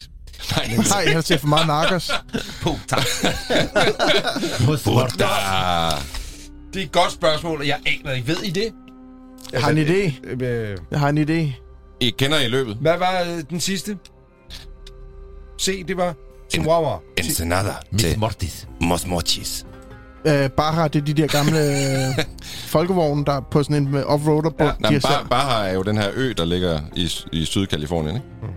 [0.89, 2.10] Nej, jeg har set for meget narkos.
[2.62, 2.97] Puta.
[6.74, 8.28] Det er et godt spørgsmål, og jeg aner ikke.
[8.28, 8.69] Ved I det?
[9.52, 10.27] Jeg har en idé.
[10.44, 11.52] Øh, Jeg har en idé.
[12.01, 12.77] I kender I løbet?
[12.81, 13.98] Hvad var øh, den sidste?
[15.60, 16.14] C, det var
[16.51, 16.98] Chihuahua.
[17.16, 18.69] Ensenada Miss til Mortis.
[18.81, 19.66] Mos Mochis.
[20.24, 21.59] Uh, Baja, det er de der gamle
[22.19, 22.24] øh,
[22.74, 24.64] folkevogne, der er på sådan en øh, offroader på.
[24.64, 28.28] Ja, nej, Baja, Baja er jo den her ø, der ligger i, i Sydkalifornien, ikke?
[28.43, 28.48] Mm.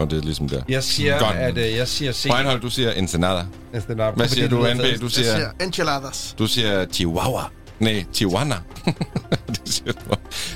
[0.00, 0.62] Og det er ligesom der.
[0.68, 1.36] Jeg siger, Godt.
[1.36, 2.26] at øh, jeg siger C.
[2.26, 3.44] Reinhold, du siger Ensenada.
[3.72, 4.64] Er- Hvad siger du, NB?
[4.64, 6.34] Du jeg siger, siger enchiladas.
[6.38, 7.42] du siger Chihuahua.
[7.80, 8.54] Nej, Tijuana.
[9.48, 9.98] det, siger du.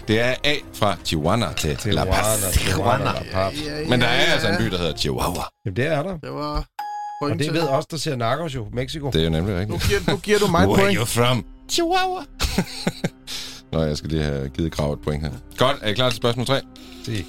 [0.09, 2.53] det er A fra Tijuana til La Paz.
[2.53, 3.05] Tijuana.
[3.05, 3.53] La Paz.
[3.89, 5.43] Men der er altså en by, der hedder Chihuahua.
[5.67, 6.17] Jamen, det er der.
[6.19, 6.65] Det var...
[7.23, 8.67] Og det ved os, der ser Narcos jo.
[8.73, 9.11] Mexico.
[9.11, 9.89] Det er jo nemlig Nu rigtigt.
[9.89, 10.99] giver, nu giver du mig et Where are point.
[10.99, 11.45] you from?
[11.71, 12.23] Chihuahua.
[13.73, 15.31] Nå, jeg skal lige have givet Grav et point her.
[15.59, 16.61] Godt, er I klar til spørgsmål 3?
[17.05, 17.25] Se.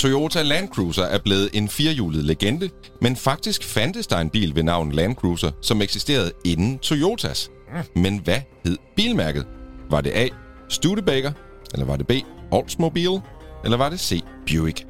[0.00, 2.70] Toyota Land Cruiser er blevet en firehjulet legende,
[3.00, 7.50] men faktisk fandtes der en bil ved navn Land Cruiser, som eksisterede inden Toyotas.
[7.94, 9.46] Men hvad hed bilmærket?
[9.90, 10.28] Var det A.
[10.68, 11.32] Studebaker?
[11.74, 12.12] Eller var det B.
[12.50, 13.20] Oldsmobile?
[13.64, 14.22] Eller var det C.
[14.46, 14.86] Buick?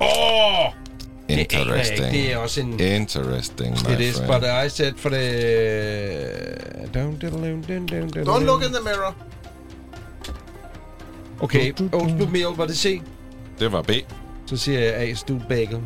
[0.00, 0.66] Åh!
[0.66, 0.72] Oh,
[1.28, 1.38] det.
[1.38, 2.12] Interesting.
[2.12, 2.80] Det er også en...
[2.80, 4.32] Interesting, my It is, friend.
[4.32, 5.20] but I said for the...
[6.94, 9.14] Don't, don't, don't, don't, Don't look in the mirror.
[11.44, 13.00] Okay, Oldsmobile, var det C?
[13.58, 13.90] Det var B.
[14.46, 15.78] Så siger jeg A, Studebaker.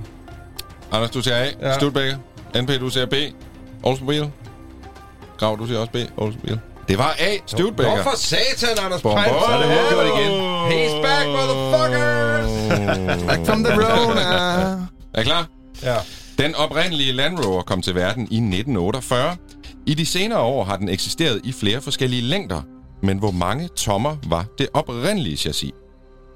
[0.93, 1.47] Anders, du siger A.
[1.61, 1.75] Ja.
[1.75, 2.17] Studebaker.
[2.63, 3.15] NP, du siger B.
[3.83, 4.31] Oldsmobile.
[5.39, 5.97] Grav, du siger også B.
[6.17, 6.61] Oldsmobile.
[6.89, 7.37] Det var A.
[7.47, 7.95] Studebaker.
[7.95, 9.31] Hvorfor satan, Anders Bom, Pejl?
[9.31, 10.33] Så er det gjort igen.
[10.71, 12.51] He's back, motherfuckers!
[13.27, 14.17] Back from the road.
[15.15, 15.47] Er I klar?
[15.83, 15.97] Ja.
[16.39, 19.37] Den oprindelige Land Rover kom til verden i 1948.
[19.87, 22.63] I de senere år har den eksisteret i flere forskellige længder.
[23.03, 25.73] Men hvor mange tommer var det oprindelige chassis?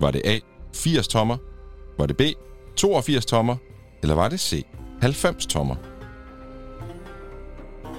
[0.01, 0.39] Var det A.
[0.75, 1.37] 80 tommer?
[1.99, 2.21] Var det B.
[2.77, 3.57] 82 tommer?
[4.03, 4.65] Eller var det C.
[5.03, 5.75] 90 tommer?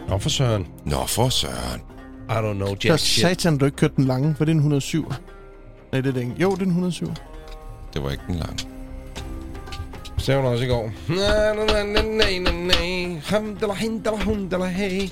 [0.09, 0.67] Nå for søren.
[0.85, 1.81] Nå for søren.
[2.29, 3.21] I don't know, jack shit.
[3.21, 5.11] satan, du ikke kørte den lange, for det er en 107.
[5.91, 6.35] Nej, det er ikke.
[6.37, 7.07] Jo, det er en 107.
[7.93, 8.67] Det var ikke den lange.
[10.17, 10.91] Så hun også i går.
[11.09, 13.19] Na, na, na, na, na, na, na.
[13.25, 15.09] Ham, dala, hin, dala, hun, dala, hey.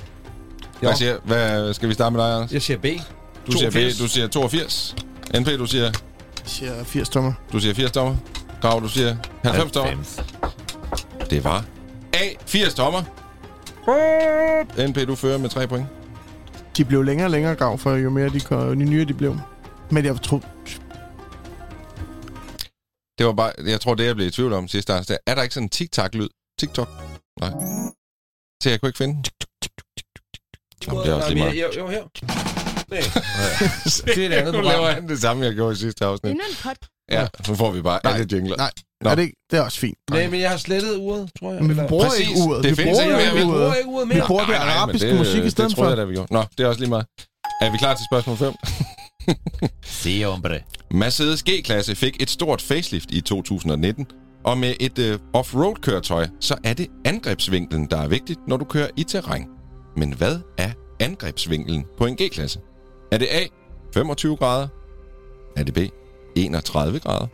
[0.79, 0.95] Hvad, Jo.
[0.95, 2.51] siger, hvad skal vi starte med dig, Anders?
[2.51, 2.85] Jeg siger B.
[3.47, 3.97] Du siger, 82.
[3.97, 4.95] B, du siger 82.
[5.39, 5.93] NP, du siger, Jeg
[6.45, 7.33] siger 80 tommer.
[7.51, 8.15] du siger 80 tommer.
[8.61, 10.03] Grav, du siger 90 tommer.
[11.29, 11.65] Det var
[12.13, 12.25] A.
[12.45, 13.01] 80 tommer.
[14.87, 15.87] NP, du fører med 3 point.
[16.77, 19.37] De blev længere og længere grav, for jo mere de, kom, jo nyere de blev.
[19.91, 20.43] Men jeg tror...
[23.17, 25.41] Det var bare, jeg tror, det jeg blev i tvivl om sidste afsnit, er der
[25.41, 26.27] ikke sådan en tic-tac-lyd?
[26.59, 26.89] TikTok?
[27.39, 27.51] Nej.
[28.63, 29.25] Så jeg kunne ikke finde den.
[30.87, 31.61] Jamen, det er også lige meget.
[31.61, 32.03] Jo, jo, her.
[32.91, 33.01] Nej.
[34.15, 34.63] det er et andet Nu program.
[34.65, 36.31] laver han det samme, jeg gjorde i sidste afsnit.
[36.31, 36.77] Endnu en pot.
[37.11, 38.57] Ja, så får vi bare Nej, alle jingler.
[38.57, 38.71] Nej,
[39.03, 39.09] Nå.
[39.09, 39.35] er det, ikke?
[39.51, 39.97] det er også fint.
[40.09, 41.59] Nej, men jeg har slettet uret, tror jeg.
[41.61, 42.29] Men vi Eller- bruger Præcis.
[42.29, 42.63] ikke uret.
[42.63, 43.45] Det vi findes bruger ikke ikke mere.
[43.45, 43.57] Vi uret.
[43.59, 44.27] bruger ikke uret Vi mere.
[44.27, 45.89] bruger det Nej, nej, men arabiske det, musik i det stedet troede for.
[45.91, 46.33] jeg, da vi gjorde.
[46.33, 47.05] Nå, det er også lige meget.
[47.61, 48.53] Er vi klar til spørgsmål 5?
[49.83, 50.59] Se, hombre.
[50.91, 54.05] Mercedes G-klasse fik et stort facelift i 2019,
[54.43, 58.87] og med et øh, off-road-køretøj, så er det angrebsvinklen, der er vigtigt, når du kører
[58.97, 59.45] i terræn.
[59.97, 60.69] Men hvad er
[60.99, 62.59] angrebsvinklen på en G-klasse?
[63.11, 63.43] Er det A,
[63.93, 64.67] 25 grader?
[65.55, 65.77] Er det B,
[66.35, 67.27] 31 grader?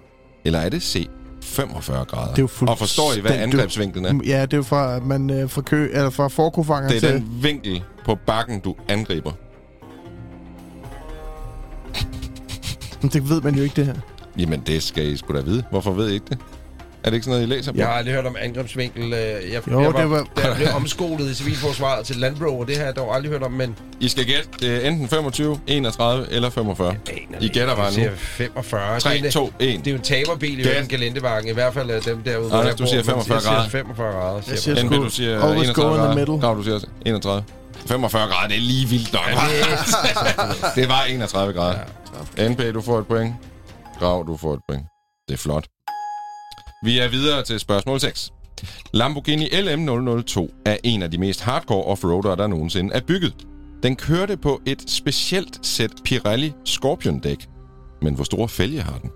[0.46, 1.08] Eller er det C,
[1.44, 2.34] 45 grader?
[2.34, 4.20] Det er jo og forstår I, hvad angrebsvinklen er?
[4.26, 7.10] Ja, det er jo fra, man øh, fra, kø, eller fra forkofanger Det til...
[7.10, 9.32] er den vinkel på bakken, du angriber.
[13.02, 13.96] Men det ved man jo ikke, det her.
[14.38, 15.64] Jamen, det skal I sgu da vide.
[15.72, 16.38] Hvorfor ved I ikke det?
[17.08, 17.78] Er det ikke sådan noget, I læser på?
[17.78, 19.04] Jeg har aldrig hørt om angrebsvinkel.
[19.04, 22.66] øh, Jeg, Jo, jeg det var- Da jeg blev omskolet i civilforsvaret til Land Rover,
[22.66, 23.76] det har jeg dog aldrig hørt om, men...
[24.00, 24.50] I skal gætte.
[24.60, 26.96] Det er enten 25, 31 eller 45.
[27.42, 27.94] I gætter bare nu.
[27.94, 29.00] siger 45.
[29.00, 29.54] 3, det, er, 2, 1.
[29.60, 30.76] det er jo en taberbil i Gæt.
[30.76, 31.48] den gelendevagen.
[31.48, 32.48] I hvert fald af dem derude.
[32.50, 33.70] hvor Anders, jeg du siger men 45 Jeg siger grader.
[33.70, 34.42] 45 grader.
[34.42, 36.40] Siger siger jeg sgu, du siger always 31 go in the grader.
[36.42, 37.44] Grav, du siger 31.
[37.88, 39.22] 45 grader, det er lige vildt nok.
[40.76, 41.80] det var 31 grader.
[42.50, 43.36] NP, du får et point.
[44.00, 44.86] Grav, du får et point.
[45.28, 45.66] Det er flot.
[46.88, 48.34] Vi er videre til spørgsmål 6.
[48.94, 53.34] Lamborghini LM002 er en af de mest hardcore offroadere, der nogensinde er bygget.
[53.84, 57.48] Den kørte på et specielt sæt Pirelli Scorpion-dæk.
[58.02, 59.10] Men hvor store fælge har den?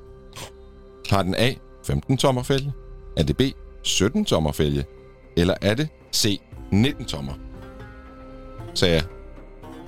[1.09, 1.53] Har den A,
[1.87, 2.71] 15 tommer fælge?
[3.17, 3.41] Er det B,
[3.83, 4.85] 17 tommer fælge?
[5.37, 6.39] Eller er det C,
[6.71, 7.33] 19 tommer?
[8.73, 9.03] Sagde jeg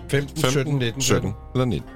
[0.10, 1.90] 15, 15, 17, 19, 17 eller 19.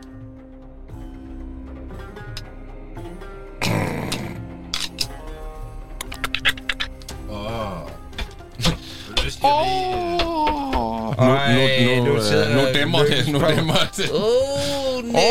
[11.19, 13.28] Nu, nu, nu, nu nu, sidder nu dæmmer det.
[13.28, 14.11] Nu dæmmer det.
[14.11, 15.22] Åh, oh, nej,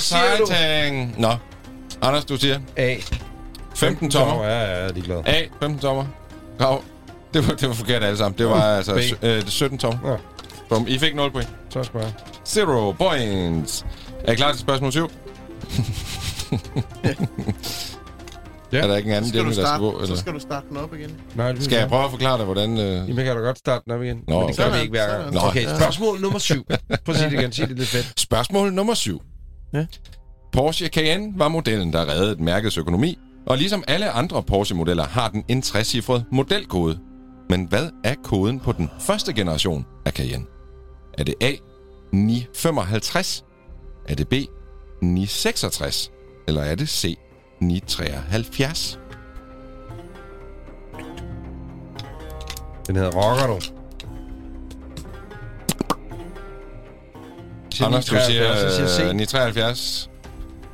[0.00, 0.42] siger du.
[0.44, 1.14] exciting.
[1.18, 1.30] Nå,
[2.02, 2.96] Anders, du siger A.
[3.74, 4.44] 15 tommer.
[4.44, 5.22] Ja, ja, jeg er ligeglad.
[5.26, 6.04] A, 15 tommer.
[6.58, 6.82] Grav.
[7.34, 8.38] Det var, det var forkert alle sammen.
[8.38, 9.24] Det var altså B.
[9.24, 9.98] øh, 17 tommer.
[10.02, 10.16] Nå.
[10.68, 10.84] Bum.
[10.88, 11.48] I fik 0 point.
[11.70, 12.12] Så skal jeg.
[12.46, 13.86] Zero points.
[14.24, 15.10] Er I klar til spørgsmål 7?
[18.76, 18.82] Ja.
[18.82, 19.98] Er der ikke en anden Skal du del, der skal starte, gå?
[19.98, 20.16] så Eller?
[20.16, 21.10] skal du starte den op igen.
[21.34, 22.78] Nej, det Skal jeg prøve at forklare dig, hvordan...
[22.78, 22.78] Øh...
[22.78, 24.20] Jamen, jeg kan da godt starte den op igen.
[24.28, 24.76] Nå, men det gør okay.
[24.76, 25.34] vi ikke hver gang.
[25.34, 25.48] Sådan.
[25.48, 26.64] Okay, spørgsmål nummer syv.
[26.66, 26.78] Prøv
[27.08, 27.52] at sige det igen.
[27.52, 28.20] Sig det lidt fedt.
[28.20, 29.22] Spørgsmål nummer 7.
[29.74, 29.86] Ja.
[30.52, 35.44] Porsche Cayenne var modellen, der reddede mærkets økonomi, og ligesom alle andre Porsche-modeller har den
[35.48, 36.98] en trecifret modelkode.
[37.50, 40.44] Men hvad er koden på den første generation af Cayenne?
[41.18, 41.52] Er det A
[42.12, 43.44] 955?
[44.08, 44.32] Er det B
[45.02, 46.10] 966?
[46.48, 47.18] Eller er det C
[47.60, 48.98] 973?
[52.86, 53.60] Den hedder Rocker, du.
[57.74, 59.16] Siger Anders, du 973, jeg siger siger øh, C.
[59.16, 60.10] 973.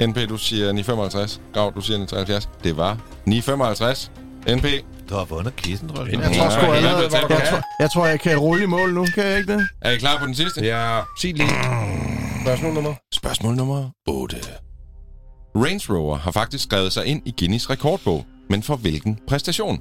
[0.08, 1.40] NP, du siger 955.
[1.54, 2.48] Grav, du siger 973.
[2.64, 4.10] Det var 955.
[4.56, 4.64] NP,
[5.10, 6.12] Du har vundet quizzen, tror jeg.
[6.12, 7.46] Jeg Jeg tror sgu Ja, allerede, jeg jeg, kan.
[7.50, 9.06] tror, jeg tror, jeg kan rulle i mål nu.
[9.14, 9.68] Kan jeg ikke det?
[9.80, 10.60] er I klar på den sidste?
[10.64, 11.48] Ja, sig lige.
[12.42, 12.94] Spørgsmål nummer.
[13.14, 14.36] Spørgsmål nummer 8.
[15.54, 19.80] Range Rover har faktisk skrevet sig ind i Guinness rekordbog, men for hvilken præstation?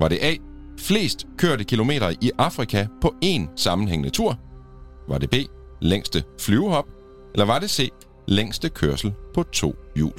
[0.00, 0.34] Var det A.
[0.78, 4.38] Flest kørte kilometer i Afrika på én sammenhængende tur?
[5.08, 5.34] Var det B.
[5.80, 6.84] Længste flyvehop?
[7.34, 7.88] Eller var det C.
[8.28, 10.12] Længste kørsel på to hjul?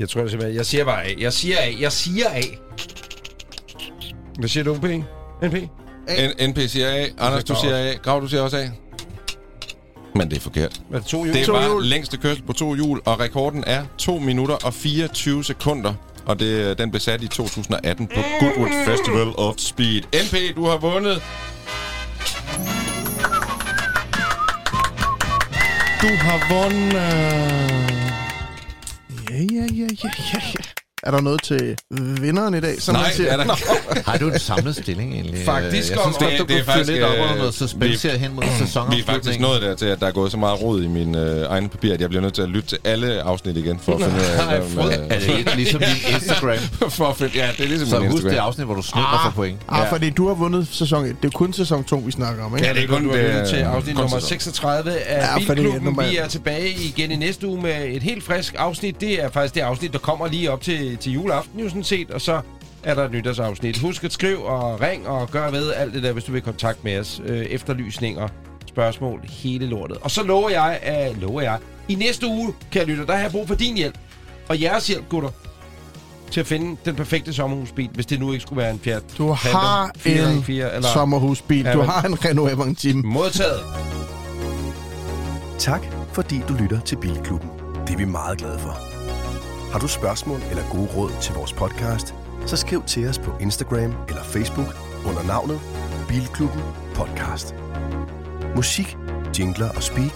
[0.00, 0.56] Jeg tror det simpelthen.
[0.56, 1.14] Jeg siger bare A.
[1.18, 1.80] Jeg siger A.
[1.80, 2.40] Jeg siger A.
[4.38, 4.84] Hvad siger du, NP?
[5.42, 5.54] NP?
[6.08, 7.06] N- NP siger A.
[7.18, 7.94] Anders, du siger A.
[7.94, 8.68] Grav, du siger også A.
[10.14, 10.80] Men det er forkert.
[10.92, 11.34] Er det to hjul?
[11.36, 11.84] Det To var hjul.
[11.84, 15.94] længste kørsel på to hjul, og rekorden er 2 minutter og 24 sekunder.
[16.26, 20.02] Og det, den blev sat i 2018 på Goodwood Festival of Speed.
[20.02, 21.22] NP, du har vundet.
[26.02, 26.92] Du har vundet.
[29.30, 30.71] Ja, ja, ja, ja, ja.
[31.06, 31.76] Er der noget til
[32.20, 32.82] vinderen i dag?
[32.82, 33.30] Som Nej, man siger?
[33.32, 33.54] er der.
[34.10, 35.44] Har du en samlet stilling egentlig?
[35.44, 38.08] Faktisk Jeg synes godt, det- du det er faktisk, lidt op øh, under noget suspense
[38.08, 38.92] her hen mod sæsonen.
[38.96, 41.14] Vi er faktisk nået der til, at der er gået så meget rod i min
[41.14, 43.92] øh, egen papir, at jeg bliver nødt til at lytte til alle afsnit igen, for
[43.94, 44.62] at finde ud af,
[45.00, 46.58] man, Er det lidt ligesom din Instagram?
[46.90, 48.46] for at finde, ja, det er ligesom Så min husk det Instagram.
[48.48, 49.58] afsnit, hvor du snød mig for point.
[49.68, 49.90] Ah, Ja.
[49.92, 51.16] fordi du har vundet sæson 1.
[51.22, 52.68] Det er kun sæson 2, vi snakker om, ikke?
[52.68, 54.28] Ja, det er kun, du lyttet til afsnit kun nummer sæson.
[54.28, 55.98] 36 af Bilklubben.
[56.10, 59.00] Vi er tilbage igen i næste uge med et helt frisk afsnit.
[59.00, 62.10] Det er faktisk det afsnit, der kommer lige op til, til juleaften, jo sådan set.
[62.10, 62.40] Og så
[62.82, 63.78] er der et nytårsafsnit.
[63.78, 66.84] Husk at skrive og ring og gør ved alt det der, hvis du vil kontakt
[66.84, 67.22] med os.
[67.24, 68.28] Øh, efterlysninger,
[68.68, 69.96] spørgsmål, hele lortet.
[70.00, 71.58] Og så lover jeg, at, lover jeg,
[71.88, 73.98] i næste uge, kan jeg lytte, der har jeg brug for din hjælp.
[74.48, 75.30] Og jeres hjælp, gutter,
[76.30, 79.36] til at finde den perfekte sommerhusbil, hvis det nu ikke skulle være en Fiat Du
[79.42, 81.64] Panda har 404, en sommerhusbil.
[81.64, 83.02] Ja, Du har en Renault Avantime.
[83.02, 83.60] Modtaget.
[85.58, 85.82] Tak,
[86.12, 87.50] fordi du lytter til Bilklubben.
[87.86, 88.91] Det er vi meget glade for.
[89.72, 92.14] Har du spørgsmål eller gode råd til vores podcast,
[92.46, 94.66] så skriv til os på Instagram eller Facebook
[95.08, 95.60] under navnet
[96.08, 96.62] Bilklubben
[96.94, 97.54] Podcast.
[98.56, 98.96] Musik,
[99.38, 100.14] jingler og speak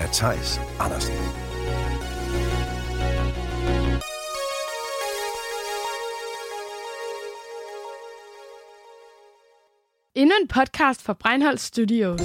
[0.00, 1.14] af Tejs Andersen.
[10.14, 12.20] Endnu en podcast fra Breinholt Studios.